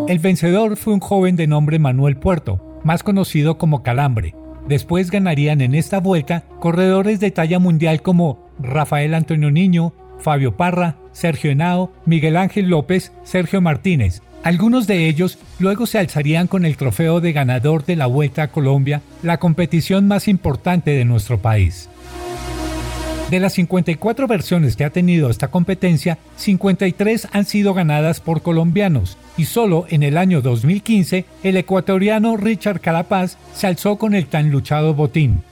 El 0.08 0.20
vencedor 0.20 0.78
fue 0.78 0.94
un 0.94 1.02
joven 1.02 1.36
de 1.36 1.46
nombre 1.46 1.78
Manuel 1.78 2.16
Puerto, 2.16 2.80
más 2.86 3.04
conocido 3.04 3.58
como 3.58 3.84
Calambre. 3.84 4.34
Después 4.66 5.12
ganarían 5.12 5.60
en 5.60 5.76
esta 5.76 6.00
vuelta 6.00 6.46
corredores 6.62 7.20
de 7.20 7.32
talla 7.32 7.60
mundial 7.60 8.02
como 8.02 8.48
Rafael 8.60 9.14
Antonio 9.14 9.52
Niño, 9.52 9.94
Fabio 10.20 10.56
Parra, 10.56 10.96
Sergio 11.12 11.52
Henao, 11.52 11.92
Miguel 12.06 12.38
Ángel 12.38 12.70
López, 12.70 13.12
Sergio 13.24 13.60
Martínez. 13.60 14.22
Algunos 14.44 14.88
de 14.88 15.08
ellos 15.08 15.38
luego 15.60 15.86
se 15.86 16.00
alzarían 16.00 16.48
con 16.48 16.66
el 16.66 16.76
trofeo 16.76 17.22
de 17.22 17.32
ganador 17.32 17.86
de 17.86 17.96
la 17.96 18.08
Vuelta 18.08 18.44
a 18.44 18.48
Colombia, 18.48 19.02
la 19.22 19.38
competición 19.38 20.08
más 20.08 20.28
importante 20.28 20.92
de 20.92 21.06
nuestro 21.06 21.40
país. 21.40 21.90
De 23.30 23.40
las 23.40 23.54
54 23.54 24.28
versiones 24.28 24.76
que 24.76 24.84
ha 24.84 24.90
tenido 24.90 25.30
esta 25.30 25.50
competencia, 25.50 26.18
53 26.38 27.30
han 27.32 27.46
sido 27.46 27.74
ganadas 27.74 28.20
por 28.20 28.42
colombianos 28.42 29.16
y 29.38 29.46
solo 29.46 29.86
en 29.90 30.04
el 30.04 30.18
año 30.18 30.42
2015 30.42 31.26
el 31.44 31.56
ecuatoriano 31.56 32.36
Richard 32.36 32.82
Carapaz 32.82 33.38
se 33.56 33.68
alzó 33.68 33.98
con 33.98 34.16
el 34.16 34.26
tan 34.26 34.50
luchado 34.50 34.96
botín. 34.96 35.44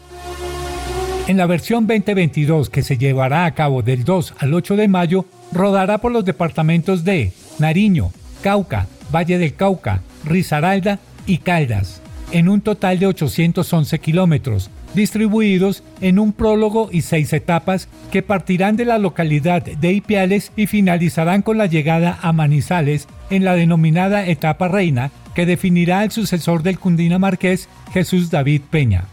En 1.28 1.38
la 1.38 1.46
versión 1.46 1.86
2022 1.86 2.72
que 2.72 2.82
se 2.82 2.98
llevará 2.98 3.46
a 3.46 3.54
cabo 3.54 3.84
del 3.84 4.04
2 4.04 4.34
al 4.40 4.54
8 4.56 4.76
de 4.76 4.88
mayo, 4.88 5.26
rodará 5.54 6.00
por 6.00 6.12
los 6.12 6.26
departamentos 6.26 7.04
de 7.04 7.32
Nariño, 7.60 8.12
Cauca, 8.42 8.88
Valle 9.14 9.38
del 9.38 9.56
Cauca, 9.56 10.02
Risaralda 10.26 11.00
y 11.26 11.40
Caldas, 11.40 12.02
en 12.32 12.50
un 12.50 12.62
total 12.62 13.00
de 13.00 13.08
811 13.08 14.00
kilómetros, 14.00 14.70
distribuidos 14.94 15.84
en 16.02 16.20
un 16.20 16.34
prólogo 16.34 16.90
y 16.92 17.02
seis 17.02 17.34
etapas 17.34 17.88
que 18.12 18.24
partirán 18.24 18.76
de 18.76 18.86
la 18.86 18.98
localidad 18.98 19.62
de 19.62 19.94
Ipiales 19.94 20.52
y 20.56 20.68
finalizarán 20.68 21.42
con 21.42 21.58
la 21.58 21.68
llegada 21.68 22.18
a 22.22 22.34
Manizales 22.34 23.08
en 23.30 23.44
la 23.44 23.54
denominada 23.54 24.26
etapa 24.26 24.68
reina 24.68 25.12
que 25.36 25.46
definirá 25.46 26.04
el 26.04 26.12
sucesor 26.12 26.64
del 26.64 26.80
cundinamarqués 26.80 27.70
Jesús 27.94 28.32
David 28.32 28.62
Peña. 28.70 29.06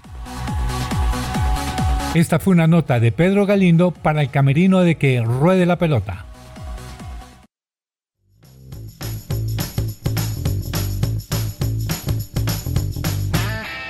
Esta 2.15 2.39
fue 2.39 2.55
una 2.55 2.67
nota 2.67 2.99
de 2.99 3.13
Pedro 3.13 3.45
Galindo 3.45 3.91
para 3.91 4.23
el 4.23 4.31
camerino 4.31 4.81
de 4.81 4.95
que 4.95 5.21
ruede 5.21 5.67
la 5.67 5.77
pelota. 5.77 6.25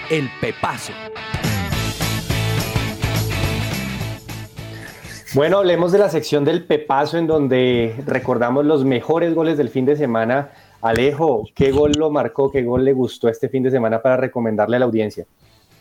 El 0.09 0.31
Pepazo. 0.41 0.93
Bueno, 5.35 5.59
hablemos 5.59 5.91
de 5.91 5.99
la 5.99 6.09
sección 6.09 6.45
del 6.45 6.65
Pepazo 6.65 7.19
en 7.19 7.27
donde 7.27 7.93
recordamos 8.07 8.65
los 8.65 8.85
mejores 8.85 9.35
goles 9.35 9.59
del 9.59 9.69
fin 9.69 9.85
de 9.85 9.97
semana. 9.97 10.51
Alejo, 10.81 11.49
¿qué 11.57 11.73
gol 11.73 11.93
lo 11.99 12.11
marcó? 12.11 12.53
¿Qué 12.53 12.63
gol 12.63 12.85
le 12.85 12.93
gustó 12.93 13.29
este 13.29 13.49
fin 13.49 13.65
de 13.65 13.73
semana 13.73 14.01
para 14.01 14.17
recomendarle 14.17 14.77
a 14.77 14.79
la 14.79 14.85
audiencia? 14.85 15.27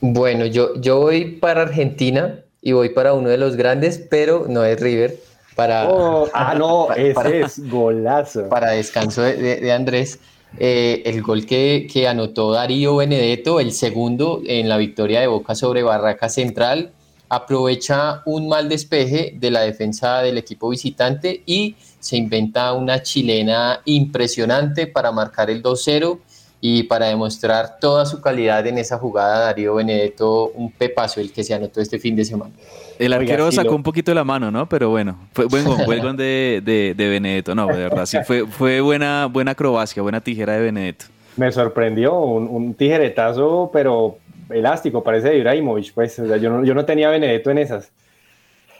Bueno, 0.01 0.47
yo, 0.47 0.73
yo 0.82 1.01
voy 1.01 1.38
para 1.38 1.61
Argentina 1.61 2.39
y 2.61 2.71
voy 2.71 2.89
para 2.89 3.13
uno 3.13 3.30
de 3.30 3.38
los 3.38 3.55
grandes, 3.55 3.99
pero 4.09 4.47
no 4.49 4.65
es 4.65 4.80
River. 4.80 5.19
Para, 5.55 5.88
oh, 5.88 6.28
ah, 6.34 6.55
no, 6.57 6.91
ese 6.95 7.13
para, 7.13 7.30
es 7.30 7.69
golazo. 7.69 8.49
Para 8.49 8.71
descanso 8.71 9.21
de, 9.21 9.38
de, 9.38 9.57
de 9.57 9.71
Andrés. 9.71 10.19
Eh, 10.57 11.03
el 11.05 11.21
gol 11.21 11.45
que, 11.45 11.87
que, 11.91 12.07
anotó 12.07 12.51
Darío 12.51 12.95
Benedetto, 12.95 13.59
el 13.59 13.71
segundo 13.71 14.41
en 14.45 14.69
la 14.69 14.77
victoria 14.77 15.19
de 15.19 15.27
Boca 15.27 15.53
sobre 15.53 15.83
Barraca 15.83 16.29
Central, 16.29 16.91
aprovecha 17.27 18.21
un 18.25 18.47
mal 18.47 18.69
despeje 18.69 19.33
de 19.37 19.51
la 19.51 19.61
defensa 19.61 20.21
del 20.21 20.37
equipo 20.37 20.69
visitante 20.69 21.43
y 21.45 21.75
se 21.99 22.17
inventa 22.17 22.71
una 22.73 23.01
chilena 23.01 23.81
impresionante 23.85 24.87
para 24.87 25.11
marcar 25.11 25.49
el 25.49 25.61
2-0 25.61 26.19
y 26.61 26.83
para 26.83 27.07
demostrar 27.07 27.77
toda 27.79 28.05
su 28.05 28.21
calidad 28.21 28.65
en 28.65 28.77
esa 28.77 28.97
jugada, 28.97 29.45
Darío 29.45 29.75
Benedetto, 29.75 30.49
un 30.55 30.71
pepazo 30.71 31.19
el 31.19 31.31
que 31.31 31.43
se 31.43 31.53
anotó 31.53 31.81
este 31.81 31.99
fin 31.99 32.15
de 32.15 32.25
semana. 32.25 32.51
El 32.97 33.13
arquero 33.13 33.45
Oiga, 33.45 33.55
sacó 33.55 33.71
lo... 33.71 33.75
un 33.75 33.83
poquito 33.83 34.13
la 34.13 34.23
mano, 34.23 34.51
¿no? 34.51 34.67
Pero 34.67 34.89
bueno, 34.89 35.17
fue 35.33 35.45
buen 35.45 35.65
gol, 35.65 35.77
buen 35.85 36.01
gol 36.01 36.17
de, 36.17 36.61
de, 36.63 36.93
de, 36.95 37.09
Benedetto, 37.09 37.53
no, 37.53 37.67
de 37.67 37.83
verdad, 37.83 38.05
sí, 38.05 38.17
fue, 38.25 38.47
fue 38.47 38.81
buena, 38.81 39.27
buena 39.27 39.51
acrobacia, 39.51 40.01
buena 40.01 40.21
tijera 40.21 40.53
de 40.53 40.61
Benedetto. 40.61 41.05
Me 41.37 41.51
sorprendió, 41.51 42.17
un, 42.17 42.47
un 42.47 42.73
tijeretazo, 42.73 43.69
pero 43.73 44.17
elástico, 44.49 45.03
parece 45.03 45.29
de 45.29 45.37
Ibrahimovic, 45.37 45.93
pues, 45.93 46.17
o 46.19 46.27
sea, 46.27 46.37
yo, 46.37 46.49
no, 46.49 46.63
yo 46.63 46.73
no 46.73 46.85
tenía 46.85 47.09
Benedetto 47.09 47.51
en 47.51 47.57
esas. 47.57 47.91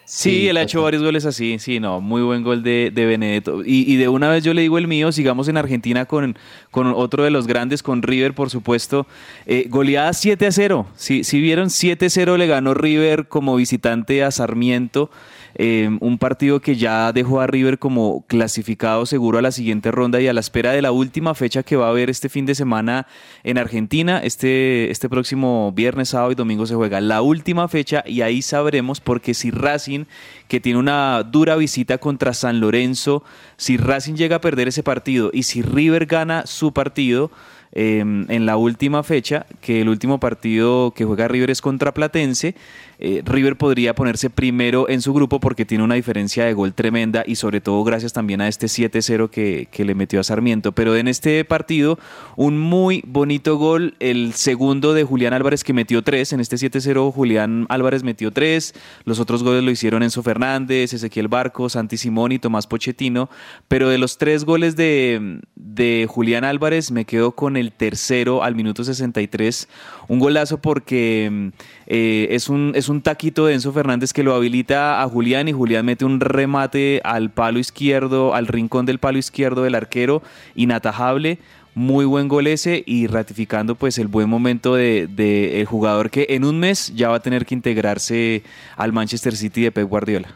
Sí, 0.06 0.30
sí, 0.30 0.48
él 0.48 0.58
ha 0.58 0.62
hecho 0.62 0.84
varios 0.84 1.02
goles 1.02 1.26
así, 1.26 1.58
sí, 1.58 1.80
no, 1.80 2.00
muy 2.00 2.22
buen 2.22 2.44
gol 2.44 2.62
de, 2.62 2.92
de 2.94 3.06
Benedetto. 3.08 3.64
Y, 3.66 3.92
y, 3.92 3.96
de 3.96 4.08
una 4.08 4.30
vez 4.30 4.44
yo 4.44 4.54
le 4.54 4.62
digo 4.62 4.78
el 4.78 4.88
mío, 4.88 5.12
sigamos 5.12 5.48
en 5.48 5.58
Argentina 5.58 6.06
con, 6.06 6.38
con 6.70 6.88
otro 6.88 7.24
de 7.24 7.32
los 7.32 7.48
grandes, 7.48 7.82
con 7.82 8.04
River, 8.04 8.36
por 8.36 8.52
supuesto. 8.52 9.08
Eh, 9.48 9.66
goleada 9.68 10.14
7 10.14 10.46
a 10.46 10.52
0, 10.52 10.88
si, 10.96 11.24
si 11.24 11.42
vieron 11.42 11.72
7 11.72 12.06
a 12.06 12.10
0 12.10 12.38
le 12.38 12.46
ganó 12.46 12.76
River 12.76 13.28
como 13.28 13.56
visitante 13.56 14.24
a 14.24 14.30
Sarmiento. 14.30 15.10
Eh, 15.58 15.90
un 16.02 16.18
partido 16.18 16.60
que 16.60 16.76
ya 16.76 17.14
dejó 17.14 17.40
a 17.40 17.48
River 17.48 17.80
como 17.80 18.26
clasificado 18.28 19.06
seguro 19.06 19.38
a 19.38 19.42
la 19.42 19.52
siguiente 19.52 19.90
ronda 19.90 20.20
y 20.20 20.28
a 20.28 20.34
la 20.34 20.42
espera 20.42 20.74
de 20.74 20.82
la 20.82 20.92
última 20.92 21.34
fecha 21.34 21.64
que 21.64 21.78
va 21.78 21.88
a 21.88 21.92
haber 21.92 22.10
este 22.10 22.28
fin 22.28 22.46
de 22.46 22.56
semana 22.56 23.08
en 23.44 23.58
Argentina. 23.58 24.20
Este, 24.22 24.92
este 24.92 25.08
próximo 25.08 25.72
viernes, 25.72 26.10
sábado 26.10 26.32
y 26.32 26.36
domingo 26.36 26.66
se 26.66 26.76
juega 26.76 27.00
la 27.00 27.22
última 27.22 27.70
fecha 27.70 28.04
y 28.06 28.22
ahí 28.22 28.42
sabremos 28.42 29.00
porque 29.00 29.34
si 29.34 29.50
Racing, 29.50 30.06
que 30.50 30.60
tiene 30.60 30.78
una 30.78 31.24
dura 31.24 31.56
visita 31.56 32.00
contra 32.00 32.34
San 32.34 32.60
Lorenzo, 32.60 33.24
si 33.56 33.78
Racing 33.78 34.16
llega 34.16 34.38
a 34.38 34.42
perder 34.42 34.68
ese 34.68 34.84
partido 34.84 35.30
y 35.34 35.44
si 35.44 35.62
River 35.62 36.06
gana 36.06 36.46
su 36.46 36.74
partido, 36.74 37.32
eh, 37.78 38.00
en 38.00 38.46
la 38.46 38.56
última 38.56 39.04
fecha, 39.04 39.46
que 39.60 39.82
el 39.82 39.90
último 39.90 40.18
partido 40.18 40.92
que 40.92 41.04
juega 41.04 41.28
River 41.28 41.52
es 41.52 41.62
contra 41.62 41.94
Platense, 41.94 42.56
eh, 43.00 43.22
River 43.26 43.58
podría 43.58 43.96
ponerse 43.96 44.30
primero 44.30 44.90
en 44.90 45.02
su 45.02 45.14
grupo 45.14 45.40
porque 45.40 45.66
tiene 45.66 45.84
una 45.84 45.96
diferencia 45.96 46.46
de 46.46 46.54
gol 46.54 46.74
tremenda 46.74 47.24
y 47.26 47.36
sobre 47.36 47.62
todo 47.62 47.84
gracias 47.84 48.14
también 48.14 48.42
a 48.42 48.48
este 48.48 48.68
7-0 48.68 49.30
que, 49.30 49.68
que, 49.72 49.86
le 49.86 49.96
metió 49.96 50.20
a 50.20 50.24
Sarmiento. 50.24 50.72
Pero 50.72 50.96
en 50.96 51.08
este 51.08 51.44
partido, 51.46 52.00
un 52.36 52.58
muy 52.58 53.04
bonito 53.06 53.58
gol, 53.58 53.96
el 54.00 54.34
segundo 54.34 54.94
de 54.94 55.04
Julián 55.04 55.34
Álvarez 55.34 55.64
que 55.64 55.74
metió 55.74 56.04
tres, 56.04 56.34
en 56.34 56.40
este 56.40 56.56
7-0 56.56 57.12
Julián 57.12 57.66
Álvarez 57.70 58.04
metió 58.04 58.32
tres, 58.32 58.74
los 59.04 59.20
otros 59.20 59.44
goles 59.44 59.64
lo 59.64 59.72
hicieron 59.72 60.04
Enzo 60.04 60.24
Fernández, 60.24 60.94
Ezequiel 60.94 61.28
Barco, 61.28 61.70
Santi 61.70 61.98
Simón 61.98 62.32
y 62.32 62.40
Tomás 62.40 62.68
Pochettino, 62.68 63.30
pero 63.68 63.90
de 63.90 63.98
los 63.98 64.18
tres 64.18 64.46
goles 64.46 64.76
de, 64.76 65.40
de 65.56 66.08
Julián 66.10 66.44
Álvarez 66.44 66.92
me 66.92 67.06
quedo 67.06 67.34
con 67.34 67.58
el 67.58 67.72
tercero 67.72 68.44
al 68.44 68.56
minuto 68.56 68.84
63, 68.84 69.68
un 70.08 70.20
golazo 70.20 70.62
porque 70.62 71.52
eh, 71.88 72.28
es 72.32 72.50
un... 72.50 72.74
es 72.86 72.90
un 72.90 73.02
taquito 73.02 73.48
de 73.48 73.56
Enzo 73.56 73.74
Fernández 73.74 74.14
que 74.14 74.22
lo 74.22 74.36
habilita 74.36 75.02
a 75.02 75.10
Julián 75.10 75.48
y 75.48 75.54
Julián 75.54 75.88
mete 75.88 76.06
un 76.06 76.20
remate 76.20 77.02
al 77.04 77.32
palo 77.32 77.58
izquierdo, 77.58 78.36
al 78.36 78.46
rincón 78.46 78.86
del 78.86 79.00
palo 79.00 79.18
izquierdo 79.18 79.64
del 79.64 79.74
arquero, 79.74 80.22
inatajable. 80.54 81.40
Muy 81.74 82.06
buen 82.06 82.28
gol 82.28 82.46
ese 82.46 82.84
y 82.86 83.08
ratificando 83.08 83.74
pues 83.74 83.98
el 83.98 84.08
buen 84.08 84.30
momento 84.30 84.76
del 84.76 85.16
de, 85.16 85.48
de 85.48 85.66
jugador 85.66 86.12
que 86.12 86.28
en 86.30 86.46
un 86.46 86.60
mes 86.60 86.94
ya 86.96 87.10
va 87.10 87.16
a 87.16 87.20
tener 87.22 87.48
que 87.48 87.56
integrarse 87.56 88.44
al 88.78 88.94
Manchester 88.94 89.36
City 89.36 89.64
de 89.64 89.72
Pep 89.72 89.90
Guardiola. 89.90 90.36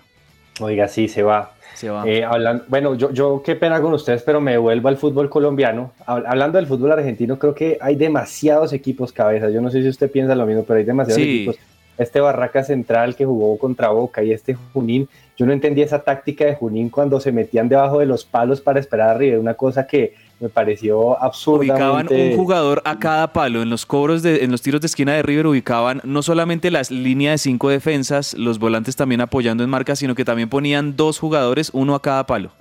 Oiga, 0.59 0.87
sí, 0.87 1.07
se 1.07 1.21
va. 1.21 1.53
Se 1.75 1.91
va. 1.91 2.03
Eh, 2.07 2.25
bueno, 2.67 2.95
yo, 2.95 3.13
yo 3.13 3.43
qué 3.45 3.55
pena 3.55 3.79
con 3.79 3.93
ustedes, 3.93 4.23
pero 4.23 4.41
me 4.41 4.53
devuelvo 4.53 4.89
al 4.89 4.97
fútbol 4.97 5.29
colombiano. 5.29 5.93
Hablando 6.07 6.57
del 6.57 6.65
fútbol 6.65 6.93
argentino, 6.93 7.37
creo 7.37 7.53
que 7.53 7.77
hay 7.79 7.95
demasiados 7.95 8.73
equipos 8.73 9.13
cabezas. 9.13 9.53
Yo 9.53 9.61
no 9.61 9.69
sé 9.69 9.83
si 9.83 9.87
usted 9.87 10.11
piensa 10.11 10.33
lo 10.33 10.47
mismo, 10.47 10.63
pero 10.63 10.79
hay 10.79 10.85
demasiados 10.85 11.21
sí. 11.21 11.43
equipos 11.43 11.57
este 11.99 12.19
Barraca 12.21 12.63
Central 12.63 13.15
que 13.15 13.25
jugó 13.25 13.57
contra 13.59 13.89
Boca 13.89 14.23
y 14.23 14.31
este 14.31 14.55
Junín, 14.73 15.07
yo 15.37 15.45
no 15.45 15.53
entendí 15.53 15.81
esa 15.81 15.99
táctica 15.99 16.45
de 16.45 16.55
Junín 16.55 16.89
cuando 16.89 17.19
se 17.19 17.31
metían 17.31 17.69
debajo 17.69 17.99
de 17.99 18.05
los 18.05 18.25
palos 18.25 18.61
para 18.61 18.79
esperar 18.79 19.09
arriba, 19.09 19.39
una 19.39 19.53
cosa 19.53 19.85
que 19.85 20.15
me 20.39 20.49
pareció 20.49 21.21
absurdamente... 21.21 22.13
Ubicaban 22.13 22.31
un 22.31 22.37
jugador 22.37 22.81
a 22.85 22.97
cada 22.97 23.33
palo, 23.33 23.61
en 23.61 23.69
los 23.69 23.85
cobros, 23.85 24.23
de, 24.23 24.43
en 24.43 24.51
los 24.51 24.61
tiros 24.61 24.81
de 24.81 24.87
esquina 24.87 25.13
de 25.13 25.21
River 25.21 25.47
ubicaban 25.47 26.01
no 26.03 26.21
solamente 26.21 26.71
las 26.71 26.89
líneas 26.91 27.33
de 27.33 27.37
cinco 27.49 27.69
defensas, 27.69 28.33
los 28.35 28.59
volantes 28.59 28.95
también 28.95 29.21
apoyando 29.21 29.63
en 29.63 29.69
marca, 29.69 29.95
sino 29.95 30.15
que 30.15 30.25
también 30.25 30.49
ponían 30.49 30.95
dos 30.95 31.19
jugadores, 31.19 31.69
uno 31.73 31.95
a 31.95 32.01
cada 32.01 32.25
palo. 32.25 32.51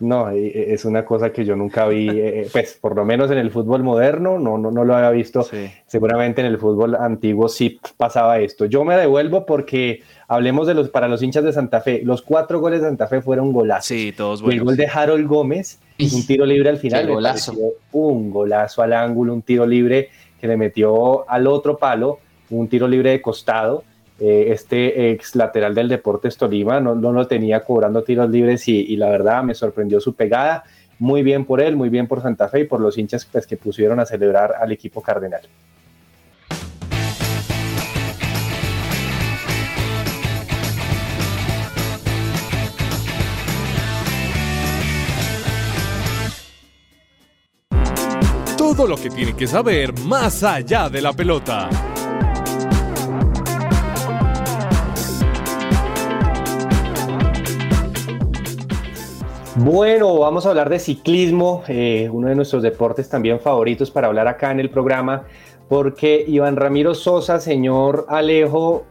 No, 0.00 0.28
eh, 0.30 0.46
eh, 0.46 0.66
es 0.70 0.84
una 0.84 1.04
cosa 1.04 1.30
que 1.30 1.44
yo 1.44 1.54
nunca 1.54 1.86
vi, 1.86 2.08
eh, 2.10 2.48
pues 2.52 2.76
por 2.80 2.96
lo 2.96 3.04
menos 3.04 3.30
en 3.30 3.38
el 3.38 3.50
fútbol 3.50 3.82
moderno, 3.84 4.38
no, 4.38 4.58
no, 4.58 4.70
no 4.70 4.84
lo 4.84 4.94
había 4.94 5.10
visto. 5.10 5.46
Seguramente 5.86 6.40
en 6.40 6.48
el 6.48 6.58
fútbol 6.58 6.96
antiguo 6.96 7.48
sí 7.48 7.80
pasaba 7.96 8.40
esto. 8.40 8.64
Yo 8.64 8.84
me 8.84 8.96
devuelvo 8.96 9.46
porque 9.46 10.02
hablemos 10.26 10.66
de 10.66 10.74
los, 10.74 10.88
para 10.88 11.06
los 11.06 11.22
hinchas 11.22 11.44
de 11.44 11.52
Santa 11.52 11.80
Fe, 11.80 12.02
los 12.04 12.22
cuatro 12.22 12.60
goles 12.60 12.80
de 12.80 12.88
Santa 12.88 13.06
Fe 13.06 13.22
fueron 13.22 13.52
golazos. 13.52 13.86
Sí, 13.86 14.12
todos 14.16 14.42
buenos. 14.42 14.58
El 14.58 14.64
gol 14.64 14.76
de 14.76 14.86
Harold 14.86 15.26
Gómez, 15.28 15.78
un 15.98 16.26
tiro 16.26 16.44
libre 16.44 16.70
al 16.70 16.78
final, 16.78 17.06
golazo. 17.06 17.54
un 17.92 18.30
golazo 18.30 18.82
al 18.82 18.92
ángulo, 18.92 19.32
un 19.32 19.42
tiro 19.42 19.64
libre 19.64 20.08
que 20.40 20.48
le 20.48 20.56
metió 20.56 21.28
al 21.30 21.46
otro 21.46 21.78
palo, 21.78 22.18
un 22.50 22.68
tiro 22.68 22.88
libre 22.88 23.10
de 23.10 23.22
costado 23.22 23.84
eh, 24.20 24.52
este 24.52 25.10
ex 25.10 25.34
lateral 25.34 25.74
del 25.74 25.88
Deportes 25.88 26.36
Tolima 26.36 26.78
no, 26.78 26.94
lo 26.94 27.26
tenía 27.26 27.60
cobrando 27.60 28.04
tiros 28.04 28.30
libres 28.30 28.68
y, 28.68 28.96
la 28.96 29.08
verdad 29.08 29.42
me 29.42 29.54
sorprendió 29.54 30.00
su 30.00 30.14
pegada. 30.14 30.64
Muy 31.00 31.22
bien 31.22 31.44
por 31.44 31.60
él, 31.60 31.74
muy 31.76 31.88
bien 31.88 32.06
por 32.06 32.22
Santa 32.22 32.48
Fe 32.48 32.60
y 32.60 32.64
por 32.64 32.80
los 32.80 32.96
hinchas 32.96 33.24
pues, 33.24 33.46
que 33.46 33.56
pusieron 33.56 33.98
a 33.98 34.06
celebrar 34.06 34.54
al 34.60 34.70
equipo 34.70 35.00
cardenal. 35.02 35.42
Todo 48.56 48.86
lo 48.86 48.96
que 48.96 49.10
tiene 49.10 49.34
que 49.34 49.46
saber 49.46 49.92
más 50.00 50.42
allá 50.44 50.88
de 50.88 51.02
la 51.02 51.12
pelota. 51.12 51.68
Bueno, 59.56 60.18
vamos 60.18 60.46
a 60.46 60.48
hablar 60.48 60.68
de 60.68 60.80
ciclismo, 60.80 61.62
eh, 61.68 62.08
uno 62.10 62.28
de 62.28 62.34
nuestros 62.34 62.60
deportes 62.60 63.08
también 63.08 63.38
favoritos 63.38 63.88
para 63.88 64.08
hablar 64.08 64.26
acá 64.26 64.50
en 64.50 64.58
el 64.58 64.68
programa, 64.68 65.26
porque 65.68 66.24
Iván 66.26 66.56
Ramiro 66.56 66.92
Sosa, 66.92 67.38
señor 67.38 68.04
Alejo, 68.08 68.84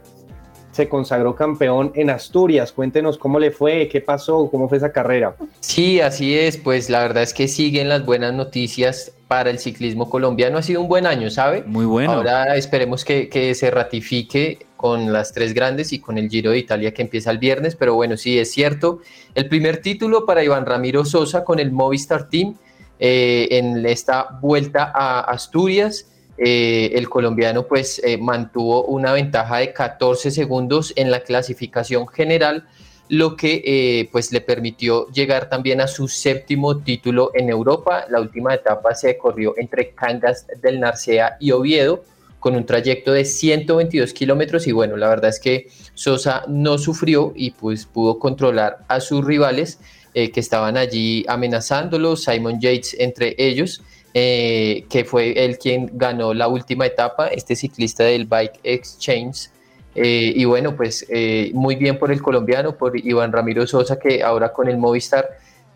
se 0.72 0.88
consagró 0.88 1.36
campeón 1.36 1.92
en 1.96 2.10
Asturias. 2.10 2.72
Cuéntenos 2.72 3.18
cómo 3.18 3.40
le 3.40 3.52
fue, 3.52 3.90
qué 3.90 4.00
pasó, 4.00 4.50
cómo 4.50 4.70
fue 4.70 4.78
esa 4.78 4.92
carrera. 4.94 5.36
Sí, 5.60 6.00
así 6.00 6.38
es, 6.38 6.58
pues 6.58 6.90
la 6.90 7.02
verdad 7.02 7.24
es 7.24 7.34
que 7.34 7.50
siguen 7.50 7.90
las 7.90 8.06
buenas 8.06 8.34
noticias 8.34 9.13
para 9.34 9.50
el 9.50 9.58
ciclismo 9.58 10.12
colombiano. 10.12 10.60
Ha 10.60 10.62
sido 10.62 10.80
un 10.80 10.88
buen 10.88 11.08
año, 11.08 11.32
¿sabe? 11.32 11.64
Muy 11.66 11.86
bueno. 11.86 12.14
Ahora 12.14 12.56
esperemos 12.56 13.04
que, 13.04 13.30
que 13.30 13.56
se 13.56 13.72
ratifique 13.72 14.68
con 14.78 15.12
las 15.12 15.34
tres 15.34 15.56
grandes 15.56 15.92
y 15.92 15.98
con 15.98 16.20
el 16.20 16.30
Giro 16.30 16.52
de 16.52 16.60
Italia 16.60 16.94
que 16.94 17.02
empieza 17.02 17.32
el 17.32 17.40
viernes, 17.40 17.76
pero 17.76 17.96
bueno, 17.96 18.16
sí 18.16 18.38
es 18.38 18.52
cierto. 18.52 19.00
El 19.34 19.50
primer 19.50 19.78
título 19.78 20.28
para 20.28 20.44
Iván 20.44 20.68
Ramiro 20.68 21.04
Sosa 21.04 21.44
con 21.44 21.58
el 21.58 21.72
Movistar 21.72 22.30
Team 22.30 22.58
eh, 23.00 23.48
en 23.50 23.84
esta 23.88 24.38
vuelta 24.40 24.92
a 24.94 25.22
Asturias. 25.22 26.06
Eh, 26.38 26.92
el 26.94 27.10
colombiano 27.10 27.66
pues 27.66 28.00
eh, 28.04 28.20
mantuvo 28.20 28.86
una 28.86 29.14
ventaja 29.14 29.58
de 29.58 29.74
14 29.74 30.30
segundos 30.30 30.94
en 30.96 31.10
la 31.10 31.22
clasificación 31.22 32.08
general, 32.08 32.68
lo 33.14 33.36
que 33.36 34.10
pues 34.12 34.32
le 34.32 34.42
permitió 34.42 35.08
llegar 35.10 35.50
también 35.50 35.82
a 35.82 35.88
su 35.88 36.08
séptimo 36.08 36.80
título 36.80 37.32
en 37.36 37.50
Europa. 37.50 38.06
La 38.10 38.20
última 38.20 38.56
etapa 38.56 38.96
se 38.96 39.18
corrió 39.18 39.54
entre 39.58 39.92
Cangas 39.92 40.48
del 40.62 40.80
Narcea 40.80 41.38
y 41.40 41.52
Oviedo 41.52 42.04
con 42.44 42.58
un 42.58 42.66
trayecto 42.66 43.14
de 43.14 43.24
122 43.24 44.12
kilómetros 44.12 44.68
y 44.68 44.74
bueno, 44.74 44.98
la 44.98 45.08
verdad 45.08 45.30
es 45.30 45.40
que 45.40 45.68
Sosa 45.94 46.44
no 46.50 46.78
sufrió 46.78 47.32
y 47.38 47.52
pues 47.52 47.86
pudo 47.86 48.20
controlar 48.20 48.80
a 48.90 49.00
sus 49.00 49.24
rivales 49.24 49.80
eh, 50.14 50.30
que 50.30 50.42
estaban 50.42 50.76
allí 50.76 51.24
amenazándolo, 51.30 52.18
Simon 52.18 52.60
Yates 52.60 52.98
entre 53.00 53.34
ellos, 53.38 53.82
eh, 54.14 54.84
que 54.90 55.06
fue 55.06 55.46
el 55.46 55.58
quien 55.58 55.90
ganó 55.94 56.34
la 56.34 56.50
última 56.50 56.86
etapa, 56.86 57.28
este 57.28 57.56
ciclista 57.56 58.04
del 58.04 58.26
Bike 58.26 58.60
Exchange. 58.64 59.50
Eh, 59.96 60.34
y 60.36 60.46
bueno, 60.46 60.76
pues 60.76 61.06
muy 61.54 61.76
bien 61.76 62.00
por 62.00 62.12
el 62.12 62.22
colombiano, 62.22 62.76
por 62.76 62.98
Iván 62.98 63.32
Ramiro 63.32 63.66
Sosa, 63.68 64.00
que 64.00 64.24
ahora 64.24 64.52
con 64.52 64.68
el 64.68 64.78
Movistar, 64.78 65.30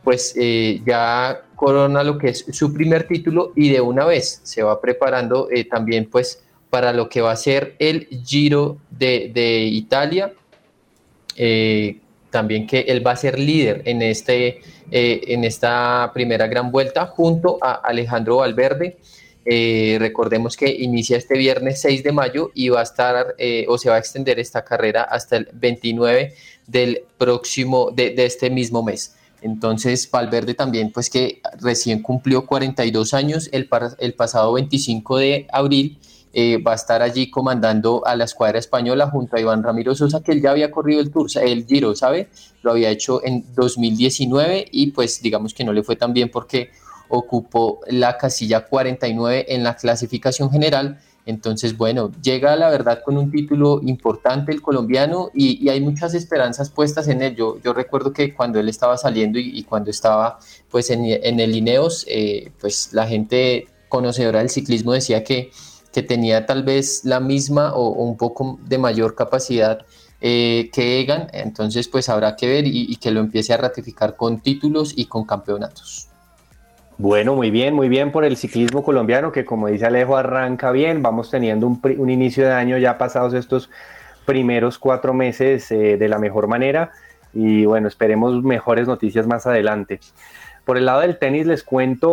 pues 0.03 0.35
ya 0.85 1.41
corona 1.55 2.03
lo 2.03 2.17
que 2.17 2.29
es 2.29 2.45
su 2.51 2.73
primer 2.73 3.07
título 3.07 3.51
y 3.55 3.69
de 3.69 3.81
una 3.81 4.05
vez 4.05 4.39
se 4.43 4.63
va 4.63 4.79
preparando 4.79 5.49
también 5.69 6.09
pues 6.09 6.41
para 6.69 6.93
lo 6.93 7.09
que 7.09 7.21
va 7.21 7.31
a 7.31 7.35
ser 7.35 7.75
el 7.79 8.07
Giro 8.25 8.77
de, 8.89 9.69
Italia. 9.71 10.33
Eh, 11.35 11.99
también 12.29 12.67
que 12.67 12.81
él 12.81 13.05
va 13.05 13.11
a 13.11 13.15
ser 13.15 13.39
líder 13.39 13.83
en, 13.85 14.01
este, 14.01 14.59
eh, 14.91 15.21
en 15.27 15.43
esta 15.43 16.11
primera 16.13 16.47
gran 16.47 16.71
vuelta 16.71 17.05
junto 17.05 17.57
a 17.61 17.73
Alejandro 17.73 18.37
Valverde. 18.37 18.97
Eh, 19.49 19.95
recordemos 19.99 20.57
que 20.57 20.69
inicia 20.69 21.17
este 21.17 21.37
viernes 21.37 21.79
6 21.81 22.03
de 22.03 22.11
mayo 22.11 22.51
y 22.53 22.69
va 22.69 22.81
a 22.81 22.83
estar 22.83 23.35
o 23.67 23.77
se 23.77 23.89
va 23.89 23.95
a 23.95 23.99
extender 23.99 24.39
esta 24.39 24.65
carrera 24.65 25.03
hasta 25.03 25.37
el 25.37 25.47
29 25.53 26.33
del 26.67 27.03
próximo, 27.17 27.91
de, 27.91 28.13
este 28.17 28.49
mismo 28.49 28.83
mes. 28.83 29.15
Entonces, 29.41 30.09
Valverde 30.11 30.53
también, 30.53 30.91
pues 30.91 31.09
que 31.09 31.41
recién 31.61 32.01
cumplió 32.01 32.45
42 32.45 33.13
años 33.13 33.49
el, 33.51 33.69
el 33.99 34.13
pasado 34.15 34.53
25 34.53 35.17
de 35.17 35.47
abril 35.51 35.97
eh, 36.39 36.61
va 36.61 36.73
a 36.73 36.75
estar 36.75 37.01
allí 37.01 37.31
comandando 37.31 38.05
a 38.05 38.15
la 38.15 38.25
escuadra 38.25 38.59
española 38.59 39.09
junto 39.09 39.35
a 39.35 39.39
Iván 39.39 39.63
Ramiro 39.63 39.95
Sosa, 39.95 40.21
que 40.21 40.33
él 40.33 40.41
ya 40.41 40.51
había 40.51 40.69
corrido 40.69 41.01
el 41.01 41.09
Tour, 41.09 41.27
el 41.41 41.65
Giro, 41.65 41.95
¿sabe? 41.95 42.29
Lo 42.61 42.71
había 42.71 42.91
hecho 42.91 43.25
en 43.25 43.43
2019 43.55 44.67
y 44.71 44.91
pues 44.91 45.21
digamos 45.21 45.53
que 45.53 45.63
no 45.63 45.73
le 45.73 45.81
fue 45.81 45.95
tan 45.95 46.13
bien 46.13 46.29
porque 46.29 46.69
ocupó 47.09 47.79
la 47.87 48.17
casilla 48.17 48.65
49 48.65 49.45
en 49.49 49.63
la 49.63 49.75
clasificación 49.75 50.51
general. 50.51 50.99
Entonces, 51.25 51.75
bueno, 51.75 52.11
llega 52.21 52.55
la 52.55 52.69
verdad 52.69 53.01
con 53.03 53.17
un 53.17 53.31
título 53.31 53.81
importante 53.83 54.51
el 54.53 54.61
colombiano 54.61 55.29
y, 55.33 55.67
hay 55.67 55.81
muchas 55.81 56.13
esperanzas 56.13 56.69
puestas 56.69 57.07
en 57.09 57.21
él. 57.21 57.35
Yo, 57.35 57.57
recuerdo 57.73 58.13
que 58.13 58.33
cuando 58.33 58.59
él 58.59 58.69
estaba 58.69 58.97
saliendo 58.97 59.37
y, 59.37 59.63
cuando 59.63 59.91
estaba 59.91 60.39
pues 60.69 60.89
en, 60.89 61.05
el 61.05 61.55
Ineos, 61.55 62.05
eh, 62.07 62.51
pues 62.59 62.93
la 62.93 63.07
gente 63.07 63.67
conocedora 63.89 64.39
del 64.39 64.49
ciclismo 64.49 64.93
decía 64.93 65.23
que 65.23 65.51
que 65.97 66.03
tenía 66.03 66.45
tal 66.45 66.61
vez 66.61 67.05
la 67.05 67.19
misma 67.19 67.73
o, 67.73 67.89
un 67.89 68.17
poco 68.17 68.59
de 68.63 68.77
mayor 68.77 69.15
capacidad 69.15 69.83
eh, 70.21 70.69
que 70.71 70.99
Egan, 70.99 71.27
entonces 71.33 71.87
pues 71.87 72.07
habrá 72.07 72.35
que 72.35 72.47
ver 72.47 72.67
y, 72.67 72.95
que 72.97 73.09
lo 73.09 73.19
empiece 73.19 73.51
a 73.53 73.57
ratificar 73.57 74.15
con 74.15 74.39
títulos 74.39 74.93
y 74.95 75.05
con 75.05 75.25
campeonatos. 75.25 76.06
Bueno, 76.99 77.35
muy 77.35 77.51
bien, 77.51 77.75
muy 77.75 77.89
bien 77.89 78.11
por 78.11 78.25
el 78.25 78.37
ciclismo 78.37 78.83
colombiano 78.83 79.31
que 79.31 79.45
como 79.45 79.67
dice 79.67 79.85
Alejo 79.85 80.17
arranca 80.17 80.71
bien, 80.71 81.03
vamos 81.03 81.29
teniendo 81.29 81.67
un, 81.67 82.09
inicio 82.09 82.43
de 82.43 82.53
año 82.53 82.75
ya 82.79 82.97
pasados 82.97 83.35
estos 83.35 83.69
primeros 84.25 84.79
cuatro 84.79 85.13
meses 85.13 85.71
eh, 85.71 85.97
de 85.97 86.07
la 86.07 86.17
mejor 86.17 86.47
manera 86.47 86.91
y 87.33 87.65
bueno, 87.65 87.87
esperemos 87.87 88.41
mejores 88.41 88.87
noticias 88.87 89.27
más 89.27 89.45
adelante. 89.45 89.99
Por 90.65 90.75
el 90.75 90.85
lado 90.85 91.01
del 91.01 91.19
tenis 91.19 91.45
les 91.45 91.63
cuento, 91.63 92.11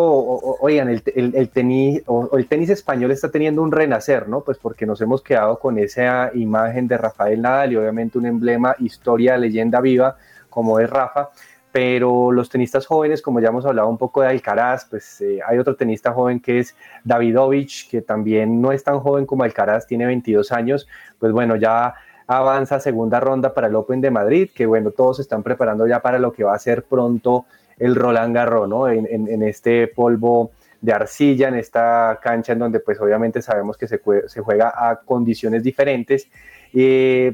oigan, 0.61 0.91
el, 0.91 1.03
tenis, 1.51 2.03
el 2.33 2.47
tenis 2.47 2.69
español 2.69 3.11
está 3.11 3.31
teniendo 3.31 3.63
un 3.63 3.73
renacer, 3.73 4.29
¿no? 4.29 4.43
Pues 4.43 4.59
porque 4.59 4.85
nos 4.85 5.01
hemos 5.01 5.23
quedado 5.23 5.59
con 5.59 5.79
esa 5.79 6.31
imagen 6.35 6.87
de 6.89 6.99
Rafael 6.99 7.41
Nadal 7.41 7.73
y 7.73 7.77
obviamente 7.77 8.19
un 8.19 8.27
emblema, 8.27 8.77
historia, 8.79 9.39
leyenda 9.39 9.81
viva 9.81 10.19
como 10.51 10.79
es 10.79 10.89
Rafa, 10.89 11.31
pero 11.75 12.31
los 12.31 12.51
tenistas 12.51 12.87
jóvenes, 12.87 13.21
como 13.21 13.41
ya 13.41 13.49
hemos 13.49 13.67
hablado 13.67 13.89
un 13.89 13.99
poco 13.99 14.23
de 14.23 14.29
Alcaraz, 14.29 14.85
pues 14.85 15.21
eh, 15.21 15.41
hay 15.45 15.59
otro 15.59 15.75
tenista 15.75 16.13
joven 16.13 16.39
que 16.39 16.61
es 16.61 16.77
Davidovich, 17.03 17.91
que 17.91 18.01
también 18.01 18.61
no 18.61 18.71
es 18.71 18.85
tan 18.85 19.01
joven 19.01 19.27
como 19.27 19.43
Alcaraz, 19.43 19.85
tiene 19.85 20.07
22 20.07 20.53
años, 20.53 20.87
pues 21.19 21.33
bueno, 21.33 21.57
ya 21.57 21.95
avanza 22.29 22.79
segunda 22.79 23.19
ronda 23.19 23.55
para 23.55 23.67
el 23.67 23.75
Open 23.75 24.01
de 24.01 24.13
Madrid, 24.13 24.51
que 24.55 24.67
bueno, 24.67 24.93
todos 24.93 25.19
están 25.19 25.43
preparando 25.43 25.85
ya 25.89 25.99
para 25.99 26.21
lo 26.21 26.33
que 26.33 26.45
va 26.45 26.55
a 26.55 26.59
ser 26.61 26.85
pronto 26.85 27.47
el 27.77 27.97
Roland 27.97 28.37
Garros, 28.37 28.69
¿no? 28.69 28.87
En, 28.89 29.43
este 29.43 29.89
polvo 29.89 30.53
de 30.85 30.93
arcilla, 30.93 31.49
en 31.49 31.55
esta 31.55 32.19
cancha 32.23 32.53
en 32.53 32.59
donde 32.59 32.79
pues 32.79 33.01
obviamente 33.01 33.41
sabemos 33.41 33.79
que 33.79 33.89
se, 33.89 33.99
juega 33.99 34.71
a 34.77 34.97
condiciones 34.97 35.63
diferentes. 35.63 36.29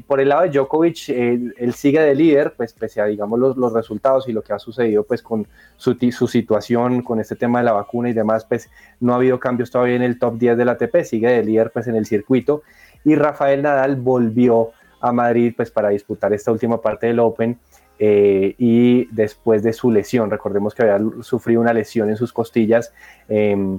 por 0.07 0.21
el 0.21 0.29
lado 0.29 0.43
de 0.43 0.51
Djokovic, 0.51 1.09
él, 1.09 1.73
sigue 1.73 1.99
de 1.99 2.15
líder, 2.15 2.53
pues 2.55 2.71
pese 2.71 3.01
a 3.01 3.05
digamos 3.05 3.37
los, 3.37 3.73
resultados 3.73 4.29
y 4.29 4.31
lo 4.31 4.41
que 4.41 4.53
ha 4.53 4.59
sucedido 4.59 5.03
pues 5.03 5.21
con 5.21 5.45
su, 5.75 5.97
su, 6.11 6.27
situación, 6.27 7.01
con 7.01 7.19
este 7.19 7.35
tema 7.35 7.59
de 7.59 7.65
la 7.65 7.73
vacuna 7.73 8.09
y 8.09 8.13
demás, 8.13 8.45
pues 8.45 8.69
no 9.01 9.11
ha 9.11 9.17
habido 9.17 9.37
cambios 9.37 9.69
todavía 9.69 9.97
en 9.97 10.03
el 10.03 10.17
top 10.17 10.37
10 10.37 10.57
de 10.57 10.63
la 10.63 10.71
ATP, 10.71 11.03
sigue 11.03 11.27
de 11.27 11.43
líder 11.43 11.71
pues 11.71 11.87
en 11.87 11.97
el 11.97 12.05
circuito. 12.05 12.63
Y 13.03 13.15
Rafael 13.15 13.63
Nadal 13.63 13.97
volvió 13.97 14.71
a 15.01 15.11
Madrid 15.11 15.53
pues 15.57 15.71
para 15.71 15.89
disputar 15.89 16.31
esta 16.31 16.53
última 16.53 16.79
parte 16.79 17.07
del 17.07 17.19
Open 17.19 17.59
eh, 18.03 18.55
y 18.57 19.05
después 19.13 19.61
de 19.61 19.73
su 19.73 19.91
lesión, 19.91 20.31
recordemos 20.31 20.73
que 20.73 20.81
había 20.81 20.99
sufrido 21.21 21.61
una 21.61 21.71
lesión 21.71 22.09
en 22.09 22.17
sus 22.17 22.33
costillas 22.33 22.91
em, 23.29 23.77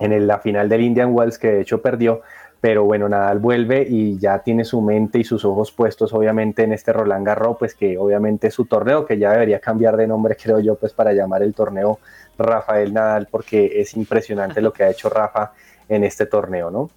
en 0.00 0.26
la 0.26 0.40
final 0.40 0.68
del 0.68 0.80
Indian 0.80 1.14
Wells, 1.14 1.38
que 1.38 1.52
de 1.52 1.60
hecho 1.60 1.80
perdió, 1.80 2.20
pero 2.60 2.82
bueno, 2.82 3.08
Nadal 3.08 3.38
vuelve 3.38 3.86
y 3.88 4.18
ya 4.18 4.40
tiene 4.40 4.64
su 4.64 4.80
mente 4.80 5.20
y 5.20 5.24
sus 5.24 5.44
ojos 5.44 5.70
puestos 5.70 6.12
obviamente 6.12 6.64
en 6.64 6.72
este 6.72 6.92
Roland 6.92 7.24
Garros, 7.24 7.58
pues 7.60 7.76
que 7.76 7.96
obviamente 7.96 8.48
es 8.48 8.54
su 8.54 8.64
torneo, 8.64 9.06
que 9.06 9.18
ya 9.18 9.30
debería 9.30 9.60
cambiar 9.60 9.96
de 9.96 10.08
nombre, 10.08 10.36
creo 10.42 10.58
yo, 10.58 10.74
pues 10.74 10.92
para 10.92 11.12
llamar 11.12 11.44
el 11.44 11.54
torneo 11.54 12.00
Rafael 12.36 12.92
Nadal, 12.92 13.28
porque 13.30 13.80
es 13.80 13.94
impresionante 13.94 14.60
lo 14.60 14.72
que 14.72 14.82
ha 14.82 14.90
hecho 14.90 15.08
Rafa 15.08 15.52
en 15.88 16.02
este 16.02 16.26
torneo, 16.26 16.72
¿no? 16.72 16.90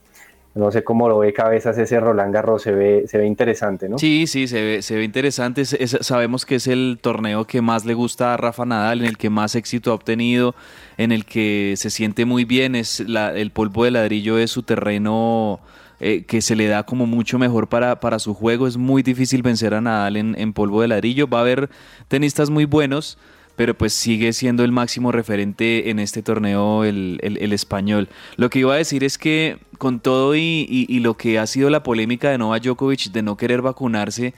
No 0.56 0.72
sé 0.72 0.84
cómo 0.84 1.10
lo 1.10 1.18
ve 1.18 1.34
Cabezas 1.34 1.78
ese 1.80 2.00
Roland 2.00 2.32
Garros, 2.32 2.62
se 2.62 2.72
ve, 2.72 3.06
se 3.08 3.18
ve 3.18 3.26
interesante, 3.26 3.90
¿no? 3.90 3.98
Sí, 3.98 4.28
sí, 4.28 4.48
se 4.48 4.64
ve, 4.64 4.82
se 4.84 4.96
ve 4.96 5.04
interesante. 5.04 5.66
sabemos 5.66 6.46
que 6.46 6.56
es 6.56 6.68
el 6.68 7.00
torneo 7.02 7.46
que 7.46 7.62
más 7.62 7.86
le 7.86 7.96
gusta 7.96 8.36
a 8.36 8.38
Rafa 8.38 8.64
Nadal, 8.64 9.00
en 9.00 9.08
el 9.08 9.18
que 9.18 9.32
más 9.32 9.56
éxito 9.56 9.92
ha 9.92 9.96
obtenido, 9.96 10.54
en 10.98 11.12
el 11.12 11.26
que 11.26 11.74
se 11.78 11.90
siente 11.90 12.26
muy 12.26 12.46
bien. 12.46 12.76
Es 12.76 13.00
el 13.00 13.52
polvo 13.52 13.86
de 13.86 13.92
ladrillo 13.92 14.38
es 14.38 14.52
su 14.52 14.62
terreno 14.62 15.60
eh, 16.00 16.24
que 16.26 16.42
se 16.42 16.56
le 16.56 16.68
da 16.68 16.84
como 16.84 17.08
mucho 17.08 17.40
mejor 17.40 17.68
para, 17.68 18.00
para 18.00 18.20
su 18.20 18.36
juego. 18.36 18.68
Es 18.68 18.78
muy 18.78 19.02
difícil 19.02 19.42
vencer 19.42 19.74
a 19.74 19.82
Nadal 19.82 20.18
en, 20.18 20.36
en 20.38 20.54
polvo 20.54 20.84
de 20.84 20.88
ladrillo. 20.88 21.28
Va 21.28 21.40
a 21.40 21.42
haber 21.42 21.72
tenistas 22.10 22.52
muy 22.52 22.66
buenos 22.66 23.18
pero 23.56 23.78
pues 23.78 23.94
sigue 23.94 24.34
siendo 24.34 24.64
el 24.64 24.72
máximo 24.72 25.12
referente 25.12 25.90
en 25.90 26.00
este 26.00 26.24
torneo 26.24 26.84
el, 26.84 27.20
español. 27.54 28.10
Lo 28.36 28.50
que 28.50 28.60
iba 28.60 28.74
a 28.74 28.78
decir 28.78 29.04
es 29.04 29.18
que 29.18 29.58
con 29.78 30.00
todo 30.00 30.36
y, 30.36 30.66
y, 30.68 31.00
lo 31.00 31.16
que 31.18 31.40
ha 31.40 31.48
sido 31.48 31.70
la 31.70 31.84
polémica 31.84 32.30
de 32.30 32.38
Novak 32.38 32.64
Djokovic 32.64 33.12
de 33.12 33.22
no 33.22 33.38
querer 33.38 33.62
vacunarse, 33.62 34.34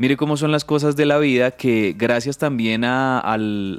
mire 0.00 0.16
cómo 0.16 0.38
son 0.38 0.50
las 0.50 0.64
cosas 0.64 0.96
de 0.96 1.04
la 1.04 1.18
vida 1.18 1.50
que 1.50 1.94
gracias 1.94 2.38
también 2.38 2.84
a, 2.84 3.18
al, 3.18 3.78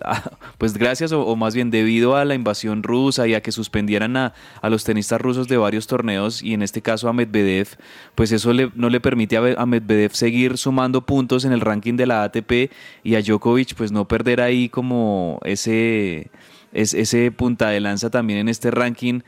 pues 0.59 0.78
gracias 0.78 1.11
o, 1.13 1.36
más 1.36 1.55
bien 1.55 1.72
debido 1.72 2.15
a 2.15 2.26
la 2.26 2.36
invasión 2.36 2.84
rusa 2.84 3.28
y 3.28 3.34
a 3.34 3.41
que 3.41 3.51
suspendieran 3.51 4.15
a, 4.15 4.34
los 4.69 4.84
tenistas 4.84 5.19
rusos 5.19 5.47
de 5.47 5.57
varios 5.57 5.88
torneos 5.88 6.43
y 6.43 6.53
en 6.53 6.61
este 6.61 6.84
caso 6.84 7.09
a 7.09 7.13
Medvedev, 7.13 7.69
pues 8.13 8.32
eso 8.32 8.53
le, 8.53 8.69
no 8.76 8.91
le 8.91 8.99
permite 8.99 9.36
a, 9.36 9.65
Medvedev 9.65 10.13
seguir 10.13 10.59
sumando 10.59 11.01
puntos 11.07 11.43
en 11.43 11.53
el 11.53 11.61
ranking 11.61 11.95
de 11.95 12.05
la 12.05 12.22
ATP 12.22 12.72
y 13.03 13.15
a 13.15 13.22
Djokovic 13.24 13.74
pues 13.74 13.91
no 13.91 14.07
perder 14.07 14.41
ahí 14.41 14.69
como 14.69 15.39
ese, 15.43 16.30
ese 16.72 17.32
punta 17.32 17.69
de 17.69 17.80
lanza 17.80 18.11
también 18.11 18.38
en 18.38 18.47
este 18.47 18.69
ranking 18.69 19.22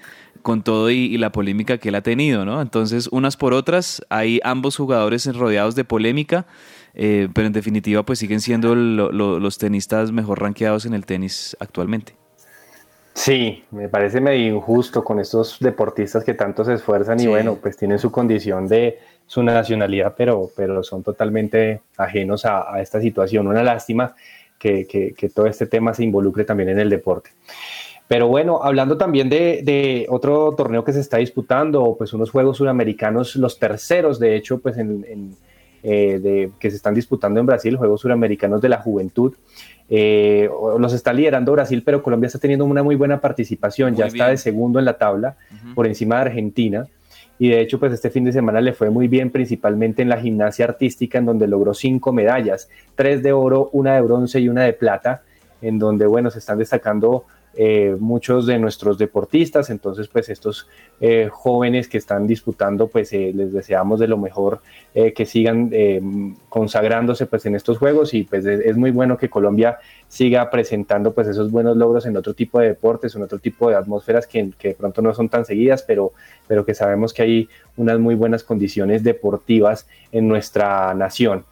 con 0.43 0.61
todo 0.61 0.91
y, 0.91 1.17
la 1.17 1.31
polémica 1.31 1.79
que 1.79 1.89
él 1.89 1.95
ha 1.95 2.01
tenido, 2.01 2.45
¿no? 2.45 2.61
Entonces, 2.61 3.07
unas 3.11 3.37
por 3.37 3.53
otras, 3.53 4.05
hay 4.09 4.39
ambos 4.43 4.77
jugadores 4.77 5.25
rodeados 5.35 5.75
de 5.75 5.83
polémica. 5.83 6.45
Eh, 6.95 7.27
pero 7.33 7.47
en 7.47 7.53
definitiva 7.53 8.03
pues 8.03 8.19
siguen 8.19 8.39
siendo 8.39 8.75
los 8.75 9.57
tenistas 9.57 10.11
mejor 10.11 10.39
rankeados 10.41 10.85
en 10.85 10.93
el 10.93 11.07
tenis 11.07 11.57
actualmente. 11.59 12.15
Sí, 13.13 13.63
me 13.69 13.89
parece 13.89 14.19
medio 14.19 14.55
injusto 14.55 15.03
con 15.03 15.19
estos 15.19 15.57
deportistas 15.59 16.23
que 16.23 16.33
tanto 16.33 16.65
se 16.65 16.73
esfuerzan 16.73 17.19
y 17.19 17.27
bueno, 17.27 17.55
pues 17.61 17.77
tienen 17.77 17.99
su 17.99 18.11
condición 18.11 18.67
de 18.67 18.99
su 19.27 19.43
nacionalidad, 19.43 20.15
pero, 20.17 20.49
pero 20.55 20.83
son 20.83 21.03
totalmente 21.03 21.81
ajenos 21.97 22.43
a, 22.45 22.81
esta 22.81 22.99
situación. 22.99 23.47
Una 23.47 23.63
lástima 23.63 24.15
que, 24.57 24.87
que, 24.87 25.29
todo 25.29 25.45
este 25.45 25.67
tema 25.67 25.93
se 25.93 26.03
involucre 26.03 26.43
también 26.43 26.69
en 26.69 26.79
el 26.79 26.89
deporte. 26.89 27.29
Pero 28.07 28.27
bueno, 28.27 28.61
hablando 28.61 28.97
también 28.97 29.29
de, 29.29 29.61
de, 29.63 30.05
otro 30.09 30.53
torneo 30.55 30.83
que 30.83 30.93
se 30.93 30.99
está 30.99 31.17
disputando, 31.17 31.95
pues 31.97 32.13
unos 32.13 32.31
Juegos 32.31 32.57
Sudamericanos, 32.57 33.35
los 33.37 33.57
terceros, 33.59 34.19
de 34.19 34.35
hecho, 34.35 34.59
pues 34.59 34.77
en 34.77 35.35
eh, 35.85 36.19
de, 36.23 36.51
que 36.61 36.69
se 36.69 36.77
están 36.77 36.93
disputando 36.93 37.41
en 37.41 37.45
Brasil, 37.45 37.75
Juegos 37.75 37.99
Suramericanos 37.99 38.61
de 38.61 38.69
la 38.69 38.77
Juventud. 38.77 39.33
Eh, 39.89 40.49
los 40.79 40.93
está 40.93 41.11
liderando 41.11 41.51
Brasil, 41.51 41.83
pero 41.85 42.01
Colombia 42.01 42.27
está 42.27 42.39
teniendo 42.39 42.63
una 42.63 42.83
muy 42.83 42.95
buena 42.95 43.19
participación, 43.19 43.93
ya 43.93 44.05
está 44.05 44.29
de 44.29 44.37
segundo 44.37 44.79
en 44.79 44.85
la 44.85 44.97
tabla, 44.97 45.35
por 45.75 45.85
encima 45.85 46.15
de 46.15 46.21
Argentina. 46.21 46.87
Y 47.37 47.49
de 47.49 47.59
hecho, 47.59 47.81
pues 47.81 47.91
este 47.91 48.09
fin 48.09 48.23
de 48.23 48.31
semana 48.31 48.61
le 48.61 48.71
fue 48.71 48.91
muy 48.91 49.09
bien, 49.09 49.29
principalmente 49.29 50.01
en 50.01 50.07
la 50.07 50.21
gimnasia 50.21 50.63
artística, 50.63 51.17
en 51.17 51.25
donde 51.25 51.47
logró 51.47 51.73
cinco 51.73 52.13
medallas, 52.13 52.69
tres 52.95 53.21
de 53.21 53.33
oro, 53.33 53.69
una 53.73 53.95
de 53.95 54.01
bronce 54.03 54.39
y 54.39 54.47
una 54.47 54.63
de 54.63 54.71
plata, 54.71 55.23
en 55.61 55.79
donde, 55.79 56.05
bueno, 56.05 56.31
se 56.31 56.39
están 56.39 56.59
destacando 56.59 57.25
eh, 57.55 57.95
muchos 57.99 58.47
de 58.47 58.57
nuestros 58.57 58.97
deportistas, 58.97 59.69
entonces 59.69 60.07
pues 60.07 60.27
estos 60.29 60.67
eh, 60.99 61.29
jóvenes 61.31 61.87
que 61.87 61.99
están 61.99 62.25
disputando 62.25 62.87
pues 62.87 63.13
eh, 63.13 63.31
les 63.35 63.53
deseamos 63.53 63.99
de 63.99 64.07
lo 64.07 64.17
mejor 64.17 64.61
que 64.93 65.25
sigan 65.25 65.71
consagrándose 66.49 67.25
pues 67.25 67.47
en 67.47 67.55
estos 67.55 67.79
juegos 67.79 68.13
y 68.13 68.23
pues 68.23 68.45
es, 68.45 68.77
muy 68.77 68.91
bueno 68.91 69.17
que 69.17 69.27
Colombia 69.27 69.79
siga 70.07 70.51
presentando 70.51 71.13
pues 71.13 71.27
esos 71.27 71.49
buenos 71.49 71.75
logros 71.77 72.05
en 72.05 72.15
otro 72.15 72.35
tipo 72.35 72.59
de 72.59 72.67
deportes, 72.67 73.15
en 73.15 73.23
otro 73.23 73.39
tipo 73.39 73.71
de 73.71 73.75
atmósferas 73.75 74.27
que, 74.27 74.51
de 74.61 74.75
pronto 74.75 75.01
no 75.01 75.11
son 75.15 75.29
tan 75.29 75.45
seguidas, 75.45 75.81
pero, 75.81 76.13
pero 76.47 76.63
que 76.63 76.75
sabemos 76.75 77.11
que 77.11 77.23
hay 77.23 77.49
unas 77.75 77.97
muy 77.97 78.13
buenas 78.13 78.43
condiciones 78.43 79.03
deportivas 79.03 79.87
en 80.11 80.27
nuestra 80.27 80.93
nación. 80.93 81.43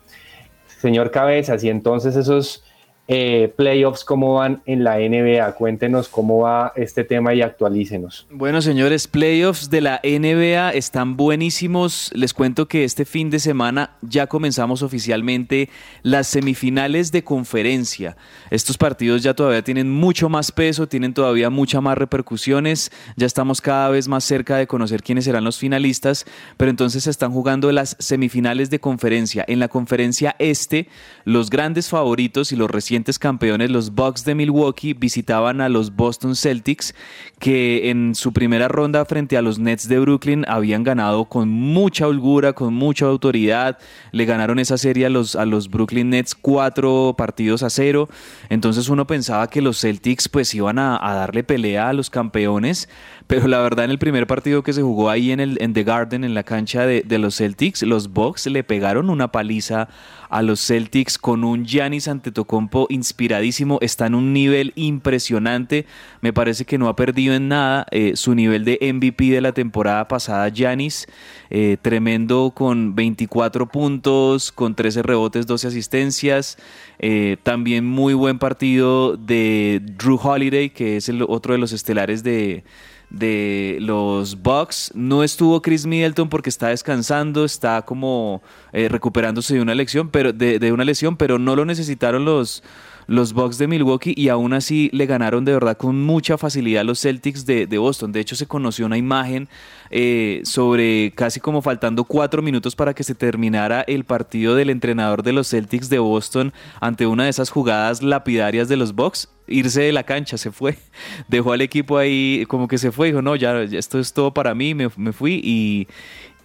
Señor 0.79 1.09
Cabezas, 1.09 1.63
y 1.63 1.69
entonces 1.69 2.15
esos 2.15 2.63
eh, 3.07 3.51
playoffs, 3.57 4.05
cómo 4.05 4.35
van 4.35 4.61
en 4.65 4.83
la 4.83 4.97
NBA. 4.97 5.53
Cuéntenos 5.55 6.07
cómo 6.07 6.39
va 6.39 6.71
este 6.75 7.03
tema 7.03 7.33
y 7.33 7.41
actualícenos. 7.41 8.27
Bueno, 8.29 8.61
señores, 8.61 9.07
playoffs 9.07 9.69
de 9.69 9.81
la 9.81 9.99
NBA 10.03 10.71
están 10.71 11.17
buenísimos. 11.17 12.11
Les 12.13 12.33
cuento 12.33 12.67
que 12.67 12.83
este 12.83 13.03
fin 13.03 13.29
de 13.29 13.39
semana 13.39 13.97
ya 14.01 14.27
comenzamos 14.27 14.81
oficialmente 14.81 15.69
las 16.03 16.27
semifinales 16.27 17.11
de 17.11 17.23
conferencia. 17.23 18.15
Estos 18.49 18.77
partidos 18.77 19.23
ya 19.23 19.33
todavía 19.33 19.63
tienen 19.63 19.91
mucho 19.91 20.29
más 20.29 20.51
peso, 20.51 20.87
tienen 20.87 21.13
todavía 21.13 21.49
muchas 21.49 21.81
más 21.81 21.97
repercusiones. 21.97 22.91
Ya 23.17 23.25
estamos 23.25 23.61
cada 23.61 23.89
vez 23.89 24.07
más 24.07 24.23
cerca 24.23 24.57
de 24.57 24.67
conocer 24.67 25.03
quiénes 25.03 25.25
serán 25.25 25.43
los 25.43 25.57
finalistas, 25.57 26.25
pero 26.55 26.69
entonces 26.69 27.03
se 27.03 27.09
están 27.09 27.33
jugando 27.33 27.71
las 27.71 27.97
semifinales 27.99 28.69
de 28.69 28.79
conferencia. 28.79 29.43
En 29.47 29.59
la 29.59 29.67
conferencia 29.67 30.35
este, 30.39 30.87
los 31.25 31.49
grandes 31.49 31.89
favoritos 31.89 32.51
y 32.51 32.55
los 32.55 32.69
recientes 32.69 32.90
campeones, 33.19 33.71
los 33.71 33.93
Bucks 33.95 34.25
de 34.25 34.35
Milwaukee, 34.35 34.93
visitaban 34.93 35.61
a 35.61 35.69
los 35.69 35.95
Boston 35.95 36.35
Celtics, 36.35 36.93
que 37.39 37.89
en 37.89 38.15
su 38.15 38.33
primera 38.33 38.67
ronda 38.67 39.05
frente 39.05 39.37
a 39.37 39.41
los 39.41 39.59
Nets 39.59 39.87
de 39.87 39.99
Brooklyn 39.99 40.45
habían 40.47 40.83
ganado 40.83 41.25
con 41.25 41.49
mucha 41.49 42.07
holgura, 42.07 42.53
con 42.53 42.73
mucha 42.73 43.05
autoridad. 43.05 43.77
Le 44.11 44.25
ganaron 44.25 44.59
esa 44.59 44.77
serie 44.77 45.05
a 45.05 45.09
los, 45.09 45.35
a 45.35 45.45
los 45.45 45.69
Brooklyn 45.69 46.09
Nets 46.09 46.35
cuatro 46.35 47.15
partidos 47.17 47.63
a 47.63 47.69
cero. 47.69 48.09
Entonces 48.49 48.89
uno 48.89 49.07
pensaba 49.07 49.49
que 49.49 49.61
los 49.61 49.79
Celtics 49.79 50.27
pues 50.27 50.53
iban 50.53 50.77
a, 50.77 50.99
darle 51.01 51.43
pelea 51.43 51.89
a 51.89 51.93
los 51.93 52.09
campeones, 52.09 52.89
pero 53.31 53.47
la 53.47 53.61
verdad 53.61 53.85
en 53.85 53.91
el 53.91 53.97
primer 53.97 54.27
partido 54.27 54.61
que 54.61 54.73
se 54.73 54.81
jugó 54.81 55.09
ahí 55.09 55.31
en, 55.31 55.39
el, 55.39 55.57
The 55.57 55.83
Garden, 55.85 56.25
en 56.25 56.33
la 56.33 56.43
cancha 56.43 56.85
de, 56.85 57.01
de 57.01 57.17
los 57.17 57.37
Celtics, 57.37 57.81
los 57.83 58.11
Bucks 58.11 58.47
le 58.47 58.65
pegaron 58.65 59.09
una 59.09 59.31
paliza 59.31 59.87
a 60.29 60.41
los 60.41 60.59
Celtics 60.59 61.17
con 61.17 61.45
un 61.45 61.65
Giannis 61.65 62.09
Antetokounmpo 62.09 62.87
inspiradísimo, 62.89 63.77
está 63.79 64.07
en 64.07 64.15
un 64.15 64.33
nivel 64.33 64.73
impresionante, 64.75 65.85
me 66.19 66.33
parece 66.33 66.65
que 66.65 66.77
no 66.77 66.89
ha 66.89 66.97
perdido 66.97 67.33
en 67.33 67.47
nada 67.47 67.85
eh, 67.91 68.17
su 68.17 68.35
nivel 68.35 68.65
de 68.65 68.79
MVP 68.93 69.29
de 69.29 69.39
la 69.39 69.53
temporada 69.53 70.09
pasada 70.09 70.49
Giannis, 70.49 71.07
eh, 71.49 71.77
tremendo 71.81 72.51
con 72.53 72.95
24 72.95 73.65
puntos, 73.69 74.51
con 74.51 74.75
13 74.75 75.03
rebotes, 75.03 75.47
12 75.47 75.67
asistencias, 75.67 76.57
eh, 76.99 77.37
también 77.43 77.85
muy 77.85 78.13
buen 78.13 78.39
partido 78.39 79.15
de 79.15 79.81
Drew 79.97 80.19
Holiday, 80.21 80.71
que 80.71 80.97
es 80.97 81.07
el 81.07 81.21
otro 81.21 81.53
de 81.53 81.59
los 81.59 81.71
estelares 81.71 82.23
de 82.23 82.65
de 83.11 83.77
los 83.81 84.41
Bucks. 84.41 84.91
No 84.95 85.23
estuvo 85.23 85.61
Chris 85.61 85.85
Middleton 85.85 86.29
porque 86.29 86.49
está 86.49 86.69
descansando, 86.69 87.45
está 87.45 87.83
como 87.83 88.41
eh, 88.73 88.89
recuperándose 88.89 89.53
de 89.53 89.61
una 89.61 89.75
lesión, 89.75 90.09
pero 90.09 90.33
de, 90.33 90.57
de, 90.57 90.71
una 90.71 90.85
lesión, 90.85 91.17
pero 91.17 91.37
no 91.37 91.55
lo 91.55 91.65
necesitaron 91.65 92.25
los, 92.25 92.63
los 93.11 93.33
Bucks 93.33 93.57
de 93.57 93.67
Milwaukee 93.67 94.13
y 94.15 94.29
aún 94.29 94.53
así 94.53 94.89
le 94.93 95.05
ganaron 95.05 95.43
de 95.43 95.51
verdad 95.51 95.77
con 95.77 96.01
mucha 96.01 96.37
facilidad 96.37 96.85
los 96.85 97.01
Celtics 97.01 97.45
de, 97.45 97.77
Boston. 97.77 98.11
De 98.13 98.21
hecho, 98.21 98.35
se 98.37 98.47
conoció 98.47 98.85
una 98.85 98.97
imagen 98.97 99.49
eh, 99.89 100.41
sobre 100.45 101.11
casi 101.13 101.41
como 101.41 101.61
faltando 101.61 102.05
cuatro 102.05 102.41
minutos 102.41 102.75
para 102.75 102.93
que 102.93 103.03
se 103.03 103.13
terminara 103.13 103.81
el 103.81 104.05
partido 104.05 104.55
del 104.55 104.69
entrenador 104.69 105.23
de 105.23 105.33
los 105.33 105.49
Celtics 105.49 105.89
de 105.89 105.99
Boston 105.99 106.53
ante 106.79 107.05
una 107.05 107.25
de 107.25 107.31
esas 107.31 107.49
jugadas 107.49 108.01
lapidarias 108.01 108.69
de 108.69 108.77
los 108.77 108.95
Bucks 108.95 109.27
irse 109.47 109.81
de 109.81 109.91
la 109.91 110.03
cancha, 110.03 110.37
se 110.37 110.51
fue, 110.51 110.77
dejó 111.27 111.51
al 111.51 111.61
equipo 111.61 111.97
ahí 111.97 112.45
como 112.47 112.67
que 112.67 112.77
se 112.77 112.91
fue, 112.91 113.07
dijo, 113.07 113.21
no, 113.21 113.35
ya 113.35 113.61
esto 113.61 113.99
es 113.99 114.13
todo 114.13 114.33
para 114.33 114.55
mí, 114.55 114.73
me, 114.73 114.89
me 114.95 115.11
fui 115.11 115.41
y, 115.43 115.87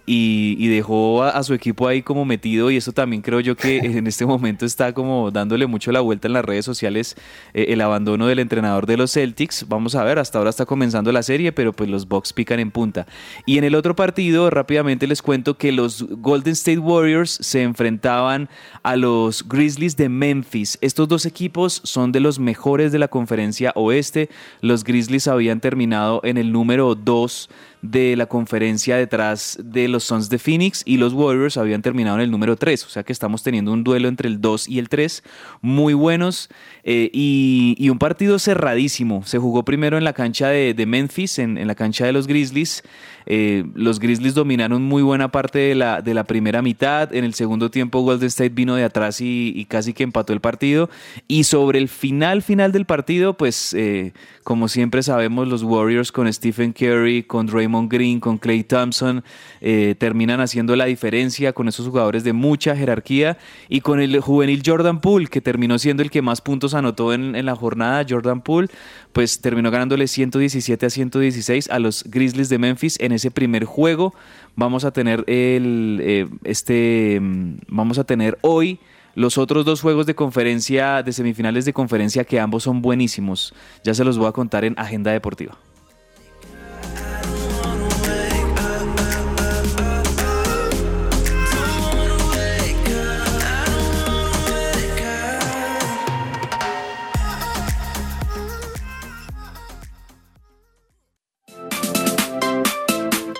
y, 0.09 0.67
dejó 0.67 1.23
a, 1.23 1.31
a 1.31 1.43
su 1.43 1.53
equipo 1.53 1.87
ahí 1.87 2.01
como 2.01 2.23
metido 2.23 2.71
y 2.71 2.77
eso 2.77 2.93
también 2.93 3.21
creo 3.21 3.41
yo 3.41 3.55
que 3.57 3.77
en 3.77 4.07
este 4.07 4.25
momento 4.25 4.65
está 4.65 4.93
como 4.93 5.31
dándole 5.31 5.67
mucho 5.67 5.91
la 5.91 5.99
vuelta 5.99 6.27
en 6.27 6.33
las 6.33 6.45
redes 6.45 6.63
sociales 6.63 7.15
eh, 7.53 7.65
el 7.69 7.81
abandono 7.81 8.27
del 8.27 8.39
entrenador 8.39 8.85
de 8.85 8.97
los 8.97 9.11
Celtics. 9.11 9.65
Vamos 9.67 9.95
a 9.95 10.03
ver, 10.03 10.19
hasta 10.19 10.37
ahora 10.37 10.49
está 10.49 10.65
comenzando 10.65 11.11
la 11.11 11.23
serie, 11.23 11.51
pero 11.51 11.73
pues 11.73 11.89
los 11.89 12.07
Bucks 12.07 12.33
pican 12.33 12.59
en 12.59 12.71
punta. 12.71 13.05
Y 13.45 13.57
en 13.57 13.63
el 13.63 13.75
otro 13.75 13.95
partido, 13.95 14.49
rápidamente 14.49 15.07
les 15.07 15.21
cuento 15.21 15.57
que 15.57 15.71
los 15.71 16.03
Golden 16.03 16.53
State 16.53 16.79
Warriors 16.79 17.37
se 17.41 17.63
enfrentaban 17.63 18.49
a 18.83 18.95
los 18.95 19.47
Grizzlies 19.47 19.97
de 19.97 20.09
Memphis. 20.09 20.77
Estos 20.81 21.07
dos 21.07 21.25
equipos 21.25 21.81
son 21.83 22.11
de 22.11 22.19
los 22.19 22.39
mejores 22.39 22.91
de 22.91 22.99
la 22.99 23.07
conferencia 23.07 23.73
oeste. 23.75 24.29
Los 24.61 24.83
Grizzlies 24.83 25.27
habían 25.27 25.59
terminado 25.59 26.21
en 26.23 26.37
el 26.37 26.51
número 26.51 26.95
2 26.95 27.49
de 27.81 28.15
la 28.15 28.25
conferencia 28.25 28.97
detrás 28.97 29.59
de 29.63 29.87
los 29.87 30.03
Suns 30.03 30.29
de 30.29 30.39
Phoenix 30.39 30.81
y 30.85 30.97
los 30.97 31.13
Warriors 31.13 31.57
habían 31.57 31.81
terminado 31.81 32.17
en 32.17 32.23
el 32.23 32.31
número 32.31 32.55
3, 32.55 32.85
o 32.85 32.89
sea 32.89 33.03
que 33.03 33.13
estamos 33.13 33.43
teniendo 33.43 33.71
un 33.71 33.83
duelo 33.83 34.07
entre 34.07 34.27
el 34.27 34.41
2 34.41 34.67
y 34.67 34.79
el 34.79 34.89
3 34.89 35.23
muy 35.61 35.93
buenos 35.93 36.49
eh, 36.83 37.09
y, 37.13 37.75
y, 37.77 37.89
un 37.89 37.99
partido 37.99 38.39
cerradísimo. 38.39 39.23
Se 39.25 39.37
jugó 39.37 39.63
primero 39.63 39.97
en 39.97 40.03
la 40.03 40.13
cancha 40.13 40.49
de, 40.49 40.73
de 40.73 40.85
Memphis, 40.85 41.39
en, 41.39 41.57
en, 41.57 41.67
la 41.67 41.75
cancha 41.75 42.05
de 42.05 42.13
los 42.13 42.27
Grizzlies. 42.27 42.83
Eh, 43.29 43.65
los 43.75 43.99
Grizzlies 43.99 44.33
dominaron 44.33 44.81
muy 44.81 45.03
buena 45.03 45.31
parte 45.31 45.59
de 45.59 45.75
la, 45.75 46.01
de 46.01 46.13
la 46.13 46.23
primera 46.23 46.61
mitad. 46.61 47.13
En 47.13 47.25
el 47.25 47.33
segundo 47.33 47.69
tiempo 47.69 47.99
Golden 47.99 48.27
State 48.27 48.49
vino 48.49 48.75
de 48.75 48.85
atrás 48.85 49.19
y, 49.19 49.65
casi 49.69 49.93
que 49.93 50.03
empató 50.03 50.33
el 50.33 50.39
partido. 50.39 50.89
Y 51.27 51.43
sobre 51.43 51.79
el 51.79 51.89
final, 51.89 52.41
final 52.41 52.71
del 52.71 52.85
partido, 52.85 53.35
pues 53.35 53.73
eh, 53.73 54.13
como 54.43 54.69
siempre 54.69 55.03
sabemos, 55.03 55.47
los 55.47 55.61
Warriors 55.63 56.11
con 56.11 56.31
Stephen 56.31 56.71
Curry, 56.71 57.23
con 57.23 57.47
Draymond 57.47 57.91
Green, 57.91 58.21
con 58.21 58.37
Clay 58.37 58.63
Thompson, 58.63 59.23
eh, 59.59 59.95
terminan 59.99 60.39
haciendo 60.39 60.75
la 60.77 60.85
diferencia 60.85 61.51
con 61.51 61.67
esos 61.67 61.87
jugadores 61.87 62.23
de 62.23 62.31
mucha 62.31 62.75
jerarquía 62.75 63.37
y 63.67 63.81
con 63.81 63.99
el 63.99 64.19
juvenil 64.21 64.63
Jordan 64.65 65.01
Poole, 65.01 65.27
que 65.27 65.41
terminó 65.41 65.77
siendo 65.79 66.01
el 66.01 66.09
que 66.09 66.21
más 66.21 66.39
puntos 66.39 66.73
anotó 66.73 67.13
en, 67.13 67.35
en 67.35 67.45
la 67.45 67.57
jornada, 67.57 68.05
Jordan 68.07 68.41
Poole, 68.41 68.69
pues 69.11 69.41
terminó 69.41 69.69
ganándole 69.69 70.07
117 70.07 70.85
a 70.85 70.89
116 70.89 71.69
a 71.69 71.79
los 71.79 72.05
Grizzlies 72.05 72.49
de 72.49 72.57
Memphis 72.57 72.97
en 73.01 73.16
ese 73.17 73.31
primer 73.31 73.65
juego. 73.65 74.13
Vamos 74.55 74.85
a 74.85 74.91
tener 74.91 75.23
el, 75.27 75.99
eh, 76.01 76.27
este, 76.43 77.19
vamos 77.67 77.99
a 77.99 78.03
tener 78.05 78.37
hoy 78.41 78.79
los 79.15 79.37
otros 79.37 79.65
dos 79.65 79.81
juegos 79.81 80.05
de 80.05 80.15
conferencia, 80.15 81.01
de 81.03 81.11
semifinales 81.11 81.65
de 81.65 81.73
conferencia, 81.73 82.23
que 82.23 82.39
ambos 82.39 82.63
son 82.63 82.81
buenísimos. 82.81 83.53
Ya 83.83 83.93
se 83.93 84.03
los 84.03 84.17
voy 84.17 84.27
a 84.27 84.31
contar 84.31 84.63
en 84.63 84.75
Agenda 84.77 85.11
Deportiva. 85.11 85.57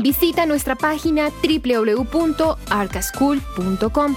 Visita 0.00 0.46
nuestra 0.46 0.76
página 0.76 1.30
www.arcaschool.com. 1.42 4.14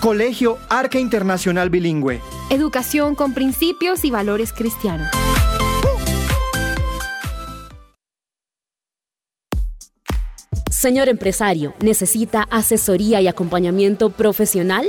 Colegio 0.00 0.58
Arca 0.68 0.98
Internacional 0.98 1.70
Bilingüe. 1.70 2.20
Educación 2.50 3.14
con 3.14 3.32
principios 3.34 4.04
y 4.04 4.10
valores 4.10 4.52
cristianos. 4.52 5.08
Señor 10.70 11.08
empresario, 11.08 11.74
¿necesita 11.80 12.46
asesoría 12.50 13.20
y 13.20 13.26
acompañamiento 13.26 14.10
profesional? 14.10 14.88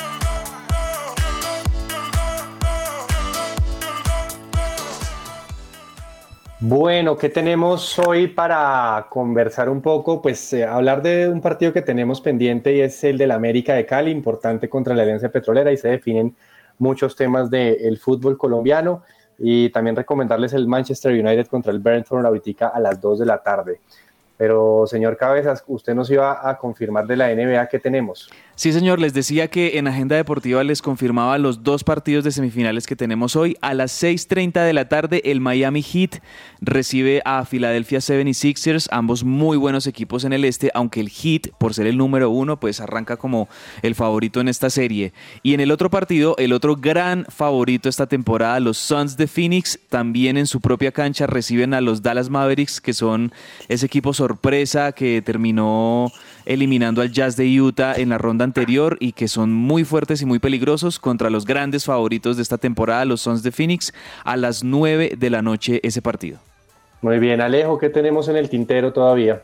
Bueno, 6.65 7.17
¿qué 7.17 7.29
tenemos 7.29 7.99
hoy 7.99 8.29
para 8.29 9.09
conversar 9.11 9.69
un 9.69 9.83
poco? 9.83 10.23
Pues 10.23 10.53
eh, 10.53 10.65
hablar 10.65 11.03
de 11.03 11.29
un 11.29 11.41
partido 11.41 11.73
que 11.73 11.83
tenemos 11.83 12.21
pendiente 12.21 12.73
y 12.73 12.83
es 12.83 13.03
el 13.03 13.19
del 13.19 13.33
América 13.33 13.75
de 13.75 13.85
Cali, 13.85 14.13
importante 14.13 14.69
contra 14.69 14.95
la 14.95 15.03
Alianza 15.03 15.29
Petrolera 15.29 15.73
y 15.73 15.77
se 15.77 15.89
definen 15.89 16.37
muchos 16.79 17.17
temas 17.17 17.51
del 17.51 17.99
fútbol 17.99 18.39
colombiano 18.39 19.03
y 19.41 19.71
también 19.71 19.97
recomendarles 19.97 20.53
el 20.53 20.69
Manchester 20.69 21.11
United 21.11 21.49
contra 21.49 21.73
el 21.73 21.81
Brentford 21.81 22.25
ahorita 22.25 22.69
a 22.69 22.79
las 22.79 23.01
2 23.01 23.19
de 23.19 23.27
la 23.27 23.43
tarde. 23.43 23.81
Pero, 24.37 24.87
señor 24.87 25.17
Cabezas, 25.17 25.65
usted 25.67 25.97
nos 25.97 26.11
iba 26.11 26.49
a 26.49 26.57
confirmar 26.59 27.09
de 27.09 27.17
la 27.17 27.35
NBA 27.35 27.67
que 27.67 27.81
tenemos. 27.81 28.31
Sí, 28.55 28.71
señor, 28.71 29.01
les 29.01 29.15
decía 29.15 29.49
que 29.49 29.79
en 29.79 29.89
Agenda 29.89 30.15
Deportiva 30.15 30.63
les 30.63 30.83
confirmaba 30.83 31.39
los 31.39 31.65
dos 31.65 31.85
partidos 31.85 32.23
de 32.23 32.33
semifinales 32.33 32.87
que 32.87 32.95
tenemos 32.95 33.35
hoy. 33.35 33.57
A 33.63 33.73
las 33.73 34.03
6.30 34.03 34.67
de 34.67 34.75
la 34.75 34.91
tarde, 34.91 35.23
el 35.25 35.41
Miami 35.41 35.83
Heat 35.83 36.23
recibe 36.61 37.23
a 37.25 37.47
Philadelphia 37.47 38.01
76ers, 38.01 38.89
ambos 38.91 39.25
muy 39.25 39.57
buenos 39.57 39.87
equipos 39.87 40.25
en 40.25 40.35
el 40.35 40.45
este, 40.45 40.71
aunque 40.75 41.01
el 41.01 41.09
Heat, 41.09 41.49
por 41.59 41.73
ser 41.73 41.87
el 41.87 41.97
número 41.97 42.29
uno, 42.29 42.61
pues 42.61 42.81
arranca 42.81 43.17
como 43.17 43.49
el 43.81 43.95
favorito 43.95 44.43
en 44.43 44.49
esta 44.49 44.69
serie. 44.69 45.15
Y 45.43 45.55
en 45.55 45.61
el 45.61 45.71
otro 45.71 45.89
partido, 45.89 46.37
el 46.37 46.53
otro 46.53 46.77
gran 46.77 47.25
favorito 47.31 47.89
esta 47.89 48.07
temporada, 48.07 48.61
los 48.61 48.77
Suns 48.77 49.17
de 49.17 49.29
Phoenix, 49.29 49.81
también 49.89 50.37
en 50.37 50.47
su 50.47 50.61
propia 50.61 50.93
cancha 50.93 51.27
reciben 51.27 51.73
a 51.73 51.81
los 51.81 52.03
Dallas 52.03 52.29
Mavericks, 52.29 52.83
que 52.83 52.93
son 52.93 53.33
ese 53.69 53.87
equipo 53.87 54.13
sorpresa 54.13 54.93
que 54.93 55.23
terminó 55.23 56.13
eliminando 56.45 57.01
al 57.01 57.11
Jazz 57.11 57.37
de 57.37 57.61
Utah 57.61 57.95
en 57.95 58.11
la 58.11 58.19
ronda 58.19 58.42
anterior 58.43 58.97
y 59.01 59.13
que 59.13 59.29
son 59.29 59.53
muy 59.53 59.85
fuertes 59.85 60.23
y 60.23 60.27
muy 60.27 60.39
peligrosos 60.39 60.99
contra 60.99 61.31
los 61.31 61.47
grandes 61.47 61.85
favoritos 61.85 62.37
de 62.37 62.43
esta 62.43 62.59
temporada, 62.59 63.05
los 63.05 63.23
Suns 63.23 63.43
de 63.43 63.53
Phoenix, 63.53 63.93
a 64.25 64.37
las 64.37 64.65
9 64.65 65.15
de 65.17 65.31
la 65.31 65.43
noche 65.43 65.81
ese 65.83 66.03
partido. 66.03 66.39
Muy 67.01 67.19
bien, 67.19 67.41
Alejo, 67.41 67.79
¿qué 67.79 67.89
tenemos 67.89 68.29
en 68.29 68.37
el 68.37 68.49
tintero 68.49 68.93
todavía? 68.93 69.43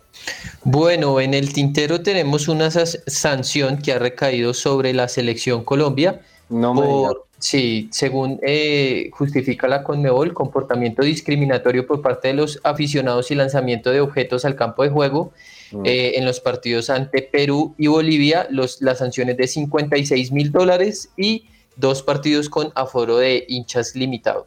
Bueno, 0.63 1.21
en 1.21 1.35
el 1.35 1.53
tintero 1.53 2.03
tenemos 2.03 2.47
una 2.47 2.71
sanción 2.71 3.79
que 3.79 3.93
ha 3.93 3.99
recaído 3.99 4.55
sobre 4.55 4.93
la 4.93 5.09
selección 5.09 5.65
Colombia. 5.65 6.21
No 6.49 6.73
me 6.73 6.83
por, 6.83 7.29
Sí, 7.39 7.89
según 7.93 8.41
eh, 8.43 9.11
justifica 9.13 9.69
la 9.69 9.85
Conmebol, 9.85 10.35
comportamiento 10.35 11.03
discriminatorio 11.03 11.87
por 11.87 12.03
parte 12.03 12.29
de 12.29 12.35
los 12.35 12.61
aficionados 12.65 13.31
y 13.31 13.37
lanzamiento 13.37 13.91
de 13.91 14.01
objetos 14.01 14.45
al 14.45 14.57
campo 14.57 14.83
de 14.83 14.91
juego. 14.91 15.33
Mm. 15.73 15.83
Eh, 15.85 16.13
en 16.19 16.25
los 16.25 16.41
partidos 16.41 16.89
ante 16.91 17.23
Perú 17.23 17.75
y 17.77 17.87
Bolivia, 17.89 18.47
los, 18.51 18.81
las 18.81 18.99
sanciones 18.99 19.37
de 19.37 19.47
56 19.47 20.33
mil 20.33 20.51
dólares 20.51 21.11
y 21.17 21.47
dos 21.77 22.03
partidos 22.03 22.49
con 22.49 22.73
aforo 22.75 23.19
de 23.19 23.45
hinchas 23.49 23.95
limitado. 23.95 24.47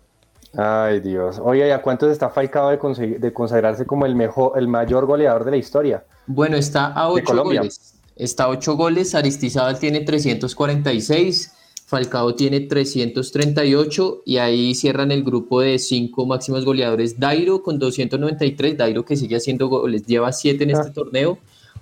Ay, 0.57 0.99
Dios. 0.99 1.39
Oye, 1.41 1.67
¿y 1.67 1.72
a 1.72 1.82
cuántos 1.82 2.11
está 2.11 2.30
Falcao 2.30 2.69
de, 2.72 2.78
conseguir- 2.80 3.19
de 3.19 3.32
consagrarse 3.32 3.86
como 3.86 4.05
el 4.05 4.15
mejor, 4.15 4.53
el 4.57 4.67
mayor 4.67 5.05
goleador 5.05 5.45
de 5.45 5.51
la 5.51 5.57
historia? 5.57 6.03
Bueno, 6.28 6.57
está 6.57 6.88
a 6.88 7.05
De 7.07 7.13
8 7.13 7.24
Colombia. 7.26 7.59
goles. 7.61 7.93
Está 8.15 8.43
a 8.45 8.49
8 8.49 8.76
goles. 8.76 9.15
Aristizábal 9.15 9.80
tiene 9.80 10.01
346. 10.01 11.53
Falcao 11.95 12.35
tiene 12.35 12.61
338. 12.61 14.21
Y 14.25 14.37
ahí 14.37 14.73
cierran 14.75 15.11
el 15.11 15.23
grupo 15.23 15.59
de 15.59 15.77
5 15.77 16.25
máximos 16.25 16.63
goleadores. 16.63 17.19
Dairo 17.19 17.61
con 17.61 17.77
293. 17.79 18.77
Dairo 18.77 19.03
que 19.03 19.17
sigue 19.17 19.35
haciendo 19.35 19.67
goles. 19.67 20.05
Lleva 20.05 20.31
7 20.31 20.63
en 20.63 20.69
este 20.71 20.91
torneo. 20.91 21.37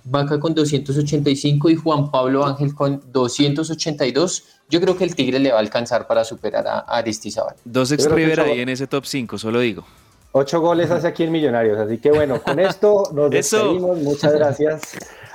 Vaca 0.05 0.39
con 0.39 0.55
285 0.55 1.70
y 1.70 1.76
Juan 1.76 2.10
Pablo 2.10 2.43
Ángel 2.43 2.74
con 2.74 3.03
282. 3.12 4.43
Yo 4.68 4.82
creo 4.82 4.97
que 4.97 5.03
el 5.03 5.14
Tigre 5.16 5.38
le 5.38 5.51
va 5.51 5.57
a 5.57 5.60
alcanzar 5.60 6.07
para 6.07 6.24
superar 6.24 6.66
a 6.68 6.80
Aristizábal. 6.80 7.55
Dos 7.64 7.91
ex 7.91 8.05
eso- 8.05 8.41
ahí 8.41 8.62
en 8.62 8.70
ese 8.70 8.88
top 8.88 9.05
5, 9.05 9.38
solo 9.38 9.60
digo. 9.60 9.84
Ocho 10.32 10.60
goles 10.62 10.89
hace 10.89 11.07
aquí 11.07 11.24
en 11.24 11.32
Millonarios. 11.32 11.78
Así 11.78 11.99
que 11.99 12.12
bueno, 12.12 12.41
con 12.41 12.60
esto 12.60 13.03
nos 13.14 13.32
Eso. 13.34 13.57
despedimos. 13.57 13.99
Muchas 13.99 14.34
gracias 14.34 14.82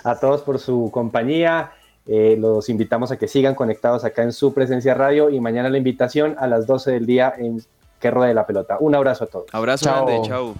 a 0.03 0.19
todos 0.19 0.41
por 0.43 0.59
su 0.59 0.91
compañía. 0.93 1.71
Eh, 2.07 2.37
los 2.39 2.69
invitamos 2.69 3.11
a 3.13 3.17
que 3.17 3.29
sigan 3.29 3.55
conectados 3.55 4.05
acá 4.05 4.23
en 4.23 4.33
su 4.33 4.53
presencia 4.53 4.93
radio 4.95 5.31
y 5.31 5.41
mañana 5.41 5.71
la 5.71 5.79
invitación 5.79 6.37
a 6.39 6.47
las 6.47 6.67
12 6.67 6.93
del 6.93 7.07
día 7.07 7.33
en 7.37 7.63
Que 8.01 8.11
Ruede 8.11 8.35
la 8.35 8.47
Pelota. 8.47 8.77
Un 8.81 8.95
abrazo 8.95 9.25
a 9.25 9.27
todos. 9.27 9.47
Abrazo 9.53 9.87
grande, 9.87 10.21
chao. 10.29 10.55